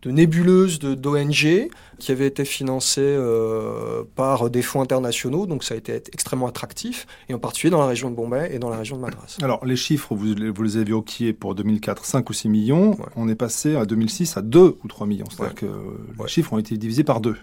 de 0.03 0.11
nébuleuse 0.11 0.79
d'ONG 0.79 1.69
qui 1.99 2.11
avait 2.11 2.27
été 2.27 2.45
financée 2.45 3.01
euh, 3.01 4.03
par 4.15 4.49
des 4.49 4.61
fonds 4.61 4.81
internationaux, 4.81 5.47
donc 5.47 5.63
ça 5.63 5.73
a 5.73 5.77
été 5.77 5.95
extrêmement 6.13 6.47
attractif, 6.47 7.07
et 7.29 7.33
en 7.33 7.39
particulier 7.39 7.71
dans 7.71 7.79
la 7.79 7.87
région 7.87 8.11
de 8.11 8.15
Bombay 8.15 8.49
et 8.53 8.59
dans 8.59 8.69
la 8.69 8.77
région 8.77 8.97
de 8.97 9.01
Madras. 9.01 9.37
Alors 9.41 9.65
les 9.65 9.75
chiffres, 9.75 10.13
vous, 10.13 10.35
vous 10.53 10.63
les 10.63 10.77
avez 10.77 10.89
évoqués 10.89 11.33
pour 11.33 11.55
2004, 11.55 12.05
5 12.05 12.29
ou 12.29 12.33
6 12.33 12.49
millions, 12.49 12.97
on 13.15 13.27
est 13.27 13.35
passé 13.35 13.75
à 13.75 13.85
2006 13.85 14.37
à 14.37 14.41
2 14.41 14.77
ou 14.83 14.87
3 14.87 15.07
millions, 15.07 15.27
c'est-à-dire 15.29 15.55
que 15.55 15.65
les 15.65 16.27
chiffres 16.27 16.53
ont 16.53 16.59
été 16.59 16.77
divisés 16.77 17.03
par 17.03 17.19
deux, 17.19 17.35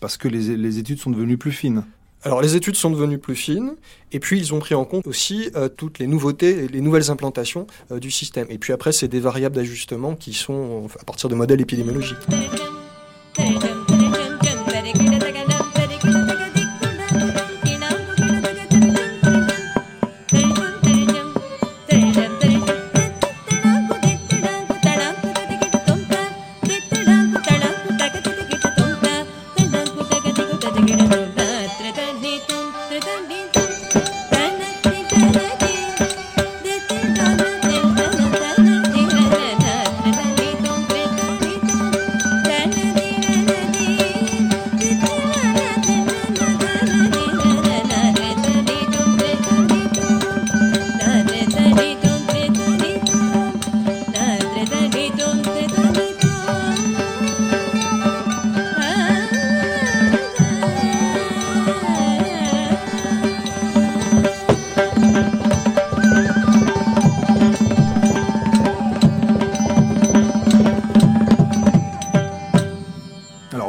parce 0.00 0.16
que 0.16 0.28
les, 0.28 0.56
les 0.56 0.78
études 0.78 0.98
sont 0.98 1.10
devenues 1.10 1.38
plus 1.38 1.52
fines. 1.52 1.84
Alors 2.24 2.42
les 2.42 2.56
études 2.56 2.76
sont 2.76 2.90
devenues 2.90 3.18
plus 3.18 3.36
fines, 3.36 3.74
et 4.12 4.18
puis 4.18 4.38
ils 4.38 4.52
ont 4.52 4.58
pris 4.58 4.74
en 4.74 4.84
compte 4.84 5.06
aussi 5.06 5.50
euh, 5.54 5.68
toutes 5.68 5.98
les 5.98 6.06
nouveautés, 6.06 6.66
les 6.68 6.80
nouvelles 6.80 7.10
implantations 7.10 7.66
euh, 7.92 8.00
du 8.00 8.10
système. 8.10 8.46
Et 8.50 8.58
puis 8.58 8.72
après, 8.72 8.92
c'est 8.92 9.08
des 9.08 9.20
variables 9.20 9.54
d'ajustement 9.54 10.14
qui 10.14 10.32
sont 10.32 10.88
à 11.00 11.04
partir 11.04 11.28
de 11.28 11.34
modèles 11.34 11.60
épidémiologiques. 11.60 12.16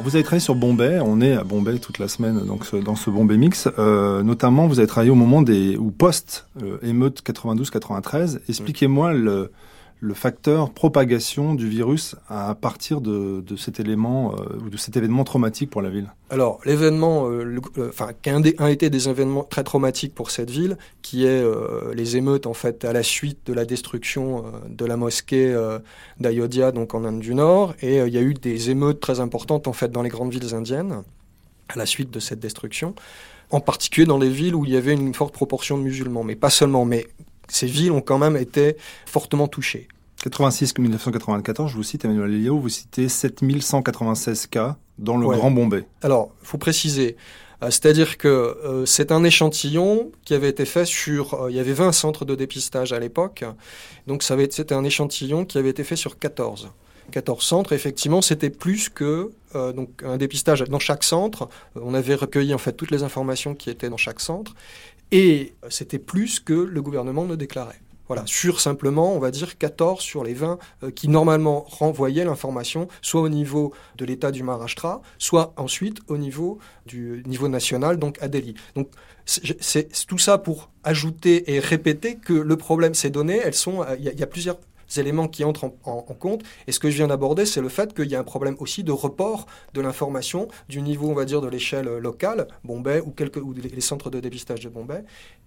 Travaillé 0.10 0.40
sur 0.40 0.56
Bombay. 0.56 1.00
On 1.00 1.22
est 1.22 1.34
à 1.34 1.44
Bombay 1.44 1.80
toute 1.80 2.00
la 2.00 2.08
semaine 2.08 2.46
donc 2.46 2.64
dans 2.84 2.96
ce 2.96 3.10
Bombay 3.10 3.38
Mix. 3.38 3.68
Euh, 3.78 4.24
notamment, 4.24 4.68
vous 4.68 4.80
avez 4.80 4.88
travaillé 4.88 5.12
au 5.12 5.16
moment 5.16 5.42
des 5.42 5.78
ou 5.78 5.92
post 5.92 6.48
euh, 6.64 6.78
émeute 6.84 7.22
92-93. 7.24 8.40
Expliquez-moi 8.50 9.14
le, 9.14 9.52
le 10.02 10.14
facteur 10.14 10.72
propagation 10.72 11.56
du 11.56 11.68
virus 11.68 12.16
à 12.30 12.56
partir 12.56 13.02
de, 13.02 13.44
cet 13.58 13.80
élément 13.80 14.34
euh, 14.34 14.70
de 14.70 14.78
cet 14.78 14.96
événement 14.96 15.26
traumatique 15.26 15.70
pour 15.70 15.82
la 15.82 15.90
ville 15.90 16.14
Alors 16.30 16.62
l'événement, 16.66 17.30
euh, 17.30 17.60
enfin 17.90 18.12
qui 18.22 18.30
a 18.30 18.70
été 18.70 18.90
des 18.90 19.10
événements 19.10 19.44
très 19.44 19.64
traumatiques 19.64 20.16
pour 20.16 20.32
cette 20.32 20.50
ville, 20.50 20.78
qui 21.02 21.26
est 21.26 21.44
euh, 21.44 21.94
les 21.94 22.16
émeutes 22.16 22.48
en 22.48 22.54
fait 22.54 22.86
à 22.86 22.94
la 22.94 23.04
suite 23.04 23.40
de 23.46 23.54
la 23.54 23.66
destruction 23.66 24.46
de 24.70 24.86
la 24.86 24.96
mosquée 24.96 25.56
d'Ayodhya 26.20 26.72
donc 26.72 26.94
en 26.94 27.04
Inde 27.04 27.20
du 27.20 27.36
Nord, 27.36 27.76
et 27.82 27.98
il 27.98 28.14
y 28.14 28.18
a 28.18 28.22
eu 28.22 28.34
des 28.34 28.70
émeutes 28.70 29.02
très 29.02 29.20
importantes 29.20 29.68
en 29.68 29.74
fait 29.74 29.92
dans 29.92 30.02
les 30.02 30.10
grandes 30.10 30.32
villes 30.32 30.54
indiennes 30.54 31.04
à 31.68 31.78
la 31.78 31.86
suite 31.86 32.10
de 32.10 32.20
cette 32.20 32.40
destruction 32.40 32.96
en 33.52 33.60
particulier 33.60 34.06
dans 34.06 34.18
les 34.18 34.30
villes 34.30 34.56
où 34.56 34.66
il 34.66 34.72
y 34.72 34.78
avait 34.78 34.94
une 34.94 35.14
forte 35.14 35.34
proportion 35.34 35.78
de 35.78 35.84
musulmans, 35.84 36.24
mais 36.24 36.36
pas 36.36 36.50
seulement. 36.50 36.86
Mais 36.86 37.08
ces 37.50 37.68
villes 37.68 37.92
ont 37.92 38.02
quand 38.02 38.18
même 38.18 38.38
été 38.38 38.78
fortement 39.06 39.48
touchées. 39.48 39.88
86-1994, 40.24 41.70
je 41.70 41.76
vous 41.76 41.84
cite 41.84 42.06
Emmanuel 42.06 42.32
Léo, 42.32 42.60
vous 42.60 42.70
citez 42.70 43.08
7196 43.08 44.48
cas 44.48 44.78
dans 44.98 45.18
le 45.18 45.28
Grand 45.28 45.50
Bombay. 45.50 45.86
Alors, 46.02 46.32
il 46.42 46.48
faut 46.48 46.58
préciser, 46.58 47.16
euh, 47.64 47.68
c'est-à-dire 47.72 48.18
que 48.18 48.28
euh, 48.28 48.86
c'est 48.86 49.12
un 49.12 49.24
échantillon 49.24 50.12
qui 50.26 50.34
avait 50.34 50.50
été 50.50 50.66
fait 50.66 50.86
sur... 50.86 51.34
Euh, 51.34 51.52
il 51.52 51.56
y 51.56 51.60
avait 51.60 51.74
20 51.74 51.92
centres 51.92 52.26
de 52.26 52.36
dépistage 52.36 52.94
à 52.94 53.00
l'époque, 53.00 53.44
donc 54.08 54.24
c'était 54.24 54.74
un 54.74 54.84
échantillon 54.84 55.46
qui 55.46 55.58
avait 55.58 55.70
été 55.70 55.84
fait 55.84 55.96
sur 55.96 56.20
14. 56.20 56.70
14 57.12 57.44
centres, 57.44 57.74
effectivement, 57.74 58.22
c'était 58.22 58.52
plus 58.52 58.90
que 58.90 59.32
donc 59.56 59.90
un 60.06 60.18
dépistage 60.18 60.62
dans 60.62 60.78
chaque 60.78 61.04
centre. 61.04 61.50
on 61.74 61.96
avait 61.96 62.14
recueilli 62.14 62.54
en 62.54 62.60
fait 62.60 62.74
toutes 62.74 62.92
les 62.92 63.02
informations 63.02 63.56
qui 63.56 63.72
étaient 63.72 63.90
dans 63.90 63.98
chaque 63.98 64.20
centre, 64.20 64.54
et 65.12 65.54
c'était 65.70 66.00
plus 66.00 66.40
que 66.40 66.54
le 66.54 66.82
gouvernement 66.82 67.26
ne 67.26 67.36
déclarait. 67.36 67.80
Voilà, 68.10 68.24
sur 68.26 68.60
simplement, 68.60 69.14
on 69.14 69.20
va 69.20 69.30
dire 69.30 69.60
14 69.60 70.02
sur 70.02 70.24
les 70.24 70.34
20 70.34 70.58
euh, 70.82 70.90
qui 70.90 71.10
normalement 71.10 71.62
renvoyaient 71.70 72.26
l'information 72.26 72.88
soit 73.04 73.22
au 73.22 73.30
niveau 73.30 73.72
de 73.98 74.06
l'État 74.06 74.32
du 74.32 74.42
Maharashtra, 74.42 75.04
soit 75.20 75.54
ensuite 75.58 76.00
au 76.08 76.18
niveau 76.18 76.58
du 76.88 77.22
niveau 77.28 77.48
national, 77.48 77.98
donc 77.98 78.18
à 78.20 78.28
Delhi. 78.28 78.56
Donc 78.76 78.90
c'est 79.26 80.08
tout 80.08 80.18
ça 80.18 80.40
pour 80.40 80.72
ajouter 80.84 81.54
et 81.54 81.60
répéter 81.60 82.16
que 82.16 82.34
le 82.34 82.58
problème, 82.58 82.96
ces 82.96 83.12
données, 83.12 83.40
elles 83.44 83.54
sont, 83.54 83.84
euh, 83.84 83.96
il 84.00 84.06
y, 84.06 84.24
a 84.24 84.28
plusieurs 84.28 84.58
éléments 84.98 85.28
qui 85.28 85.44
entrent 85.44 85.72
en, 85.84 86.02
compte. 86.02 86.42
Et 86.68 86.72
ce 86.72 86.80
que 86.80 86.90
je 86.90 86.98
viens 86.98 87.08
d'aborder, 87.08 87.46
c'est 87.46 87.62
le 87.62 87.70
fait 87.70 87.94
qu'il 87.94 88.08
y 88.08 88.16
a 88.16 88.20
un 88.20 88.24
problème 88.24 88.56
aussi 88.60 88.84
de 88.84 88.92
report 88.92 89.46
de 89.74 89.82
l'information 89.82 90.48
du 90.68 90.82
niveau, 90.82 91.10
on 91.10 91.14
va 91.14 91.26
dire, 91.26 91.42
de 91.42 91.48
l'échelle 91.48 91.98
locale, 91.98 92.48
Bombay 92.64 93.02
ou, 93.02 93.12
quelques, 93.12 93.38
ou 93.38 93.54
les 93.54 93.82
centres 93.82 94.10
de 94.10 94.20
dépistage 94.20 94.62
de 94.62 94.70
Bombay, 94.70 95.04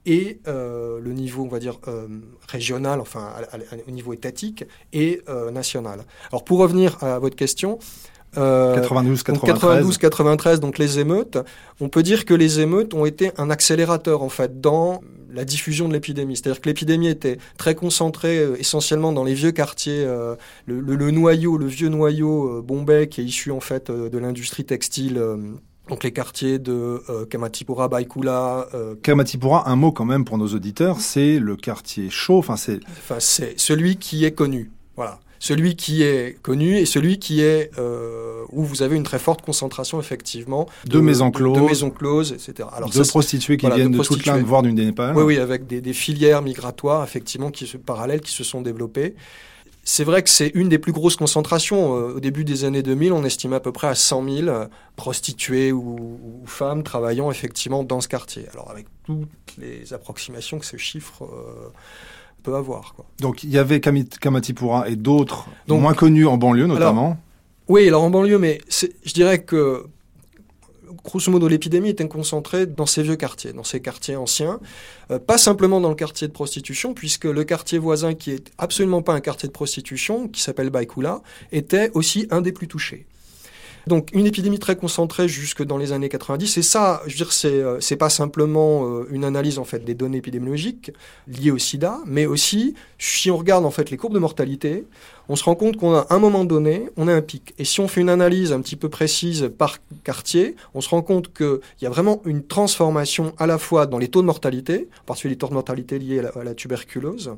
et 0.07 0.41
euh, 0.49 1.01
le 1.01 1.13
niveau, 1.13 1.45
on 1.45 1.49
va 1.49 1.59
dire, 1.59 1.79
euh, 1.89 2.09
régional, 2.49 3.01
enfin, 3.01 3.33
au 3.87 3.91
niveau 3.91 4.13
étatique 4.13 4.65
et 4.93 5.23
euh, 5.29 5.51
national. 5.51 6.01
Alors, 6.31 6.45
pour 6.45 6.59
revenir 6.59 7.03
à 7.03 7.19
votre 7.19 7.37
question, 7.37 7.79
92, 8.35 9.23
93. 9.23 9.61
92, 9.61 9.99
93, 9.99 10.61
donc 10.61 10.79
les 10.79 10.99
émeutes. 10.99 11.39
On 11.81 11.89
peut 11.89 12.03
dire 12.03 12.25
que 12.25 12.35
les 12.35 12.61
émeutes 12.61 12.95
ont 12.95 13.05
été 13.05 13.31
un 13.37 13.51
accélérateur 13.51 14.23
en 14.23 14.31
fait 14.31 14.61
dans 14.61 15.03
la 15.33 15.45
diffusion 15.45 15.89
de 15.89 15.93
l'épidémie. 15.93 16.37
C'est-à-dire 16.37 16.61
que 16.61 16.69
l'épidémie 16.69 17.09
était 17.09 17.39
très 17.57 17.75
concentrée 17.75 18.39
euh, 18.39 18.57
essentiellement 18.59 19.13
dans 19.13 19.25
les 19.25 19.35
vieux 19.35 19.53
quartiers, 19.53 20.05
euh, 20.05 20.37
le, 20.67 21.11
noyau, 21.11 21.57
le 21.57 21.67
vieux 21.67 21.89
noyau 21.89 22.59
euh, 22.59 22.63
Bombay 22.63 23.09
qui 23.09 23.21
est 23.21 23.25
issu 23.25 23.51
en 23.51 23.61
fait 23.61 23.91
de 23.91 24.19
l'industrie 24.19 24.65
textile. 24.65 25.21
donc 25.89 26.05
les 26.05 26.13
quartiers 26.13 26.59
de 26.59 27.03
Kamatipura, 27.29 27.89
Baikula. 27.89 28.69
Kamatipura, 29.03 29.69
un 29.69 29.77
mot 29.77 29.93
quand 29.93 30.05
même 30.05 30.25
pour 30.25 30.39
nos 30.39 30.49
auditeurs, 30.49 31.01
c'est 31.01 31.39
le 31.39 31.57
quartier 31.57 32.11
chaud. 32.11 32.39
Enfin 32.39 32.57
c'est. 32.57 32.81
Enfin 32.87 33.17
c'est 33.19 33.59
celui 33.59 33.97
qui 33.97 34.25
est 34.25 34.33
connu. 34.33 34.71
Voilà 34.97 35.21
celui 35.43 35.75
qui 35.75 36.05
est 36.05 36.41
connu 36.41 36.77
et 36.77 36.87
celui 36.87 37.19
qui 37.19 37.41
est 37.41 37.73
euh, 37.77 38.45
où 38.53 38.63
vous 38.63 38.83
avez 38.83 38.95
une 38.95 39.03
très 39.03 39.19
forte 39.19 39.43
concentration 39.43 39.99
effectivement 39.99 40.69
de, 40.87 41.01
maisons 41.01 41.33
closes, 41.33 41.59
de, 41.59 41.65
maisons 41.65 41.91
closes, 41.91 42.31
etc. 42.31 42.69
Alors 42.73 42.91
de 42.91 43.03
prostituées 43.03 43.57
qui 43.57 43.69
viennent 43.69 43.91
de, 43.91 44.05
toute 44.05 44.25
l'Inde, 44.25 44.45
voire 44.45 44.63
du 44.63 44.73
Népal. 44.73 45.17
Oui, 45.17 45.25
oui, 45.25 45.39
avec 45.39 45.67
des, 45.67 45.81
des, 45.81 45.93
filières 45.95 46.43
migratoires 46.43 47.03
effectivement 47.03 47.51
qui 47.51 47.67
parallèles 47.77 48.21
qui 48.21 48.31
se 48.31 48.45
sont 48.45 48.63
développées. 48.63 49.17
C'est 49.83 50.05
vrai 50.05 50.23
que 50.23 50.31
c'est 50.31 50.53
une 50.55 50.69
des 50.69 50.79
plus 50.79 50.93
grosses 50.93 51.17
concentrations. 51.17 51.97
Euh, 51.97 52.15
au 52.15 52.21
début 52.21 52.45
des 52.45 52.63
années 52.63 52.85
2000, 52.85 53.13
on 53.13 53.25
estime 53.25 53.53
à 53.53 53.59
peu 53.59 53.73
près 53.73 53.89
à 53.89 53.97
100 53.97 54.25
000 54.25 54.49
euh, 54.49 54.67
prostituées 54.95 55.73
ou, 55.73 56.21
ou 56.23 56.47
femmes 56.47 56.85
travaillant 56.85 57.33
effectivement 57.33 57.83
dans 57.83 58.01
ce 58.01 58.07
quartier. 58.07 58.45
Alors 58.53 58.71
avec 58.71 58.87
toutes 59.07 59.57
les 59.59 59.93
approximations 59.93 60.61
que 60.61 60.67
ce 60.67 60.77
chiffre 60.77 61.25
peut 62.43 62.55
avoir. 62.55 62.95
Quoi. 62.95 63.07
Donc 63.21 63.45
il 63.45 63.51
y 63.51 63.59
avait 63.59 63.81
Kamatipura 63.81 64.89
et 64.89 64.97
d'autres 64.97 65.49
moins 65.69 65.95
connus 65.95 66.27
en 66.27 66.37
banlieue 66.37 66.67
notamment. 66.67 67.17
oui, 67.69 67.89
alors 67.89 68.03
en 68.03 68.11
banlieue, 68.11 68.39
mais 68.39 68.61
je 68.71 69.13
dirais 69.13 69.43
que 69.43 69.87
grosso 71.05 71.31
modo, 71.31 71.49
l'épidémie 71.49 71.91
était 71.91 72.07
concentrée 72.07 72.67
dans 72.67 72.87
ces 72.87 73.03
vieux 73.03 73.17
quartiers, 73.17 73.53
dans 73.53 73.65
ces 73.65 73.81
quartiers 73.81 74.17
anciens, 74.17 74.61
euh, 75.11 75.19
pas 75.19 75.39
simplement 75.39 75.81
dans 75.81 75.89
le 75.89 75.95
quartier 75.95 76.29
de 76.29 76.33
prostitution, 76.33 76.95
puisque 76.95 77.25
le 77.25 77.45
quartier 77.45 77.79
voisin, 77.79 78.15
qui 78.15 78.31
est 78.31 78.53
absolument 78.59 79.03
pas 79.03 79.13
un 79.13 79.21
quartier 79.21 79.49
de 79.49 79.53
prostitution, 79.53 80.29
qui 80.29 80.41
s'appelle 80.43 80.71
Baikula, 80.71 81.23
était 81.51 81.91
aussi 81.95 82.27
un 82.31 82.41
des 82.41 82.53
plus 82.53 82.69
touchés. 82.69 83.07
Donc 83.87 84.11
une 84.13 84.27
épidémie 84.27 84.59
très 84.59 84.77
concentrée 84.77 85.29
jusque 85.29 85.63
dans 85.63 85.79
les 85.79 85.93
années 85.93 86.09
90. 86.09 86.57
Et 86.59 86.63
ça, 86.63 87.03
je 87.07 87.13
veux 87.13 87.17
dire, 87.17 87.33
c'est 87.33 87.49
euh, 87.49 87.81
c'est 87.81 87.97
pas 87.97 88.11
simplement 88.11 88.87
euh, 88.87 89.07
une 89.11 89.25
analyse 89.25 89.59
en 89.59 89.65
fait 89.65 89.85
des 89.85 89.95
données 89.95 90.19
épidémiologiques 90.19 90.93
liées 91.27 91.51
au 91.51 91.59
SIDA, 91.59 91.99
mais 92.07 92.27
aussi 92.27 92.75
si 92.99 93.31
on 93.31 93.37
regarde 93.37 93.65
en 93.65 93.71
fait 93.71 93.91
les 93.91 93.97
courbes 93.97 94.15
de 94.15 94.19
mortalité, 94.19 94.85
on 95.29 95.37
se 95.37 95.45
rend 95.45 95.55
compte 95.55 95.77
qu'on 95.77 95.95
a 95.95 96.07
un 96.11 96.19
moment 96.19 96.45
donné, 96.45 96.91
on 96.97 97.09
a 97.09 97.15
un 97.15 97.23
pic. 97.23 97.55
Et 97.59 97.65
si 97.65 97.81
on 97.81 97.89
fait 97.89 98.01
une 98.01 98.11
analyse 98.11 98.53
un 98.53 98.61
petit 98.61 98.77
peu 98.77 98.89
précise 98.89 99.51
par 99.57 99.79
quartier, 100.05 100.57
on 100.75 100.81
se 100.81 100.89
rend 100.89 101.03
compte 101.03 101.33
qu'il 101.33 101.61
y 101.81 101.87
a 101.87 101.91
vraiment 101.91 102.23
une 102.25 102.45
transformation 102.45 103.33
à 103.39 103.47
la 103.47 103.59
fois 103.59 103.87
dans 103.87 103.99
les 103.99 104.09
taux 104.09 104.21
de 104.21 104.27
mortalité, 104.27 104.89
en 105.03 105.07
particulier 105.07 105.35
les 105.35 105.39
taux 105.39 105.49
de 105.49 105.55
mortalité 105.55 105.99
liés 105.99 106.21
à 106.21 106.45
la 106.45 106.55
tuberculose, 106.55 107.33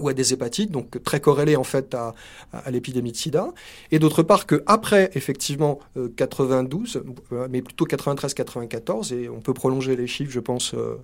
ou 0.00 0.08
à 0.08 0.14
des 0.14 0.32
hépatites, 0.32 0.70
donc 0.70 1.02
très 1.02 1.20
corrélé 1.20 1.56
en 1.56 1.64
fait 1.64 1.94
à, 1.94 2.14
l'épidémie 2.70 3.12
de 3.12 3.16
sida, 3.16 3.48
et 3.90 3.98
d'autre 3.98 4.22
part 4.22 4.46
que 4.46 4.62
après 4.66 5.10
effectivement 5.14 5.78
92, 6.16 7.02
euh, 7.32 7.48
mais 7.50 7.62
plutôt 7.62 7.86
93-94, 7.86 9.14
et 9.14 9.28
on 9.28 9.40
peut 9.40 9.54
prolonger 9.54 9.96
les 9.96 10.06
chiffres 10.06 10.32
je 10.32 10.40
pense 10.40 10.74
euh, 10.74 10.96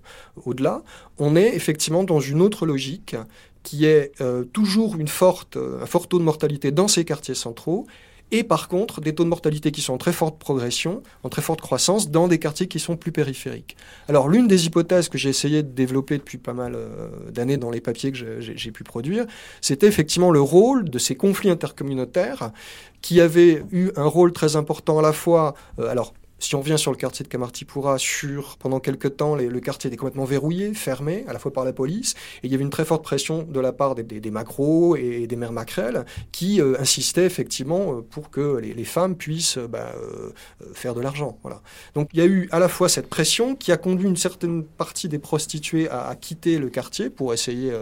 au-delà, 0.45 0.83
on 1.19 1.37
est 1.37 1.55
effectivement 1.55 2.05
dans 2.05 2.21
une 2.21 2.41
autre 2.43 2.67
logique 2.67 3.17
qui 3.63 3.85
est 3.87 4.13
euh, 4.21 4.45
toujours 4.45 4.97
une 4.97 5.09
forte, 5.09 5.57
un 5.57 5.87
fort 5.87 6.09
taux 6.09 6.19
de 6.19 6.25
mortalité 6.25 6.73
dans 6.73 6.89
ces 6.89 7.05
quartiers 7.05 7.35
centraux, 7.35 7.87
et 8.33 8.43
par 8.43 8.67
contre 8.67 9.01
des 9.01 9.15
taux 9.15 9.25
de 9.25 9.29
mortalité 9.29 9.71
qui 9.71 9.83
sont 9.83 9.93
en 9.93 9.99
très 9.99 10.13
forte 10.13 10.39
progression, 10.39 11.03
en 11.23 11.29
très 11.29 11.43
forte 11.43 11.61
croissance, 11.61 12.11
dans 12.11 12.27
des 12.27 12.39
quartiers 12.39 12.67
qui 12.67 12.81
sont 12.81 12.97
plus 12.97 13.13
périphériques. 13.13 13.77
Alors 14.09 14.29
l'une 14.29 14.49
des 14.49 14.67
hypothèses 14.67 15.09
que 15.09 15.19
j'ai 15.19 15.29
essayé 15.29 15.63
de 15.63 15.69
développer 15.69 16.19
depuis 16.19 16.39
pas 16.39 16.55
mal 16.55 16.73
euh, 16.75 17.09
d'années 17.31 17.59
dans 17.59 17.71
les 17.71 17.81
papiers 17.81 18.11
que 18.11 18.41
j'ai 18.41 18.71
pu 18.73 18.83
produire, 18.83 19.27
c'était 19.61 19.87
effectivement 19.87 20.31
le 20.31 20.41
rôle 20.41 20.89
de 20.89 20.99
ces 20.99 21.15
conflits 21.15 21.51
intercommunautaires 21.51 22.51
qui 23.03 23.21
avaient 23.21 23.63
eu 23.71 23.91
un 23.97 24.07
rôle 24.07 24.33
très 24.33 24.57
important 24.57 24.99
à 24.99 25.03
la 25.03 25.13
fois, 25.13 25.55
euh, 25.79 25.89
alors 25.89 26.15
si 26.43 26.57
on 26.57 26.61
vient 26.61 26.77
sur 26.77 26.91
le 26.91 26.97
quartier 26.97 27.23
de 27.23 27.29
Kamartipura, 27.29 27.99
sur, 27.99 28.57
pendant 28.59 28.81
quelques 28.81 29.17
temps, 29.17 29.37
le 29.37 29.61
quartier 29.61 29.89
était 29.89 29.97
complètement 29.97 30.25
verrouillé, 30.25 30.75
fermé, 30.75 31.25
à 31.29 31.33
la 31.33 31.39
fois 31.39 31.53
par 31.53 31.65
la 31.65 31.73
police, 31.73 32.15
et 32.43 32.47
il 32.47 32.53
y 32.53 32.55
avait 32.55 32.65
une 32.65 32.71
très 32.71 32.85
forte 32.85 33.05
pression 33.05 33.45
de 33.45 33.61
la 33.61 33.73
part 33.73 33.95
des, 33.95 34.31
macros 34.31 34.97
et 34.97 35.27
des 35.29 35.37
mères 35.37 35.53
maquerelles 35.53 36.05
qui 36.33 36.61
euh, 36.61 36.81
insistaient 36.81 37.27
effectivement 37.27 37.99
euh, 37.99 38.01
pour 38.01 38.31
que 38.31 38.57
les, 38.57 38.85
femmes 38.85 39.15
puissent 39.15 39.57
euh, 39.57 39.69
bah, 39.69 39.93
faire 40.75 40.95
de 40.95 41.01
l'argent. 41.01 41.39
Voilà. 41.43 41.63
Donc 41.95 42.09
il 42.13 42.19
y 42.19 42.23
a 42.23 42.27
eu 42.27 42.49
à 42.51 42.59
la 42.59 42.69
fois 42.69 42.89
cette 42.89 43.09
pression 43.09 43.55
qui 43.55 43.71
a 43.71 43.77
conduit 43.77 44.09
une 44.09 44.17
certaine 44.17 44.65
partie 44.65 45.09
des 45.09 45.21
prostituées 45.21 45.89
à, 45.89 46.17
quitter 46.21 46.59
le 46.59 46.69
quartier 46.71 47.09
pour 47.11 47.33
essayer 47.33 47.73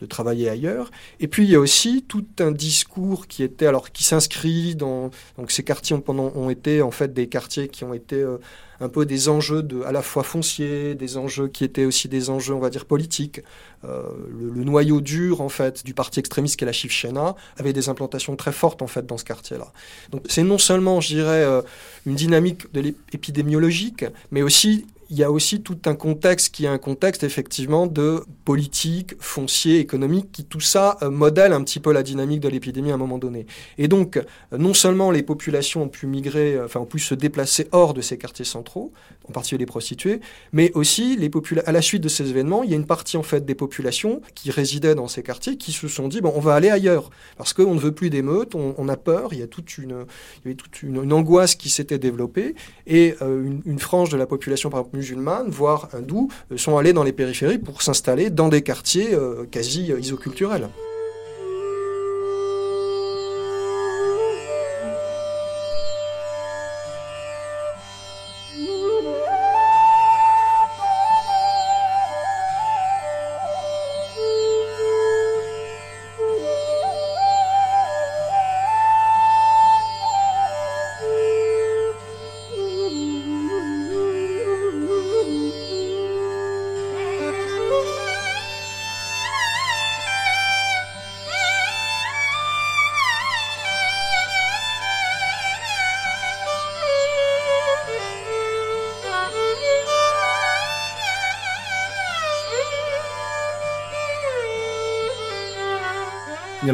de 0.00 0.06
travailler 0.06 0.48
ailleurs, 0.48 0.90
et 1.20 1.28
puis 1.28 1.44
il 1.44 1.50
y 1.50 1.54
a 1.54 1.60
aussi 1.60 2.04
tout 2.06 2.26
un 2.40 2.50
discours 2.50 3.28
qui 3.28 3.42
était 3.42 3.66
alors 3.66 3.92
qui 3.92 4.02
s'inscrit 4.02 4.74
dans 4.74 5.10
donc 5.36 5.50
ces 5.50 5.62
quartiers 5.62 5.98
pendant 5.98 6.32
ont 6.34 6.50
été 6.50 6.82
en 6.82 6.90
fait 6.90 7.12
des 7.12 7.28
quartiers 7.28 7.68
qui 7.68 7.84
ont 7.84 7.94
été 7.94 8.07
euh, 8.16 8.38
un 8.80 8.88
peu 8.88 9.06
des 9.06 9.28
enjeux 9.28 9.62
de, 9.62 9.82
à 9.82 9.92
la 9.92 10.02
fois 10.02 10.22
fonciers, 10.22 10.94
des 10.94 11.16
enjeux 11.16 11.48
qui 11.48 11.64
étaient 11.64 11.84
aussi 11.84 12.08
des 12.08 12.30
enjeux, 12.30 12.54
on 12.54 12.60
va 12.60 12.70
dire, 12.70 12.84
politiques. 12.84 13.42
Euh, 13.84 14.02
le, 14.30 14.64
noyau 14.64 15.00
dur, 15.00 15.40
en 15.40 15.48
fait, 15.48 15.84
du 15.84 15.94
parti 15.94 16.20
extrémiste 16.20 16.56
qui 16.56 16.64
est 16.64 16.66
la 16.66 16.72
Shivsena 16.72 17.34
avait 17.56 17.72
des 17.72 17.88
implantations 17.88 18.36
très 18.36 18.52
fortes, 18.52 18.82
en 18.82 18.86
fait, 18.86 19.06
dans 19.06 19.18
ce 19.18 19.24
quartier-là. 19.24 19.72
Donc 20.10 20.22
c'est 20.28 20.44
non 20.44 20.58
seulement, 20.58 21.00
je 21.00 21.08
dirais, 21.08 21.44
euh, 21.44 21.62
une 22.06 22.14
dynamique 22.14 22.72
de 22.72 22.80
l'épidémiologique, 22.80 24.04
mais 24.30 24.42
aussi 24.42 24.86
il 25.10 25.16
y 25.16 25.24
a 25.24 25.30
aussi 25.30 25.62
tout 25.62 25.78
un 25.86 25.94
contexte 25.94 26.54
qui 26.54 26.66
est 26.66 26.68
un 26.68 26.78
contexte 26.78 27.24
effectivement 27.24 27.86
de 27.86 28.24
politique, 28.44 29.14
foncier, 29.20 29.78
économique, 29.78 30.30
qui 30.32 30.44
tout 30.44 30.60
ça 30.60 30.98
euh, 31.02 31.10
modèle 31.10 31.52
un 31.52 31.62
petit 31.62 31.80
peu 31.80 31.92
la 31.92 32.02
dynamique 32.02 32.40
de 32.40 32.48
l'épidémie 32.48 32.90
à 32.90 32.94
un 32.94 32.98
moment 32.98 33.18
donné. 33.18 33.46
Et 33.78 33.88
donc, 33.88 34.18
euh, 34.18 34.22
non 34.58 34.74
seulement 34.74 35.10
les 35.10 35.22
populations 35.22 35.84
ont 35.84 35.88
pu 35.88 36.06
migrer, 36.06 36.54
euh, 36.54 36.66
enfin 36.66 36.80
ont 36.80 36.86
pu 36.86 36.98
se 36.98 37.14
déplacer 37.14 37.68
hors 37.72 37.94
de 37.94 38.02
ces 38.02 38.18
quartiers 38.18 38.44
centraux, 38.44 38.92
en 39.28 39.32
particulier 39.32 39.60
les 39.60 39.66
prostituées, 39.66 40.20
mais 40.52 40.72
aussi 40.74 41.16
les 41.16 41.30
à 41.64 41.72
la 41.72 41.82
suite 41.82 42.02
de 42.02 42.08
ces 42.08 42.28
événements, 42.28 42.62
il 42.62 42.70
y 42.70 42.72
a 42.72 42.76
une 42.76 42.86
partie 42.86 43.16
en 43.16 43.22
fait 43.22 43.44
des 43.44 43.54
populations 43.54 44.20
qui 44.34 44.50
résidaient 44.50 44.94
dans 44.94 45.08
ces 45.08 45.22
quartiers 45.22 45.56
qui 45.56 45.72
se 45.72 45.88
sont 45.88 46.08
dit 46.08 46.20
bon, 46.20 46.32
on 46.34 46.40
va 46.40 46.54
aller 46.54 46.68
ailleurs 46.68 47.10
parce 47.36 47.52
qu'on 47.52 47.74
ne 47.74 47.80
veut 47.80 47.92
plus 47.92 48.10
d'émeutes, 48.10 48.54
on, 48.54 48.88
a 48.88 48.96
peur, 48.96 49.32
il 49.32 49.38
y 49.38 49.42
a 49.42 49.46
toute 49.46 49.78
une, 49.78 50.04
il 50.44 50.50
y 50.50 50.54
avait 50.54 50.56
une, 50.82 51.12
angoisse 51.12 51.54
qui 51.54 51.68
s'était 51.68 51.98
développée 51.98 52.54
et 52.86 53.14
une, 53.20 53.62
une 53.64 53.78
frange 53.78 54.10
de 54.10 54.16
la 54.16 54.26
population 54.26 54.70
par 54.70 54.80
exemple 54.80 54.97
musulmanes, 54.98 55.48
voire 55.48 55.88
hindous, 55.94 56.28
euh, 56.52 56.56
sont 56.56 56.76
allés 56.76 56.92
dans 56.92 57.04
les 57.04 57.12
périphéries 57.12 57.58
pour 57.58 57.82
s'installer 57.82 58.30
dans 58.30 58.48
des 58.48 58.62
quartiers 58.62 59.14
euh, 59.14 59.44
quasi 59.50 59.92
euh, 59.92 59.98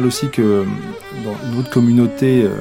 aussi 0.05 0.29
que 0.29 0.65
dans 1.23 1.35
une 1.51 1.59
autre 1.59 1.69
communauté, 1.69 2.43
euh, 2.43 2.51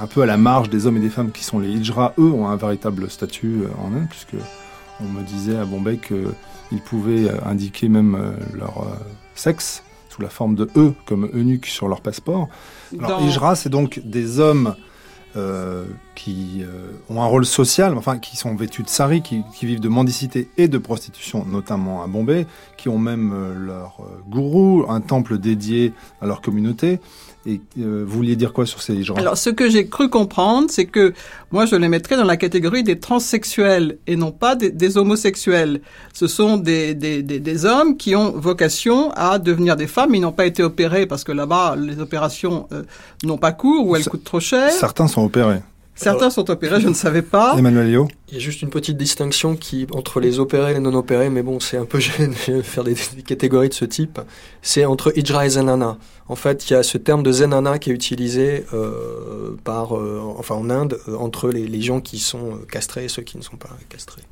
un 0.00 0.06
peu 0.06 0.22
à 0.22 0.26
la 0.26 0.36
marge 0.36 0.68
des 0.70 0.86
hommes 0.86 0.96
et 0.96 1.00
des 1.00 1.10
femmes 1.10 1.32
qui 1.32 1.44
sont 1.44 1.58
les 1.58 1.68
Hijra, 1.68 2.14
eux 2.18 2.30
ont 2.30 2.48
un 2.48 2.56
véritable 2.56 3.10
statut 3.10 3.62
euh, 3.62 3.68
en 3.82 3.94
Inde, 3.94 4.06
puisque 4.08 4.36
on 5.00 5.04
me 5.04 5.22
disait 5.22 5.56
à 5.56 5.64
Bombay 5.64 5.98
qu'ils 5.98 6.80
pouvaient 6.84 7.28
euh, 7.28 7.38
indiquer 7.44 7.88
même 7.88 8.34
leur 8.54 8.86
sexe 9.34 9.82
sous 10.08 10.22
la 10.22 10.28
forme 10.28 10.54
de 10.54 10.68
E, 10.76 10.92
comme 11.04 11.28
eunuque 11.34 11.66
sur 11.66 11.88
leur 11.88 12.00
passeport. 12.00 12.48
Alors, 12.98 13.20
Hijra, 13.20 13.54
c'est 13.54 13.68
donc 13.68 14.00
des 14.04 14.40
hommes 14.40 14.74
euh, 15.36 15.84
qui 16.16 16.62
euh, 16.62 16.90
ont 17.08 17.22
un 17.22 17.26
rôle 17.26 17.46
social, 17.46 17.96
enfin 17.96 18.18
qui 18.18 18.36
sont 18.36 18.56
vêtus 18.56 18.82
de 18.82 18.88
sari, 18.88 19.22
qui, 19.22 19.44
vivent 19.62 19.80
de 19.80 19.88
mendicité 19.88 20.48
et 20.56 20.66
de 20.66 20.78
prostitution, 20.78 21.44
notamment 21.46 22.02
à 22.02 22.08
Bombay, 22.08 22.48
qui 22.76 22.88
ont 22.88 22.98
même 22.98 23.32
euh, 23.32 23.54
leur 23.54 24.00
gourou, 24.28 24.84
un 24.88 25.00
temple 25.00 25.38
dédié 25.38 25.92
à 26.20 26.26
leur 26.26 26.40
communauté, 26.40 26.98
et 27.46 27.60
euh, 27.78 28.04
vous 28.04 28.16
vouliez 28.16 28.34
dire 28.34 28.52
quoi 28.52 28.66
sur 28.66 28.82
ces 28.82 29.02
genres 29.04 29.18
Alors, 29.18 29.38
ce 29.38 29.50
que 29.50 29.70
j'ai 29.70 29.86
cru 29.86 30.10
comprendre, 30.10 30.66
c'est 30.68 30.86
que 30.86 31.14
moi, 31.52 31.64
je 31.64 31.76
les 31.76 31.88
mettrais 31.88 32.16
dans 32.16 32.24
la 32.24 32.36
catégorie 32.36 32.82
des 32.82 32.98
transsexuels 32.98 33.98
et 34.08 34.16
non 34.16 34.32
pas 34.32 34.56
des, 34.56 34.98
homosexuels. 34.98 35.80
Ce 36.12 36.26
sont 36.26 36.56
des, 36.56 36.94
des, 36.94 37.22
des, 37.22 37.64
hommes 37.64 37.96
qui 37.96 38.16
ont 38.16 38.32
vocation 38.32 39.12
à 39.12 39.38
devenir 39.38 39.76
des 39.76 39.86
femmes. 39.86 40.14
Ils 40.14 40.20
n'ont 40.20 40.32
pas 40.32 40.46
été 40.46 40.64
opérés 40.64 41.06
parce 41.06 41.22
que 41.22 41.32
là-bas, 41.32 41.76
les 41.76 42.00
opérations 42.00 42.66
euh, 42.72 42.82
n'ont 43.22 43.38
pas 43.38 43.52
cours 43.52 43.86
ou 43.86 43.94
elles 43.96 44.08
coûtent 44.08 44.24
trop 44.24 44.40
cher. 44.40 44.72
Certains 44.72 45.06
sont 45.06 45.24
opérés. 45.24 45.60
Certains 45.96 46.28
sont 46.28 46.50
opérés, 46.50 46.80
je 46.80 46.88
ne 46.88 46.94
savais 46.94 47.22
pas. 47.22 47.54
Emmanuel 47.58 47.90
Lio 47.90 48.08
Il 48.28 48.34
y 48.34 48.36
a 48.36 48.40
juste 48.40 48.60
une 48.60 48.68
petite 48.68 48.98
distinction 48.98 49.56
qui 49.56 49.86
entre 49.92 50.20
les 50.20 50.38
opérés 50.38 50.72
et 50.72 50.74
les 50.74 50.80
non 50.80 50.94
opérés, 50.94 51.30
mais 51.30 51.42
bon, 51.42 51.58
c'est 51.58 51.78
un 51.78 51.86
peu 51.86 51.98
gênant 52.00 52.28
de 52.48 52.62
faire 52.62 52.84
des, 52.84 52.94
catégories 53.26 53.70
de 53.70 53.74
ce 53.74 53.86
type. 53.86 54.20
C'est 54.60 54.84
entre 54.84 55.16
Hijra 55.16 55.46
et 55.46 55.50
Zenana. 55.50 55.96
En 56.28 56.36
fait, 56.36 56.68
il 56.68 56.74
y 56.74 56.76
a 56.76 56.82
ce 56.82 56.98
terme 56.98 57.22
de 57.22 57.32
Zenana 57.32 57.78
qui 57.78 57.90
est 57.90 57.94
utilisé 57.94 58.64
euh, 58.74 59.56
par, 59.64 59.96
euh, 59.96 60.20
enfin 60.36 60.54
en 60.54 60.68
Inde, 60.68 60.98
euh, 61.08 61.16
entre 61.16 61.48
les, 61.48 61.66
les, 61.66 61.80
gens 61.80 62.00
qui 62.00 62.18
sont 62.18 62.58
castrés 62.70 63.06
et 63.06 63.08
ceux 63.08 63.22
qui 63.22 63.38
ne 63.38 63.42
sont 63.42 63.56
pas 63.56 63.70
castrés. 63.88 64.22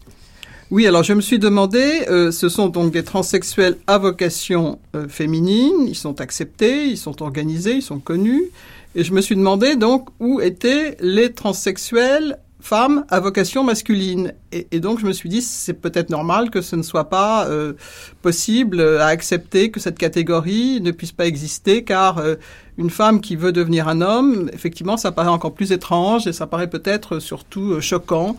Oui, 0.70 0.86
alors 0.86 1.02
je 1.02 1.12
me 1.12 1.20
suis 1.20 1.38
demandé, 1.38 2.04
ce 2.08 2.48
sont 2.48 2.68
donc 2.68 2.90
des 2.90 3.04
transsexuels 3.04 3.76
à 3.86 3.98
vocation 3.98 4.78
féminine, 5.08 5.86
ils 5.86 5.94
sont 5.94 6.22
acceptés, 6.22 6.86
ils 6.86 6.96
sont 6.96 7.22
organisés, 7.22 7.74
ils 7.74 7.82
sont 7.82 8.00
connus. 8.00 8.50
Et 8.94 9.04
je 9.04 9.12
me 9.12 9.20
suis 9.20 9.36
demandé 9.36 9.76
donc 9.76 10.08
où 10.20 10.40
étaient 10.40 10.96
les 11.00 11.32
transsexuels 11.32 12.38
femme 12.64 13.04
à 13.10 13.20
vocation 13.20 13.62
masculine. 13.62 14.32
Et, 14.50 14.80
donc 14.80 14.98
je 14.98 15.06
me 15.06 15.12
suis 15.12 15.28
dit, 15.28 15.42
c'est 15.42 15.74
peut-être 15.74 16.08
normal 16.08 16.50
que 16.50 16.62
ce 16.62 16.76
ne 16.76 16.82
soit 16.82 17.10
pas 17.10 17.46
euh, 17.46 17.74
possible 18.22 18.80
à 18.80 19.06
accepter 19.08 19.70
que 19.70 19.80
cette 19.80 19.98
catégorie 19.98 20.80
ne 20.80 20.90
puisse 20.90 21.12
pas 21.12 21.26
exister, 21.26 21.84
car 21.84 22.18
euh, 22.18 22.36
une 22.78 22.88
femme 22.88 23.20
qui 23.20 23.36
veut 23.36 23.52
devenir 23.52 23.86
un 23.86 24.00
homme, 24.00 24.50
effectivement, 24.54 24.96
ça 24.96 25.12
paraît 25.12 25.28
encore 25.28 25.52
plus 25.52 25.72
étrange 25.72 26.26
et 26.26 26.32
ça 26.32 26.46
paraît 26.46 26.70
peut-être 26.70 27.18
surtout 27.18 27.72
euh, 27.72 27.80
choquant. 27.82 28.34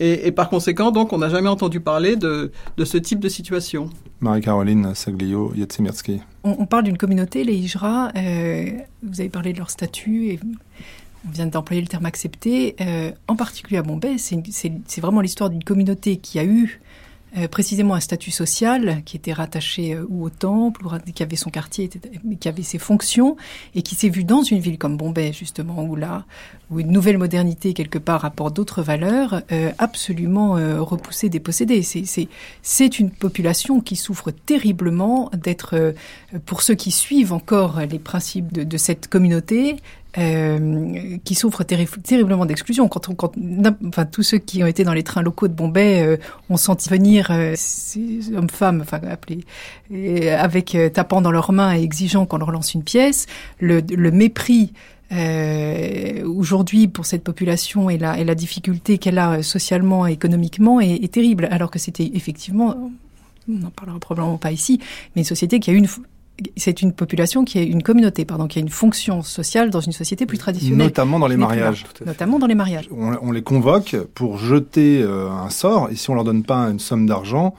Et, 0.00 0.32
par 0.32 0.48
conséquent, 0.48 0.90
donc, 0.90 1.12
on 1.12 1.18
n'a 1.18 1.28
jamais 1.28 1.48
entendu 1.48 1.78
parler 1.78 2.16
de, 2.16 2.50
ce 2.82 2.96
type 2.96 3.20
de 3.20 3.28
situation. 3.28 3.90
Marie-Caroline 4.20 4.94
Saglio, 4.94 5.52
Yatsimirski. 5.54 6.20
On, 6.42 6.56
on, 6.58 6.66
parle 6.66 6.84
d'une 6.84 6.96
communauté, 6.96 7.44
les 7.44 7.54
Hijra. 7.54 8.10
vous 8.14 9.20
avez 9.20 9.28
parlé 9.28 9.52
de 9.52 9.58
leur 9.58 9.68
statut 9.68 10.28
et 10.28 10.40
on 11.26 11.30
vient 11.30 11.46
d'employer 11.46 11.82
le 11.82 11.88
terme 11.88 12.06
accepté, 12.06 12.76
euh, 12.80 13.10
en 13.28 13.36
particulier 13.36 13.78
à 13.78 13.82
Bombay, 13.82 14.16
c'est 14.18 15.00
vraiment 15.00 15.20
l'histoire 15.20 15.50
d'une 15.50 15.64
communauté 15.64 16.16
qui 16.16 16.38
a 16.38 16.44
eu 16.44 16.80
euh, 17.36 17.48
précisément 17.48 17.94
un 17.94 18.00
statut 18.00 18.30
social 18.30 19.02
qui 19.04 19.16
était 19.16 19.32
rattaché 19.32 19.94
euh, 19.94 20.04
ou 20.08 20.24
au 20.24 20.30
temple, 20.30 20.86
ou 20.86 20.90
qui 21.12 21.22
avait 21.22 21.36
son 21.36 21.50
quartier, 21.50 21.88
qui 22.40 22.48
avait 22.48 22.62
ses 22.62 22.78
fonctions, 22.78 23.36
et 23.74 23.82
qui 23.82 23.94
s'est 23.94 24.08
vu 24.08 24.24
dans 24.24 24.42
une 24.42 24.58
ville 24.58 24.78
comme 24.78 24.96
Bombay, 24.96 25.32
justement, 25.32 25.84
où 25.84 25.94
là, 25.94 26.24
où 26.70 26.80
une 26.80 26.90
nouvelle 26.90 27.18
modernité, 27.18 27.72
quelque 27.72 27.98
part, 27.98 28.24
apporte 28.24 28.54
d'autres 28.56 28.82
valeurs, 28.82 29.42
euh, 29.52 29.70
absolument 29.78 30.54
repoussée, 30.80 31.28
dépossédée. 31.28 31.82
C'est 32.62 32.98
une 32.98 33.10
population 33.10 33.80
qui 33.80 33.96
souffre 33.96 34.30
terriblement 34.30 35.30
d'être, 35.34 35.94
pour 36.46 36.62
ceux 36.62 36.74
qui 36.74 36.90
suivent 36.90 37.32
encore 37.32 37.80
les 37.80 37.98
principes 37.98 38.52
de, 38.52 38.64
de 38.64 38.76
cette 38.76 39.08
communauté, 39.08 39.76
euh, 40.18 41.18
qui 41.24 41.34
souffrent 41.34 41.64
terriblement 41.64 42.44
d'exclusion. 42.44 42.88
Quand, 42.88 43.08
on, 43.08 43.14
quand 43.14 43.32
enfin, 43.86 44.04
tous 44.04 44.22
ceux 44.22 44.38
qui 44.38 44.62
ont 44.62 44.66
été 44.66 44.82
dans 44.82 44.92
les 44.92 45.02
trains 45.02 45.22
locaux 45.22 45.48
de 45.48 45.52
Bombay 45.52 46.02
euh, 46.02 46.16
ont 46.48 46.56
senti 46.56 46.88
venir 46.88 47.28
euh, 47.30 47.52
ces 47.56 48.32
hommes-femmes, 48.34 48.80
enfin 48.82 49.00
appelés, 49.08 49.44
avec 50.30 50.76
tapant 50.92 51.20
dans 51.20 51.30
leurs 51.30 51.52
mains 51.52 51.76
et 51.76 51.82
exigeant 51.82 52.26
qu'on 52.26 52.38
leur 52.38 52.50
lance 52.50 52.74
une 52.74 52.82
pièce, 52.82 53.26
le, 53.58 53.80
le 53.80 54.10
mépris 54.10 54.72
aujourd'hui 56.24 56.86
pour 56.86 57.04
cette 57.04 57.24
population 57.24 57.90
et 57.90 57.98
la, 57.98 58.18
et 58.18 58.24
la 58.24 58.36
difficulté 58.36 58.98
qu'elle 58.98 59.18
a 59.18 59.42
socialement 59.42 60.06
et 60.06 60.12
économiquement 60.12 60.80
est, 60.80 61.02
est 61.02 61.12
terrible, 61.12 61.48
alors 61.50 61.70
que 61.70 61.80
c'était 61.80 62.10
effectivement, 62.14 62.92
on 63.48 63.52
n'en 63.52 63.70
parlera 63.70 63.98
probablement 63.98 64.38
pas 64.38 64.52
ici, 64.52 64.78
mais 65.14 65.22
une 65.22 65.26
société 65.26 65.58
qui 65.58 65.70
a 65.70 65.72
une 65.72 65.88
c'est 66.56 66.82
une 66.82 66.92
population 66.92 67.44
qui 67.44 67.58
est 67.58 67.66
une 67.66 67.82
communauté, 67.82 68.24
pardon, 68.24 68.46
qui 68.46 68.58
a 68.58 68.62
une 68.62 68.68
fonction 68.68 69.22
sociale 69.22 69.70
dans 69.70 69.80
une 69.80 69.92
société 69.92 70.26
plus 70.26 70.38
traditionnelle. 70.38 70.86
Notamment 70.86 71.18
dans 71.18 71.26
les 71.26 71.36
mariages. 71.36 71.84
Notamment 72.04 72.38
dans 72.38 72.46
les 72.46 72.54
mariages. 72.54 72.88
On, 72.90 73.32
les 73.32 73.42
convoque 73.42 73.96
pour 74.14 74.38
jeter 74.38 75.02
euh, 75.02 75.30
un 75.30 75.50
sort, 75.50 75.88
et 75.90 75.96
si 75.96 76.10
on 76.10 76.14
leur 76.14 76.24
donne 76.24 76.42
pas 76.42 76.68
une 76.70 76.80
somme 76.80 77.06
d'argent, 77.06 77.54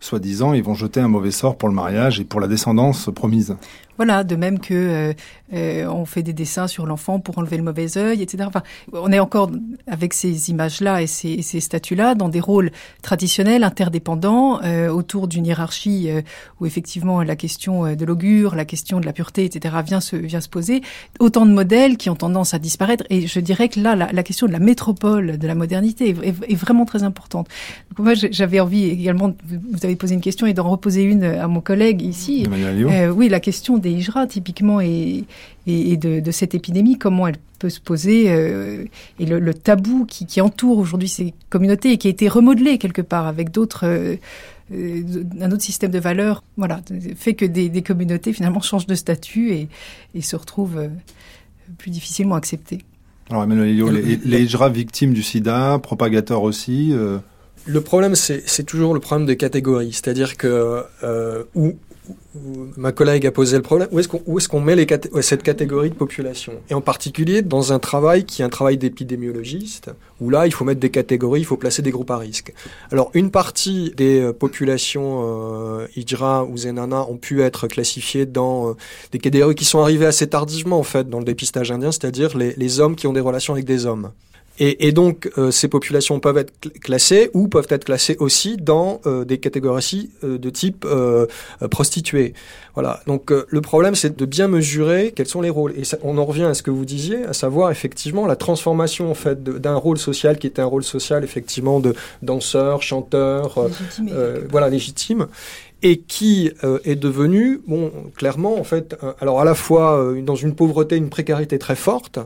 soi-disant, 0.00 0.52
ils 0.52 0.62
vont 0.62 0.74
jeter 0.74 1.00
un 1.00 1.08
mauvais 1.08 1.30
sort 1.30 1.56
pour 1.56 1.68
le 1.68 1.74
mariage 1.74 2.20
et 2.20 2.24
pour 2.24 2.40
la 2.40 2.48
descendance 2.48 3.10
promise. 3.14 3.56
Voilà, 3.96 4.24
de 4.24 4.36
même 4.36 4.58
que 4.58 4.74
euh, 4.74 5.12
euh, 5.52 5.86
on 5.86 6.04
fait 6.04 6.22
des 6.22 6.32
dessins 6.32 6.66
sur 6.66 6.86
l'enfant 6.86 7.20
pour 7.20 7.38
enlever 7.38 7.56
le 7.56 7.62
mauvais 7.62 7.96
œil, 7.96 8.22
etc. 8.22 8.44
Enfin, 8.46 8.62
on 8.92 9.12
est 9.12 9.20
encore 9.20 9.50
avec 9.86 10.12
ces 10.12 10.50
images-là 10.50 11.02
et 11.02 11.06
ces, 11.06 11.42
ces 11.42 11.60
statues-là 11.60 12.14
dans 12.14 12.28
des 12.28 12.40
rôles 12.40 12.72
traditionnels, 13.02 13.62
interdépendants, 13.62 14.60
euh, 14.64 14.88
autour 14.88 15.28
d'une 15.28 15.46
hiérarchie 15.46 16.10
euh, 16.10 16.22
où 16.60 16.66
effectivement 16.66 17.22
la 17.22 17.36
question 17.36 17.94
de 17.94 18.04
l'augure, 18.04 18.56
la 18.56 18.64
question 18.64 18.98
de 18.98 19.06
la 19.06 19.12
pureté, 19.12 19.44
etc. 19.44 19.76
vient 19.84 20.00
se 20.00 20.16
vient 20.16 20.40
se 20.40 20.48
poser. 20.48 20.82
Autant 21.20 21.46
de 21.46 21.52
modèles 21.52 21.96
qui 21.96 22.10
ont 22.10 22.16
tendance 22.16 22.54
à 22.54 22.58
disparaître. 22.58 23.04
Et 23.10 23.26
je 23.26 23.40
dirais 23.40 23.68
que 23.68 23.78
là, 23.78 23.94
la, 23.94 24.10
la 24.12 24.22
question 24.22 24.46
de 24.46 24.52
la 24.52 24.58
métropole 24.58 25.38
de 25.38 25.46
la 25.46 25.54
modernité 25.54 26.08
est, 26.08 26.28
est, 26.28 26.54
vraiment 26.56 26.84
très 26.84 27.04
importante. 27.04 27.48
Donc 27.90 28.04
moi, 28.04 28.14
j'avais 28.14 28.58
envie 28.58 28.84
également, 28.84 29.32
vous 29.48 29.84
avez 29.84 29.94
posé 29.94 30.14
une 30.14 30.20
question 30.20 30.46
et 30.46 30.54
d'en 30.54 30.68
reposer 30.68 31.02
une 31.02 31.24
à 31.24 31.46
mon 31.46 31.60
collègue 31.60 32.02
ici. 32.02 32.46
oui, 33.14 33.28
la 33.28 33.40
question 33.40 33.78
des 33.78 33.85
Hijra, 33.90 34.26
typiquement, 34.26 34.80
et, 34.80 35.24
et, 35.66 35.96
de, 35.96 36.30
cette 36.30 36.54
épidémie, 36.54 36.98
comment 36.98 37.26
elle 37.26 37.38
peut 37.58 37.70
se 37.70 37.80
poser, 37.80 38.30
euh, 38.30 38.84
et 39.18 39.26
le, 39.26 39.54
tabou 39.54 40.06
qui, 40.06 40.40
entoure 40.40 40.78
aujourd'hui 40.78 41.08
ces 41.08 41.34
communautés 41.50 41.92
et 41.92 41.98
qui 41.98 42.08
a 42.08 42.10
été 42.10 42.28
remodelé 42.28 42.78
quelque 42.78 43.02
part 43.02 43.26
avec 43.26 43.50
d'autres. 43.50 43.86
Euh, 43.86 44.16
euh, 44.74 45.02
un 45.40 45.52
autre 45.52 45.62
système 45.62 45.92
de 45.92 46.00
valeurs, 46.00 46.42
voilà, 46.56 46.80
fait 47.14 47.34
que 47.34 47.44
des, 47.44 47.82
communautés 47.82 48.32
finalement 48.32 48.60
changent 48.60 48.86
de 48.86 48.96
statut 48.96 49.68
et, 50.14 50.20
se 50.20 50.34
retrouvent 50.34 50.88
plus 51.78 51.90
difficilement 51.90 52.34
acceptées. 52.34 52.80
Alors 53.30 53.44
Emmanuel 53.44 53.76
les, 53.92 54.16
les 54.16 54.42
Hijra 54.42 54.68
victimes 54.68 55.12
du 55.12 55.22
sida, 55.22 55.78
propagateurs 55.80 56.42
aussi. 56.42 56.92
Le 57.64 57.80
problème, 57.80 58.16
c'est 58.16 58.64
toujours 58.64 58.92
le 58.92 58.98
problème 58.98 59.26
des 59.26 59.36
catégories. 59.36 59.92
C'est-à-dire 59.92 60.36
que 60.36 60.84
où, 61.54 61.76
ma 62.76 62.92
collègue 62.92 63.26
a 63.26 63.30
posé 63.30 63.56
le 63.56 63.62
problème, 63.62 63.88
où 63.92 63.98
est-ce 63.98 64.08
qu'on 64.08 64.38
est 64.38 64.46
qu'on 64.46 64.60
met 64.60 64.76
les 64.76 64.86
cette 65.22 65.42
catégorie 65.42 65.90
de 65.90 65.94
population? 65.94 66.52
Et 66.70 66.74
en 66.74 66.80
particulier 66.80 67.42
dans 67.42 67.72
un 67.72 67.78
travail 67.78 68.24
qui 68.24 68.42
est 68.42 68.44
un 68.44 68.48
travail 68.48 68.78
d'épidémiologiste, 68.78 69.90
où 70.20 70.30
là, 70.30 70.46
il 70.46 70.52
faut 70.52 70.64
mettre 70.64 70.80
des 70.80 70.90
catégories, 70.90 71.40
il 71.40 71.44
faut 71.44 71.56
placer 71.56 71.82
des 71.82 71.90
groupes 71.90 72.10
à 72.10 72.18
risque. 72.18 72.52
Alors, 72.90 73.10
une 73.14 73.30
partie 73.30 73.92
des 73.96 74.20
euh, 74.20 74.32
populations 74.32 75.84
euh, 75.84 76.46
ou 76.48 76.56
Zenana 76.56 77.06
ont 77.08 77.16
pu 77.16 77.42
être 77.42 77.68
classifiées 77.68 78.26
dans 78.26 78.70
euh, 78.70 78.72
des 79.12 79.18
catégories 79.18 79.54
qui 79.54 79.64
sont 79.64 79.80
arrivées 79.80 80.06
assez 80.06 80.28
tardivement, 80.28 80.78
en 80.78 80.84
fait, 80.84 81.08
dans 81.08 81.18
le 81.18 81.24
dépistage 81.24 81.70
indien, 81.70 81.92
c'est-à-dire 81.92 82.36
les, 82.36 82.54
les 82.56 82.80
hommes 82.80 82.96
qui 82.96 83.06
ont 83.06 83.12
des 83.12 83.20
relations 83.20 83.52
avec 83.52 83.66
des 83.66 83.86
hommes. 83.86 84.10
Et, 84.58 84.88
et 84.88 84.92
donc, 84.92 85.30
euh, 85.36 85.50
ces 85.50 85.68
populations 85.68 86.18
peuvent 86.20 86.38
être 86.38 86.52
classées 86.80 87.30
ou 87.34 87.48
peuvent 87.48 87.66
être 87.70 87.84
classées 87.84 88.16
aussi 88.20 88.56
dans 88.56 89.00
euh, 89.06 89.24
des 89.24 89.38
catégories 89.38 90.10
euh, 90.24 90.38
de 90.38 90.50
type 90.50 90.86
prostituée. 91.70 92.34
Voilà. 92.74 93.00
Donc, 93.06 93.30
le 93.30 93.60
problème, 93.60 93.94
c'est 93.94 94.16
de 94.16 94.24
bien 94.26 94.48
mesurer 94.48 95.12
quels 95.14 95.26
sont 95.26 95.40
les 95.40 95.50
rôles. 95.50 95.72
Et 95.72 95.82
on 96.02 96.18
en 96.18 96.24
revient 96.24 96.44
à 96.44 96.54
ce 96.54 96.62
que 96.62 96.70
vous 96.70 96.84
disiez, 96.84 97.24
à 97.24 97.32
savoir 97.32 97.70
effectivement 97.70 98.26
la 98.26 98.36
transformation 98.36 99.10
en 99.10 99.14
fait 99.14 99.42
d'un 99.42 99.76
rôle 99.76 99.98
social 99.98 100.38
qui 100.38 100.46
était 100.46 100.60
un 100.60 100.66
rôle 100.66 100.84
social 100.84 101.24
effectivement 101.24 101.80
de 101.80 101.94
danseur, 102.22 102.82
chanteur, 102.82 103.58
voilà 104.50 104.68
légitime 104.68 105.26
et 105.82 105.98
qui 105.98 106.50
est 106.84 106.96
devenu, 106.96 107.60
bon, 107.66 107.90
clairement, 108.14 108.58
en 108.58 108.64
fait, 108.64 108.96
alors 109.20 109.40
à 109.40 109.44
la 109.44 109.54
fois 109.54 110.14
dans 110.22 110.34
une 110.34 110.54
pauvreté, 110.54 110.96
une 110.96 111.10
précarité 111.10 111.58
très 111.58 111.76
forte, 111.76 112.18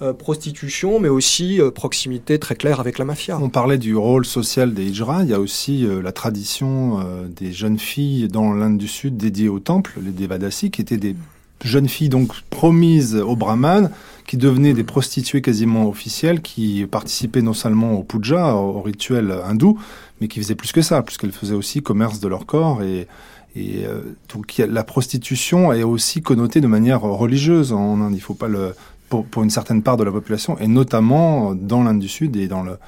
euh, 0.00 0.12
prostitution, 0.12 1.00
mais 1.00 1.08
aussi 1.08 1.60
euh, 1.60 1.72
proximité 1.72 2.38
très 2.38 2.54
claire 2.54 2.78
avec 2.78 2.98
la 2.98 3.04
mafia. 3.04 3.36
On 3.42 3.48
parlait 3.48 3.78
du 3.78 3.96
rôle 3.96 4.24
social 4.24 4.72
des 4.72 4.84
hijra, 4.84 5.24
il 5.24 5.30
y 5.30 5.34
a 5.34 5.40
aussi 5.40 5.84
euh, 5.84 6.00
la 6.00 6.12
tradition 6.12 7.00
des 7.36 7.50
jeunes 7.50 7.80
filles 7.80 8.28
dans 8.28 8.52
l'Inde 8.52 8.78
du 8.78 8.86
Sud 8.86 9.16
dédiées 9.16 9.48
au 9.48 9.58
temple, 9.58 9.98
les 10.00 10.12
Devadasi, 10.12 10.70
qui 10.70 10.82
étaient 10.82 10.98
des 10.98 11.16
jeunes 11.64 11.88
filles 11.88 12.10
donc 12.10 12.30
promises 12.48 13.16
au 13.16 13.34
brahman, 13.34 13.90
qui 14.24 14.36
devenaient 14.36 14.72
des 14.72 14.84
prostituées 14.84 15.42
quasiment 15.42 15.88
officielles, 15.88 16.42
qui 16.42 16.86
participaient 16.88 17.42
non 17.42 17.52
seulement 17.52 17.94
au 17.94 18.04
puja, 18.04 18.54
au, 18.54 18.80
rituel 18.80 19.32
hindou, 19.44 19.80
mais 20.20 20.28
qui 20.28 20.38
faisaient 20.38 20.54
plus 20.54 20.70
que 20.70 20.82
ça, 20.82 21.02
puisqu'elles 21.02 21.32
faisaient 21.32 21.56
aussi 21.56 21.82
commerce 21.82 22.20
de 22.20 22.28
leur 22.28 22.46
corps 22.46 22.84
et 22.84 23.08
donc 24.32 24.54
la 24.58 24.84
prostitution 24.84 25.72
est 25.72 25.82
aussi 25.82 26.22
connotée 26.22 26.60
de 26.60 26.68
manière 26.68 27.00
religieuse 27.00 27.72
en 27.72 28.00
Inde. 28.00 28.12
Il 28.12 28.18
ne 28.18 28.20
faut 28.20 28.34
pas 28.34 28.46
le, 28.46 28.72
pour, 29.08 29.24
pour, 29.26 29.42
une 29.42 29.50
certaine 29.50 29.82
part 29.82 29.96
de 29.96 30.04
la 30.04 30.12
population, 30.12 30.58
et 30.58 30.66
notamment 30.66 31.54
dans 31.54 31.82
l'Inde 31.82 31.98
du 31.98 32.08
Sud 32.08 32.36
et 32.36 32.48
dans 32.48 32.62
le 32.62 32.78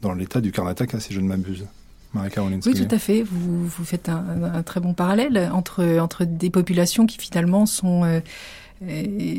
dans 0.00 0.14
l'état 0.14 0.40
du 0.40 0.52
Karnataka, 0.52 1.00
si 1.00 1.12
je 1.12 1.20
ne 1.20 1.26
m'abuse. 1.26 1.66
Marie-Caroline 2.14 2.60
Oui, 2.64 2.74
tout 2.74 2.94
à 2.94 2.98
fait. 2.98 3.22
Vous, 3.22 3.66
vous 3.66 3.84
faites 3.84 4.08
un, 4.08 4.24
un, 4.54 4.62
très 4.62 4.80
bon 4.80 4.94
parallèle 4.94 5.50
entre, 5.52 5.98
entre 5.98 6.24
des 6.24 6.50
populations 6.50 7.06
qui 7.06 7.18
finalement 7.18 7.66
sont... 7.66 8.04
Euh, 8.04 8.20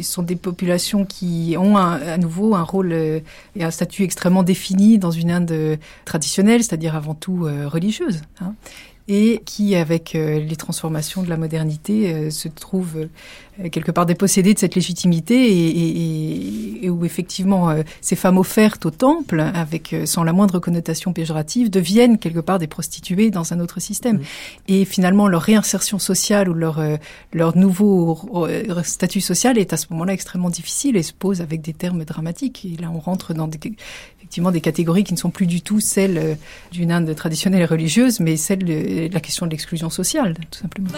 sont 0.01 0.21
des 0.21 0.35
populations 0.35 1.05
qui 1.05 1.55
ont 1.57 1.77
à 1.77 2.17
nouveau 2.17 2.55
un 2.55 2.63
rôle 2.63 2.91
euh, 2.91 3.21
et 3.55 3.63
un 3.63 3.71
statut 3.71 4.03
extrêmement 4.03 4.43
défini 4.43 4.97
dans 4.97 5.11
une 5.11 5.31
Inde 5.31 5.79
traditionnelle, 6.03 6.61
c'est-à-dire 6.61 6.93
avant 6.93 7.13
tout 7.13 7.45
euh, 7.45 7.65
religieuse. 7.65 8.21
Hein 8.41 8.53
et 9.09 9.41
qui, 9.43 9.75
avec 9.75 10.13
euh, 10.13 10.39
les 10.39 10.55
transformations 10.55 11.23
de 11.23 11.29
la 11.29 11.35
modernité, 11.35 12.13
euh, 12.13 12.29
se 12.29 12.47
trouve 12.47 12.97
euh, 12.97 13.09
quelque 13.71 13.91
part 13.91 14.05
dépossédé 14.05 14.53
de 14.53 14.59
cette 14.59 14.75
légitimité 14.75 15.35
et, 15.35 16.85
et, 16.85 16.89
où 16.89 17.05
effectivement 17.05 17.75
ces 18.01 18.15
femmes 18.15 18.37
offertes 18.37 18.85
au 18.85 18.91
temple, 18.91 19.39
avec 19.39 19.95
sans 20.05 20.23
la 20.23 20.33
moindre 20.33 20.59
connotation 20.59 21.13
péjorative, 21.13 21.69
deviennent 21.69 22.17
quelque 22.17 22.39
part 22.39 22.57
des 22.57 22.67
prostituées 22.67 23.31
dans 23.31 23.53
un 23.53 23.59
autre 23.59 23.79
système. 23.79 24.17
Mmh. 24.17 24.23
Et 24.69 24.85
finalement, 24.85 25.27
leur 25.27 25.41
réinsertion 25.41 25.99
sociale 25.99 26.49
ou 26.49 26.53
leur 26.53 26.81
leur 27.33 27.57
nouveau 27.57 28.47
statut 28.83 29.21
social 29.21 29.57
est 29.57 29.73
à 29.73 29.77
ce 29.77 29.87
moment-là 29.91 30.13
extrêmement 30.13 30.49
difficile 30.49 30.95
et 30.95 31.03
se 31.03 31.13
pose 31.13 31.41
avec 31.41 31.61
des 31.61 31.73
termes 31.73 32.05
dramatiques. 32.05 32.65
Et 32.65 32.81
là, 32.81 32.91
on 32.93 32.99
rentre 32.99 33.33
dans 33.33 33.47
des, 33.47 33.59
effectivement 34.17 34.51
des 34.51 34.61
catégories 34.61 35.03
qui 35.03 35.13
ne 35.13 35.17
sont 35.17 35.29
plus 35.29 35.47
du 35.47 35.61
tout 35.61 35.79
celles 35.79 36.17
euh, 36.17 36.35
d'une 36.71 36.91
Inde 36.91 37.13
traditionnelle 37.15 37.61
et 37.61 37.65
religieuse, 37.65 38.19
mais 38.19 38.37
celles 38.37 38.63
de 38.63 39.09
la 39.11 39.19
question 39.19 39.45
de 39.45 39.51
l'exclusion 39.51 39.89
sociale, 39.89 40.35
tout 40.51 40.59
simplement. 40.59 40.89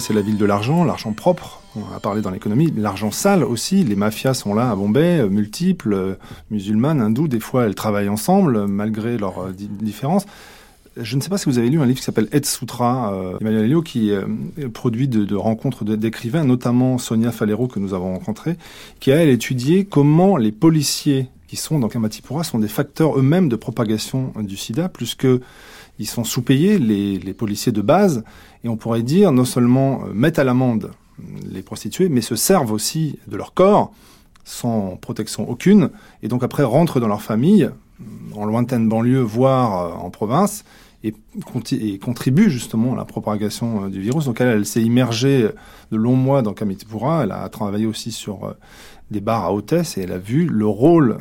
C'est 0.00 0.14
la 0.14 0.22
ville 0.22 0.38
de 0.38 0.44
l'argent, 0.44 0.84
l'argent 0.84 1.12
propre, 1.12 1.60
on 1.76 1.94
a 1.94 2.00
parlé 2.00 2.22
dans 2.22 2.30
l'économie, 2.30 2.72
l'argent 2.76 3.10
sale 3.10 3.44
aussi, 3.44 3.84
les 3.84 3.96
mafias 3.96 4.34
sont 4.34 4.54
là 4.54 4.70
à 4.70 4.76
Bombay, 4.76 5.20
euh, 5.20 5.28
multiples, 5.28 5.92
euh, 5.92 6.14
musulmanes, 6.50 7.00
hindous, 7.00 7.28
des 7.28 7.40
fois 7.40 7.64
elles 7.64 7.74
travaillent 7.74 8.08
ensemble 8.08 8.66
malgré 8.66 9.18
leurs 9.18 9.50
différences. 9.52 10.24
Je 10.96 11.16
ne 11.16 11.22
sais 11.22 11.28
pas 11.28 11.38
si 11.38 11.46
vous 11.46 11.58
avez 11.58 11.70
lu 11.70 11.80
un 11.80 11.86
livre 11.86 11.98
qui 11.98 12.04
s'appelle 12.04 12.28
Ed 12.32 12.44
Sutra, 12.44 13.14
Emmanuel 13.40 13.64
Elio, 13.64 13.80
qui 13.80 14.10
est 14.10 14.68
produit 14.68 15.08
de, 15.08 15.34
rencontres 15.34 15.84
d'écrivains, 15.84 16.44
notamment 16.44 16.98
Sonia 16.98 17.32
Falero 17.32 17.66
que 17.66 17.80
nous 17.80 17.94
avons 17.94 18.12
rencontrée, 18.12 18.58
qui 19.00 19.10
a 19.10 19.16
elle 19.16 19.30
étudié 19.30 19.86
comment 19.86 20.36
les 20.36 20.52
policiers 20.52 21.28
qui 21.48 21.56
sont 21.56 21.78
dans 21.78 21.88
Kamatipura 21.88 22.44
sont 22.44 22.58
des 22.58 22.68
facteurs 22.68 23.18
eux-mêmes 23.18 23.48
de 23.48 23.56
propagation 23.56 24.34
du 24.38 24.58
sida, 24.58 24.90
plus 24.90 25.14
que 25.14 25.40
ils 25.98 26.06
sont 26.06 26.24
sous-payés, 26.24 26.78
les, 26.78 27.18
les, 27.18 27.34
policiers 27.34 27.72
de 27.72 27.82
base, 27.82 28.24
et 28.64 28.68
on 28.68 28.76
pourrait 28.76 29.02
dire 29.02 29.32
non 29.32 29.44
seulement 29.44 30.04
euh, 30.04 30.12
mettent 30.12 30.38
à 30.38 30.44
l'amende 30.44 30.92
les 31.48 31.62
prostituées, 31.62 32.08
mais 32.08 32.20
se 32.20 32.36
servent 32.36 32.72
aussi 32.72 33.18
de 33.28 33.36
leur 33.36 33.54
corps 33.54 33.92
sans 34.44 34.96
protection 34.96 35.48
aucune, 35.48 35.90
et 36.22 36.28
donc 36.28 36.42
après 36.42 36.64
rentrent 36.64 36.98
dans 36.98 37.08
leur 37.08 37.22
famille, 37.22 37.70
en 38.34 38.44
lointaine 38.44 38.88
banlieue, 38.88 39.20
voire 39.20 39.80
euh, 39.80 39.92
en 39.92 40.10
province, 40.10 40.64
et, 41.04 41.14
et 41.72 41.98
contribuent 41.98 42.50
justement 42.50 42.94
à 42.94 42.96
la 42.96 43.04
propagation 43.04 43.84
euh, 43.84 43.88
du 43.88 44.00
virus. 44.00 44.24
Donc 44.24 44.40
elle, 44.40 44.48
elle 44.48 44.66
s'est 44.66 44.82
immergée 44.82 45.48
de 45.90 45.96
longs 45.96 46.16
mois 46.16 46.42
dans 46.42 46.54
Kamitipura, 46.54 47.24
elle 47.24 47.32
a 47.32 47.48
travaillé 47.48 47.86
aussi 47.86 48.12
sur 48.12 48.56
des 49.10 49.20
bars 49.20 49.44
à 49.44 49.52
hôtesse, 49.52 49.98
et 49.98 50.02
elle 50.02 50.12
a 50.12 50.18
vu 50.18 50.46
le 50.46 50.66
rôle 50.66 51.18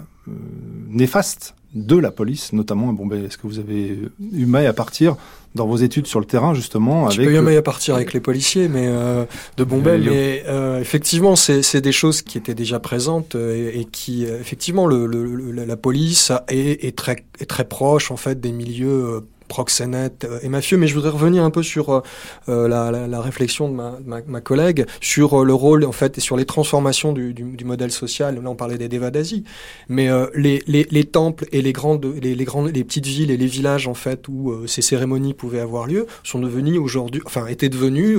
néfaste 0.88 1.56
de 1.74 1.96
la 1.96 2.12
police, 2.12 2.54
notamment 2.54 2.90
à 2.90 2.94
Bombay. 2.94 3.24
Est-ce 3.24 3.38
que 3.38 3.48
vous 3.48 3.60
avez 3.60 3.98
eu 4.34 4.46
maille 4.46 4.68
à 4.68 4.74
partir 4.74 5.16
dans 5.56 5.68
vos 5.68 5.78
études 5.78 6.08
sur 6.08 6.20
le 6.20 6.26
terrain, 6.26 6.54
justement 6.54 7.08
avec... 7.08 7.30
J'ai 7.30 7.36
eu 7.36 7.42
maille 7.42 7.58
à 7.58 7.62
partir 7.62 7.96
avec 7.96 8.14
les 8.14 8.20
policiers, 8.20 8.68
mais 8.68 8.88
euh, 8.88 9.26
de 9.58 9.64
Bombay. 9.64 10.00
mais 10.00 10.44
euh, 10.48 10.80
effectivement, 10.80 11.36
c'est 11.36 11.82
des 11.82 11.92
choses 11.92 12.22
qui 12.22 12.38
étaient 12.38 12.54
déjà 12.54 12.80
présentes 12.80 13.36
euh, 13.36 13.72
et, 13.74 13.86
qui, 13.86 14.24
effectivement, 14.24 14.86
le, 14.86 15.06
la 15.52 15.78
police 15.78 16.32
est, 16.48 16.86
est, 16.86 16.96
très, 16.96 17.26
est 17.40 17.50
très 17.50 17.66
proche 17.66 18.12
en 18.12 18.18
fait 18.18 18.40
des 18.40 18.52
milieux 18.52 19.22
proxénète 19.52 20.24
euh, 20.24 20.40
et 20.44 20.48
mafieux. 20.48 20.78
Mais 20.78 20.88
je 20.88 20.96
voudrais 20.96 21.10
revenir 21.10 21.44
un 21.44 21.52
peu 21.52 21.62
sur 21.62 21.90
euh, 21.90 22.02
euh, 22.48 22.68
la, 22.70 23.22
réflexion 23.22 23.70
de 23.70 23.76
ma, 23.76 24.42
collègue 24.42 24.86
sur 25.02 25.44
le 25.44 25.54
rôle 25.54 25.84
en 25.84 25.92
fait 25.92 26.18
et 26.18 26.22
sur 26.22 26.38
les 26.38 26.46
transformations 26.46 27.12
du, 27.12 27.66
modèle 27.66 27.92
social. 27.92 28.36
Là, 28.42 28.50
on 28.50 28.56
parlait 28.56 28.78
des 28.78 28.88
Devadasi, 28.88 29.44
mais 29.90 30.10
les, 30.34 31.04
temples 31.04 31.46
et 31.52 31.62
les 31.62 31.74
grandes, 31.74 32.06
les, 32.22 32.46
grandes, 32.46 32.70
les 32.74 32.84
petites 32.84 33.06
villes 33.06 33.30
et 33.30 33.38
les 33.38 33.46
villages 33.46 33.88
en 33.88 33.94
fait 33.94 34.28
où 34.28 34.66
ces 34.68 34.82
cérémonies 34.82 35.34
pouvaient 35.34 35.60
avoir 35.60 35.86
lieu 35.86 36.08
sont 36.24 36.40
devenus 36.40 36.80
aujourd'hui, 36.80 37.22
enfin 37.26 37.46
étaient 37.48 37.70
devenus 37.70 38.18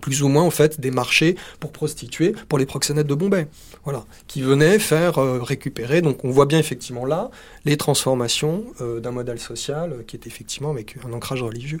plus 0.00 0.22
ou 0.22 0.28
moins 0.28 0.42
en 0.42 0.50
fait 0.50 0.80
des 0.80 0.90
marchés 0.90 1.36
pour 1.60 1.72
prostituer 1.72 2.34
pour 2.48 2.58
les 2.58 2.66
proxénètes 2.66 3.06
de 3.06 3.14
Bombay, 3.14 3.48
voilà, 3.84 4.04
qui 4.26 4.42
venaient 4.42 4.78
faire 4.78 5.18
euh, 5.18 5.40
récupérer. 5.42 6.02
Donc 6.02 6.24
on 6.24 6.30
voit 6.30 6.46
bien 6.46 6.58
effectivement 6.58 7.04
là 7.04 7.30
les 7.64 7.76
transformations 7.76 8.64
euh, 8.80 9.00
d'un 9.00 9.10
modèle 9.10 9.38
social 9.38 9.92
euh, 9.92 10.02
qui 10.06 10.16
est 10.16 10.26
effectivement 10.26 10.70
avec 10.70 10.96
un 11.06 11.12
ancrage 11.12 11.42
religieux 11.42 11.80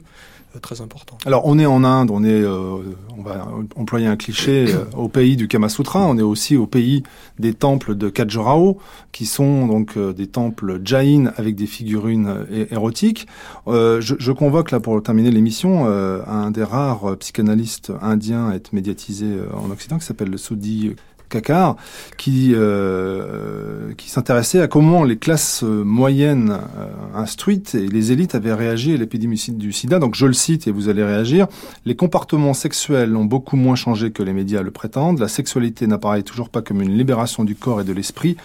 très 0.62 0.80
important. 0.80 1.18
Alors 1.26 1.42
on 1.46 1.58
est 1.58 1.66
en 1.66 1.82
Inde, 1.82 2.12
on 2.12 2.22
est, 2.22 2.46
on 2.46 3.22
va 3.24 3.48
employer 3.74 4.06
un 4.06 4.14
cliché, 4.14 4.72
au 4.96 5.08
pays 5.08 5.34
du 5.34 5.48
Kama 5.48 5.68
Sutra. 5.68 6.06
On 6.06 6.16
est 6.16 6.22
aussi 6.22 6.56
au 6.56 6.68
pays 6.68 7.02
des 7.40 7.54
temples 7.54 7.96
de 7.96 8.08
Khajuraho, 8.08 8.78
qui 9.10 9.26
sont 9.26 9.66
donc 9.66 9.98
des 9.98 10.28
temples 10.28 10.80
Jain 10.84 11.32
avec 11.36 11.56
des 11.56 11.66
figurines 11.66 12.46
érotiques. 12.70 13.26
Je, 13.66 13.98
je, 14.00 14.30
convoque 14.30 14.70
là 14.70 14.78
pour 14.78 15.02
terminer 15.02 15.32
l'émission 15.32 15.86
un 15.86 16.52
des 16.52 16.62
rares 16.62 17.16
psychanalystes 17.18 17.90
indien 18.04 18.48
à 18.48 18.54
être 18.54 18.72
médiatisé 18.72 19.26
euh, 19.26 19.46
en 19.54 19.70
Occident, 19.70 19.98
qui 19.98 20.04
s'appelle 20.04 20.30
le 20.30 20.38
Sodi 20.38 20.94
Kakar, 21.28 21.76
qui, 22.16 22.52
euh, 22.54 23.92
qui 23.96 24.08
s'intéressait 24.08 24.60
à 24.60 24.68
comment 24.68 25.04
les 25.04 25.16
classes 25.16 25.62
moyennes 25.62 26.58
euh, 26.78 26.86
instruites 27.14 27.74
et 27.74 27.86
les 27.86 28.12
élites 28.12 28.34
avaient 28.34 28.54
réagi 28.54 28.94
à 28.94 28.96
l'épidémie 28.96 29.42
du 29.48 29.72
sida. 29.72 29.98
Donc 29.98 30.14
je 30.14 30.26
le 30.26 30.32
cite 30.32 30.66
et 30.68 30.70
vous 30.70 30.88
allez 30.88 31.04
réagir. 31.04 31.46
Les 31.84 31.96
comportements 31.96 32.54
sexuels 32.54 33.16
ont 33.16 33.24
beaucoup 33.24 33.56
moins 33.56 33.74
changé 33.74 34.12
que 34.12 34.22
les 34.22 34.32
médias 34.32 34.62
le 34.62 34.70
prétendent. 34.70 35.18
La 35.18 35.28
sexualité 35.28 35.86
n'apparaît 35.86 36.22
toujours 36.22 36.50
pas 36.50 36.62
comme 36.62 36.82
une 36.82 36.96
libération 36.96 37.44
du 37.44 37.56
corps 37.56 37.80
et 37.80 37.84
de 37.84 37.92
l'esprit. 37.92 38.36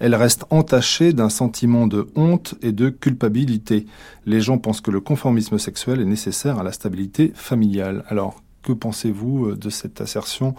Elle 0.00 0.14
reste 0.14 0.44
entachée 0.50 1.12
d'un 1.12 1.28
sentiment 1.28 1.86
de 1.86 2.08
honte 2.16 2.56
et 2.62 2.72
de 2.72 2.90
culpabilité. 2.90 3.86
Les 4.26 4.40
gens 4.40 4.58
pensent 4.58 4.80
que 4.80 4.90
le 4.90 5.00
conformisme 5.00 5.58
sexuel 5.58 6.00
est 6.00 6.04
nécessaire 6.04 6.58
à 6.58 6.62
la 6.62 6.72
stabilité 6.72 7.32
familiale. 7.34 8.04
Alors, 8.08 8.43
que 8.64 8.72
pensez-vous 8.72 9.50
euh, 9.50 9.56
de 9.56 9.70
cette 9.70 10.00
assertion 10.00 10.54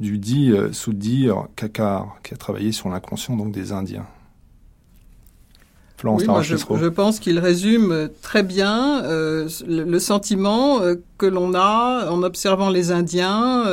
du 0.00 0.18
dit 0.18 0.50
euh, 0.50 0.72
Soudir 0.72 1.46
Kakar, 1.56 2.16
qui 2.22 2.34
a 2.34 2.36
travaillé 2.36 2.72
sur 2.72 2.88
l'inconscient 2.90 3.36
donc 3.36 3.52
des 3.52 3.72
Indiens? 3.72 4.06
Florence 5.96 6.22
oui, 6.26 6.44
je, 6.78 6.88
pense 6.88 7.20
qu'il 7.20 7.38
résume 7.38 8.10
très 8.20 8.42
bien 8.42 9.02
euh, 9.04 9.48
le, 9.66 9.98
sentiment 9.98 10.80
que 11.16 11.24
l'on 11.24 11.54
a 11.54 12.10
en 12.10 12.22
observant 12.24 12.68
les 12.68 12.90
Indiens 12.90 13.64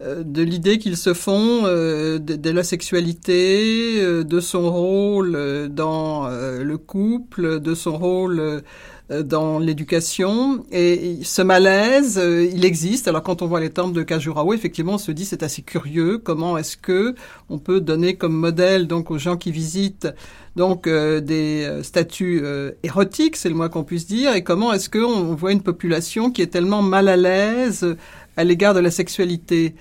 de 0.00 0.42
l'idée 0.42 0.78
qu'ils 0.78 0.96
se 0.96 1.14
font 1.14 1.62
de, 1.62 2.50
la 2.50 2.64
sexualité, 2.64 4.24
de 4.24 4.40
son 4.40 4.72
rôle 4.72 5.68
dans 5.68 6.26
le 6.28 6.76
couple, 6.78 7.60
de 7.60 7.74
son 7.74 7.96
rôle 7.96 8.62
euh, 9.01 9.01
dans 9.20 9.58
l'éducation. 9.58 10.64
Et 10.72 11.18
ce 11.22 11.42
malaise, 11.42 12.18
euh, 12.18 12.48
il 12.50 12.64
existe. 12.64 13.08
Alors 13.08 13.22
quand 13.22 13.42
on 13.42 13.46
voit 13.46 13.60
les 13.60 13.68
temples 13.68 13.92
de 13.92 14.02
Kajurao, 14.02 14.54
effectivement, 14.54 14.94
on 14.94 14.98
se 14.98 15.12
dit 15.12 15.26
c'est 15.26 15.42
assez 15.42 15.60
curieux. 15.60 16.16
Comment 16.16 16.56
est-ce 16.56 16.78
que 16.78 17.14
on 17.50 17.58
peut 17.58 17.80
donner 17.80 18.16
comme 18.16 18.32
modèle 18.32 18.86
donc 18.86 19.10
aux 19.10 19.18
gens 19.18 19.36
qui 19.36 19.52
visitent 19.52 20.08
donc 20.56 20.86
euh, 20.86 21.20
des 21.20 21.80
statues 21.82 22.42
érotiques, 22.82 23.36
c'est 23.36 23.48
le 23.48 23.54
moins 23.54 23.68
qu'on 23.68 23.84
puisse 23.84 24.06
dire. 24.06 24.34
Et 24.34 24.42
comment 24.42 24.72
est-ce 24.72 24.88
qu'on 24.88 25.34
voit 25.34 25.52
une 25.52 25.62
population 25.62 26.30
qui 26.30 26.40
est 26.40 26.46
tellement 26.46 26.82
mal 26.82 27.08
à 27.08 27.16
l'aise 27.16 27.96
à 28.36 28.44
l'égard 28.44 28.72
de 28.72 28.80
la 28.80 28.90
sexualité? 28.90 29.74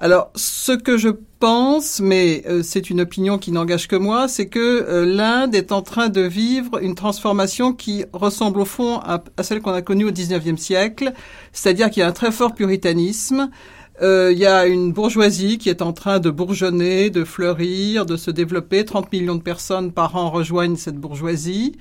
Alors, 0.00 0.30
ce 0.36 0.70
que 0.70 0.96
je 0.96 1.08
pense, 1.40 1.98
mais 2.00 2.44
euh, 2.46 2.62
c'est 2.62 2.88
une 2.88 3.00
opinion 3.00 3.36
qui 3.36 3.50
n'engage 3.50 3.88
que 3.88 3.96
moi, 3.96 4.28
c'est 4.28 4.46
que 4.46 4.60
euh, 4.60 5.04
l'Inde 5.04 5.56
est 5.56 5.72
en 5.72 5.82
train 5.82 6.08
de 6.08 6.20
vivre 6.20 6.80
une 6.80 6.94
transformation 6.94 7.72
qui 7.72 8.04
ressemble 8.12 8.60
au 8.60 8.64
fond 8.64 9.00
à, 9.00 9.24
celle 9.42 9.60
qu'on 9.60 9.72
a 9.72 9.82
connue 9.82 10.04
au 10.04 10.12
XIXe 10.12 10.60
siècle, 10.60 11.12
c'est-à-dire 11.52 11.90
qu'il 11.90 12.00
y 12.00 12.04
a 12.04 12.06
un 12.06 12.12
très 12.12 12.30
fort 12.30 12.54
puritanisme. 12.54 13.50
Euh, 14.00 14.30
il 14.32 14.38
y 14.38 14.46
a 14.46 14.66
une 14.66 14.92
bourgeoisie 14.92 15.58
qui 15.58 15.68
est 15.68 15.82
en 15.82 15.92
train 15.92 16.20
de 16.20 16.30
bourgeonner, 16.30 17.10
de 17.10 17.24
fleurir, 17.24 18.06
de 18.06 18.16
se 18.16 18.30
développer. 18.30 18.84
30 18.84 19.10
millions 19.12 19.34
de 19.34 19.42
personnes 19.42 19.90
par 19.90 20.14
an 20.14 20.30
rejoignent 20.30 20.76
cette 20.76 20.96
bourgeoisie. 20.96 21.76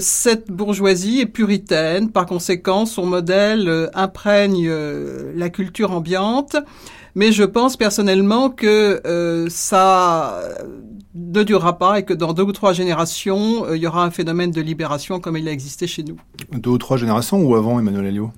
cette 0.00 0.50
bourgeoisie 0.50 1.20
est 1.20 1.26
puritaine, 1.26 2.10
par 2.10 2.26
conséquent, 2.26 2.84
son 2.84 3.06
modèle 3.06 3.88
imprègne 3.94 4.68
la 5.34 5.48
culture 5.48 5.92
ambiante. 5.92 6.56
Mais 7.14 7.32
je 7.32 7.44
pense 7.44 7.76
personnellement 7.76 8.50
que 8.50 9.00
euh, 9.06 9.46
ça 9.50 10.40
ne 11.14 11.42
durera 11.42 11.78
pas 11.78 11.98
et 11.98 12.04
que 12.04 12.14
dans 12.14 12.32
deux 12.32 12.44
ou 12.44 12.52
trois 12.52 12.72
générations, 12.72 13.66
euh, 13.66 13.76
il 13.76 13.82
y 13.82 13.86
aura 13.86 14.04
un 14.04 14.10
phénomène 14.10 14.50
de 14.50 14.60
libération 14.60 15.20
comme 15.20 15.36
il 15.36 15.48
a 15.48 15.52
existé 15.52 15.86
chez 15.86 16.02
nous. 16.02 16.16
Deux 16.52 16.70
ou 16.70 16.78
trois 16.78 16.96
générations 16.96 17.42
ou 17.42 17.54
avant 17.54 17.78
Emmanuel 17.78 18.06
Elio 18.06 18.32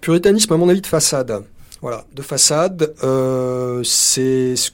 Puritanisme, 0.00 0.52
à 0.52 0.56
mon 0.56 0.68
avis, 0.68 0.80
de 0.80 0.86
façade. 0.86 1.44
Voilà, 1.80 2.04
de 2.12 2.22
façade, 2.22 2.94
euh, 3.04 3.82
c'est 3.84 4.56
ce 4.56 4.70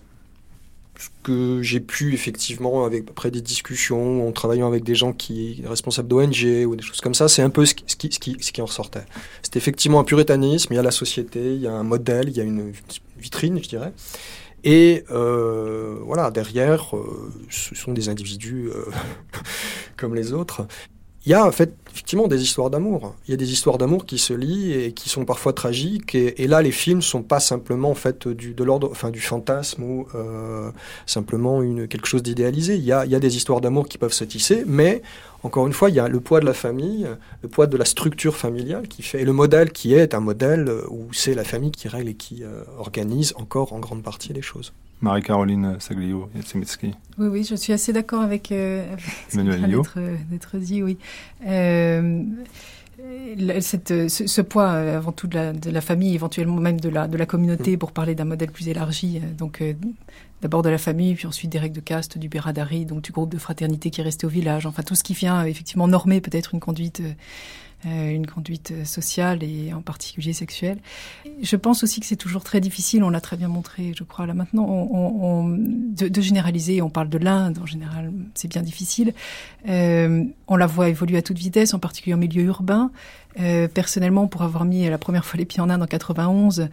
que 1.29 1.61
j'ai 1.63 1.81
pu 1.81 2.15
effectivement, 2.15 2.85
avec, 2.85 3.05
après 3.11 3.31
des 3.31 3.43
discussions, 3.43 4.27
en 4.27 4.33
travaillant 4.33 4.67
avec 4.67 4.83
des 4.83 4.95
gens 4.95 5.13
qui 5.13 5.63
responsables 5.67 6.09
d'ONG 6.09 6.67
ou 6.67 6.75
des 6.75 6.83
choses 6.83 7.03
comme 7.03 7.15
ça, 7.15 7.29
c'est 7.29 7.43
un 7.43 7.51
peu 7.51 7.67
ce 7.67 7.75
qui, 7.75 7.85
ce 7.87 7.97
qui, 7.97 8.37
ce 8.41 8.53
qui, 8.53 8.63
en 8.63 8.65
ressortait. 8.65 9.05
C'est 9.43 9.57
effectivement 9.57 10.01
un 10.01 10.05
puritanisme, 10.05 10.73
il 10.73 10.77
y 10.77 10.79
a 10.79 10.83
la 10.83 10.91
société, 10.91 11.55
il 11.55 11.61
y 11.61 11.67
a 11.67 11.73
un 11.73 11.83
modèle, 11.83 12.29
il 12.29 12.37
y 12.37 12.41
a 12.41 12.45
une 12.45 12.73
vitrine, 13.19 13.63
je 13.63 13.69
dirais. 13.69 13.93
Et 14.65 15.05
euh, 15.11 15.99
voilà, 16.03 16.31
derrière, 16.31 16.97
euh, 16.97 17.31
ce 17.51 17.75
sont 17.75 17.93
des 17.93 18.09
individus 18.09 18.71
euh, 18.75 18.87
comme 19.97 20.15
les 20.15 20.33
autres. 20.33 20.67
Il 21.29 21.33
y 21.33 21.35
a 21.35 21.45
en 21.45 21.53
fait 21.53 21.75
effectivement 21.93 22.27
des 22.27 22.41
histoires 22.41 22.71
d'amour. 22.71 23.15
Il 23.27 23.33
y 23.33 23.35
a 23.35 23.37
des 23.37 23.53
histoires 23.53 23.77
d'amour 23.77 24.07
qui 24.07 24.17
se 24.17 24.33
lient 24.33 24.73
et 24.73 24.93
qui 24.93 25.11
sont 25.11 25.27
parfois 25.27 25.53
tragiques. 25.53 26.15
Et, 26.15 26.47
là, 26.47 26.63
les 26.63 26.73
films 26.73 27.03
sont 27.03 27.23
pas 27.23 27.39
simplement 27.39 27.91
en 27.91 27.95
fait 27.95 28.27
du, 28.29 28.55
de 28.55 28.65
l'ordre, 28.65 28.89
enfin 28.91 29.11
du 29.11 29.21
fantasme 29.21 29.83
ou 29.83 30.09
euh, 30.15 30.71
simplement 31.05 31.61
une 31.61 31.87
quelque 31.87 32.07
chose 32.07 32.23
d'idéalisé. 32.23 32.77
Il 32.77 32.83
y 32.83 32.93
a, 32.93 33.05
il 33.05 33.11
y 33.11 33.15
a 33.15 33.19
des 33.19 33.37
histoires 33.37 33.61
d'amour 33.61 33.89
qui 33.89 33.99
peuvent 33.99 34.15
se 34.15 34.25
tisser, 34.25 34.65
mais 34.67 35.03
encore 35.43 35.67
une 35.67 35.75
fois, 35.75 35.91
il 35.91 35.97
y 35.97 36.01
a 36.01 36.09
le 36.09 36.19
poids 36.19 36.41
de 36.41 36.47
la 36.47 36.55
famille, 36.55 37.07
le 37.43 37.49
poids 37.51 37.67
de 37.67 37.77
la 37.77 37.85
structure 37.85 38.35
familiale 38.35 38.89
qui 38.89 39.03
fait, 39.03 39.21
et 39.21 39.27
le 39.27 39.35
modèle 39.35 39.71
qui 39.71 39.93
est 39.93 40.15
un 40.15 40.21
modèle 40.21 40.73
où 40.89 41.13
c'est 41.13 41.35
la 41.35 41.45
famille 41.45 41.73
qui 41.73 41.89
règle 41.89 42.09
et 42.09 42.15
qui 42.15 42.43
euh, 42.43 42.63
organise 42.79 43.35
encore 43.37 43.75
en 43.75 43.81
grande 43.81 44.03
partie 44.03 44.33
les 44.33 44.41
choses. 44.41 44.73
Marie-Caroline 45.01 45.77
Saglio, 45.79 46.29
Yatsimitzki. 46.35 46.95
Oui, 47.19 47.29
oui, 47.29 47.45
je 47.45 47.55
suis 47.55 47.73
assez 47.73 47.93
d'accord 47.93 48.23
avec, 48.23 48.51
euh, 48.53 48.85
Emmanuel 49.33 49.81
d'être 50.31 50.57
dit, 50.59 50.83
oui. 50.83 50.99
Euh, 51.47 52.23
cette, 53.61 54.09
ce, 54.09 54.41
poids 54.41 54.71
avant 54.71 55.13
tout 55.13 55.29
de 55.29 55.37
la, 55.37 55.53
de 55.53 55.71
la, 55.71 55.81
famille, 55.81 56.15
éventuellement 56.15 56.57
même 56.57 56.81
de 56.81 56.89
la, 56.89 57.07
de 57.07 57.17
la 57.17 57.27
communauté, 57.27 57.77
pour 57.77 57.93
parler 57.93 58.17
d'un 58.17 58.25
modèle 58.25 58.51
plus 58.51 58.69
élargi. 58.69 59.21
Donc 59.39 59.63
d'abord 60.43 60.63
de 60.63 60.69
la 60.69 60.79
famille, 60.79 61.15
puis 61.15 61.27
ensuite 61.27 61.51
des 61.51 61.59
règles 61.59 61.77
de 61.77 61.81
caste, 61.81 62.19
du 62.19 62.29
Béradari, 62.29 62.85
donc 62.85 63.03
du 63.03 63.13
groupe 63.13 63.31
de 63.31 63.39
fraternité 63.39 63.91
qui 63.91 64.01
est 64.01 64.05
resté 64.05 64.27
au 64.27 64.31
village. 64.31 64.67
Enfin 64.67 64.83
tout 64.83 64.95
ce 64.95 65.03
qui 65.03 65.15
vient 65.15 65.45
effectivement 65.45 65.89
normer 65.89 66.21
peut-être 66.21 66.55
une 66.55 66.61
conduite 66.61 67.01
euh, 67.01 67.13
une 67.85 68.27
conduite 68.27 68.85
sociale 68.85 69.43
et 69.43 69.73
en 69.73 69.83
particulier 69.83 70.33
sexuelle. 70.33 70.79
Je 71.43 71.57
pense 71.57 71.85
aussi 71.85 72.01
que 72.01 72.07
c'est 72.07 72.17
toujours 72.17 72.43
très 72.43 72.61
difficile, 72.61 73.05
on 73.05 73.11
l'a 73.11 73.21
très 73.21 73.37
bien 73.37 73.49
montré, 73.49 73.93
je 73.97 74.03
crois, 74.05 74.27
là 74.27 74.35
maintenant, 74.35 75.47
de, 75.47 76.21
généraliser, 76.21 76.83
on 76.83 76.91
parle 76.91 77.09
de 77.09 77.19
l'Inde 77.19 77.59
en 77.63 77.67
général, 77.67 78.13
c'est 78.35 78.49
bien 78.49 78.63
difficile. 78.63 79.15
Euh, 79.69 80.25
on 80.47 80.57
la 80.57 80.67
voit 80.67 80.89
évoluer 80.89 81.19
à 81.19 81.23
toute 81.23 81.39
vitesse, 81.39 81.75
en 81.75 81.79
particulier 81.79 82.15
en 82.15 82.19
milieu 82.19 82.43
urbain. 82.43 82.91
Euh, 83.41 83.69
personnellement, 83.69 84.27
pour 84.27 84.43
avoir 84.43 84.65
mis 84.65 84.89
la 84.89 84.99
première 84.99 85.25
fois 85.25 85.39
les 85.39 85.45
pieds 85.45 85.61
en 85.61 85.71
Inde 85.71 85.83
en 85.83 85.87
91, 85.87 86.69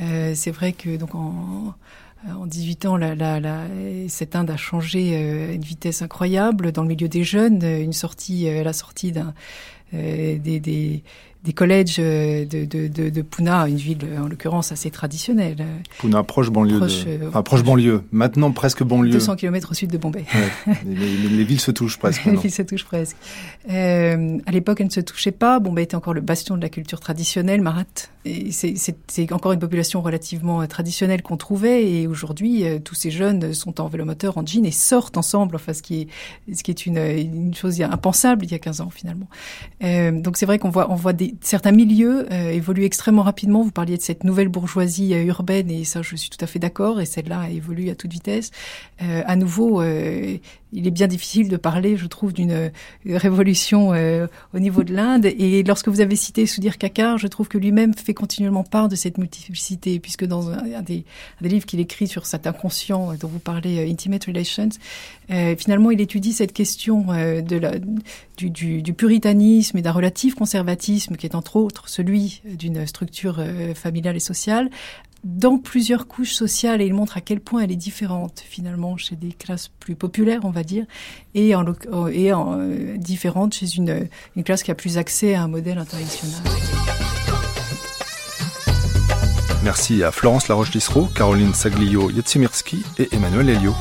euh, 0.00 0.32
c'est 0.34 0.50
vrai 0.50 0.72
que 0.72 0.96
donc 0.96 1.14
en 1.14 1.74
en 2.28 2.44
18 2.44 2.84
ans, 2.84 2.98
cette 4.08 4.36
Inde 4.36 4.50
a 4.50 4.56
changé 4.58 5.16
à 5.16 5.52
une 5.54 5.62
vitesse 5.62 6.02
incroyable 6.02 6.70
dans 6.70 6.82
le 6.82 6.88
milieu 6.88 7.08
des 7.08 7.24
jeunes. 7.24 7.62
Une 7.62 7.94
sortie, 7.94 8.44
la 8.62 8.74
sortie 8.74 9.10
d'un 9.10 9.28
euh, 9.28 9.32
des, 9.92 10.60
des, 10.60 11.02
des 11.44 11.52
collèges 11.52 11.96
euh, 11.98 12.44
de, 12.44 12.64
de, 12.64 12.88
de, 12.88 13.08
de, 13.08 13.22
Pune, 13.22 13.48
une 13.48 13.76
ville 13.76 13.98
en 14.18 14.28
l'occurrence 14.28 14.72
assez 14.72 14.90
traditionnelle. 14.90 15.56
Pune, 15.98 16.22
proche 16.24 16.50
banlieue. 16.50 16.78
Proche, 16.78 17.04
de... 17.04 17.10
Euh, 17.10 17.28
enfin, 17.28 17.42
proche 17.42 17.62
banlieue. 17.62 18.02
Maintenant, 18.12 18.50
presque 18.50 18.82
banlieue. 18.82 19.12
200 19.12 19.36
km 19.36 19.70
au 19.70 19.74
sud 19.74 19.90
de 19.90 19.98
Bombay. 19.98 20.24
Ouais. 20.34 20.74
les, 20.86 21.28
les, 21.28 21.44
villes 21.44 21.60
se 21.60 21.70
touchent 21.70 21.98
presque. 21.98 22.24
les 22.24 22.36
villes 22.36 22.50
se 22.50 22.62
touchent 22.62 22.84
presque. 22.84 23.16
Euh, 23.70 24.38
à 24.46 24.50
l'époque, 24.50 24.80
elles 24.80 24.88
ne 24.88 24.92
se 24.92 25.00
touchaient 25.00 25.30
pas. 25.30 25.60
Bombay 25.60 25.84
était 25.84 25.94
encore 25.94 26.14
le 26.14 26.20
bastion 26.20 26.56
de 26.56 26.62
la 26.62 26.68
culture 26.68 27.00
traditionnelle, 27.00 27.62
marath. 27.62 28.10
C'est 28.50 29.32
encore 29.32 29.52
une 29.52 29.60
population 29.60 30.02
relativement 30.02 30.66
traditionnelle 30.66 31.22
qu'on 31.22 31.38
trouvait. 31.38 31.90
Et 31.90 32.06
aujourd'hui, 32.06 32.64
tous 32.84 32.94
ces 32.94 33.10
jeunes 33.10 33.54
sont 33.54 33.80
en 33.80 33.88
vélomoteur, 33.88 34.36
en 34.36 34.44
jean 34.44 34.66
et 34.66 34.70
sortent 34.70 35.16
ensemble. 35.16 35.56
Enfin, 35.56 35.72
ce 35.72 35.80
qui 35.82 36.02
est, 36.02 36.54
ce 36.54 36.62
qui 36.62 36.70
est 36.70 36.84
une, 36.84 36.98
une 36.98 37.54
chose 37.54 37.80
impensable 37.80 38.44
il 38.44 38.52
y 38.52 38.54
a 38.54 38.58
15 38.58 38.80
ans 38.80 38.90
finalement. 38.90 39.28
Euh, 39.82 40.10
donc 40.12 40.36
c'est 40.36 40.46
vrai 40.46 40.58
qu'on 40.58 40.70
voit, 40.70 40.90
on 40.90 40.94
voit 40.94 41.12
des, 41.12 41.29
certains 41.40 41.72
milieux 41.72 42.26
euh, 42.32 42.50
évoluent 42.50 42.84
extrêmement 42.84 43.22
rapidement. 43.22 43.62
Vous 43.62 43.70
parliez 43.70 43.96
de 43.96 44.02
cette 44.02 44.24
nouvelle 44.24 44.48
bourgeoisie 44.48 45.14
euh, 45.14 45.24
urbaine 45.24 45.70
et 45.70 45.84
ça, 45.84 46.02
je 46.02 46.16
suis 46.16 46.30
tout 46.30 46.42
à 46.42 46.46
fait 46.46 46.58
d'accord. 46.58 47.00
Et 47.00 47.06
celle-là 47.06 47.48
évolue 47.50 47.90
à 47.90 47.94
toute 47.94 48.12
vitesse. 48.12 48.50
Euh, 49.02 49.22
à 49.26 49.36
nouveau, 49.36 49.82
il 50.72 50.86
est 50.86 50.90
bien 50.90 51.06
difficile 51.06 51.48
de 51.48 51.56
parler, 51.56 51.96
je 51.96 52.06
trouve, 52.06 52.32
d'une 52.32 52.52
euh, 52.52 52.68
révolution 53.06 53.92
euh, 53.92 54.26
au 54.54 54.58
niveau 54.58 54.84
de 54.84 54.94
l'Inde. 54.94 55.26
Et 55.26 55.62
lorsque 55.62 55.88
vous 55.88 56.00
avez 56.00 56.16
cité 56.16 56.46
Soudir 56.46 56.78
Kakar, 56.78 57.18
je 57.18 57.26
trouve 57.26 57.48
que 57.48 57.58
lui-même 57.58 57.94
fait 57.94 58.14
continuellement 58.14 58.64
part 58.64 58.88
de 58.88 58.96
cette 58.96 59.18
multiplicité, 59.18 59.98
puisque 59.98 60.24
dans 60.24 60.50
un, 60.50 60.82
des, 60.82 61.04
des, 61.40 61.48
livres 61.48 61.66
qu'il 61.66 61.80
écrit 61.80 62.06
sur 62.06 62.26
cet 62.26 62.46
inconscient 62.46 63.14
dont 63.20 63.28
vous 63.28 63.38
parlez, 63.38 63.90
Intimate 63.90 64.24
Relations, 64.24 64.68
finalement, 65.58 65.90
il 65.90 66.00
étudie 66.00 66.32
cette 66.32 66.52
question 66.52 67.06
de 67.08 67.56
la, 67.56 67.72
du, 68.36 68.50
du, 68.50 68.82
du, 68.82 68.92
puritanisme 68.94 69.78
et 69.78 69.82
d'un 69.82 69.92
relatif 69.92 70.34
conservatisme, 70.34 71.16
qui 71.16 71.26
est 71.26 71.34
entre 71.34 71.56
autres 71.56 71.88
celui 71.88 72.42
d'une 72.44 72.86
structure 72.86 73.42
familiale 73.74 74.16
et 74.16 74.20
sociale, 74.20 74.70
dans 75.24 75.58
plusieurs 75.58 76.06
couches 76.06 76.32
sociales 76.32 76.80
et 76.80 76.86
il 76.86 76.94
montre 76.94 77.16
à 77.16 77.20
quel 77.20 77.40
point 77.40 77.62
elle 77.62 77.72
est 77.72 77.76
différente 77.76 78.42
finalement 78.46 78.96
chez 78.96 79.16
des 79.16 79.32
classes 79.32 79.68
plus 79.68 79.94
populaires, 79.94 80.40
on 80.44 80.50
va 80.50 80.62
dire, 80.62 80.86
et, 81.34 81.54
en, 81.54 81.64
et 82.12 82.32
en, 82.32 82.58
euh, 82.58 82.96
différente 82.96 83.54
chez 83.54 83.76
une, 83.76 84.08
une 84.36 84.44
classe 84.44 84.62
qui 84.62 84.70
a 84.70 84.74
plus 84.74 84.98
accès 84.98 85.34
à 85.34 85.42
un 85.42 85.48
modèle 85.48 85.78
international. 85.78 86.40
Merci 89.62 90.02
à 90.02 90.10
Florence 90.10 90.48
Laroche-Lissereau, 90.48 91.06
Caroline 91.14 91.52
Saglio-Yetsimirski 91.52 92.82
et 92.98 93.08
Emmanuel 93.12 93.50
Elio. 93.50 93.74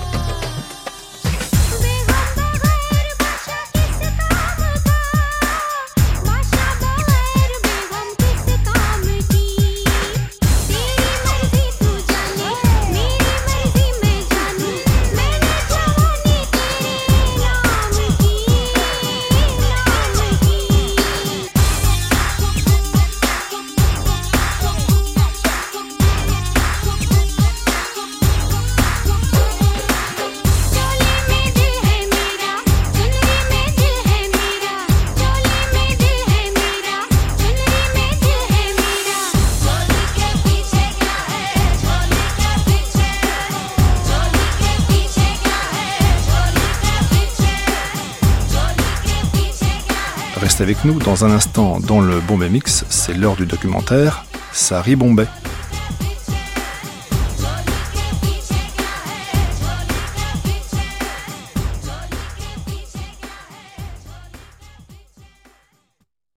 Nous 50.86 51.00
dans 51.00 51.26
un 51.26 51.32
instant 51.32 51.80
dans 51.80 52.00
le 52.00 52.20
Bombay 52.22 52.50
Mix, 52.50 52.86
c'est 52.90 53.14
l'heure 53.14 53.36
du 53.36 53.46
documentaire 53.46 54.26
Sari 54.54 54.96
Bombay. 54.96 55.26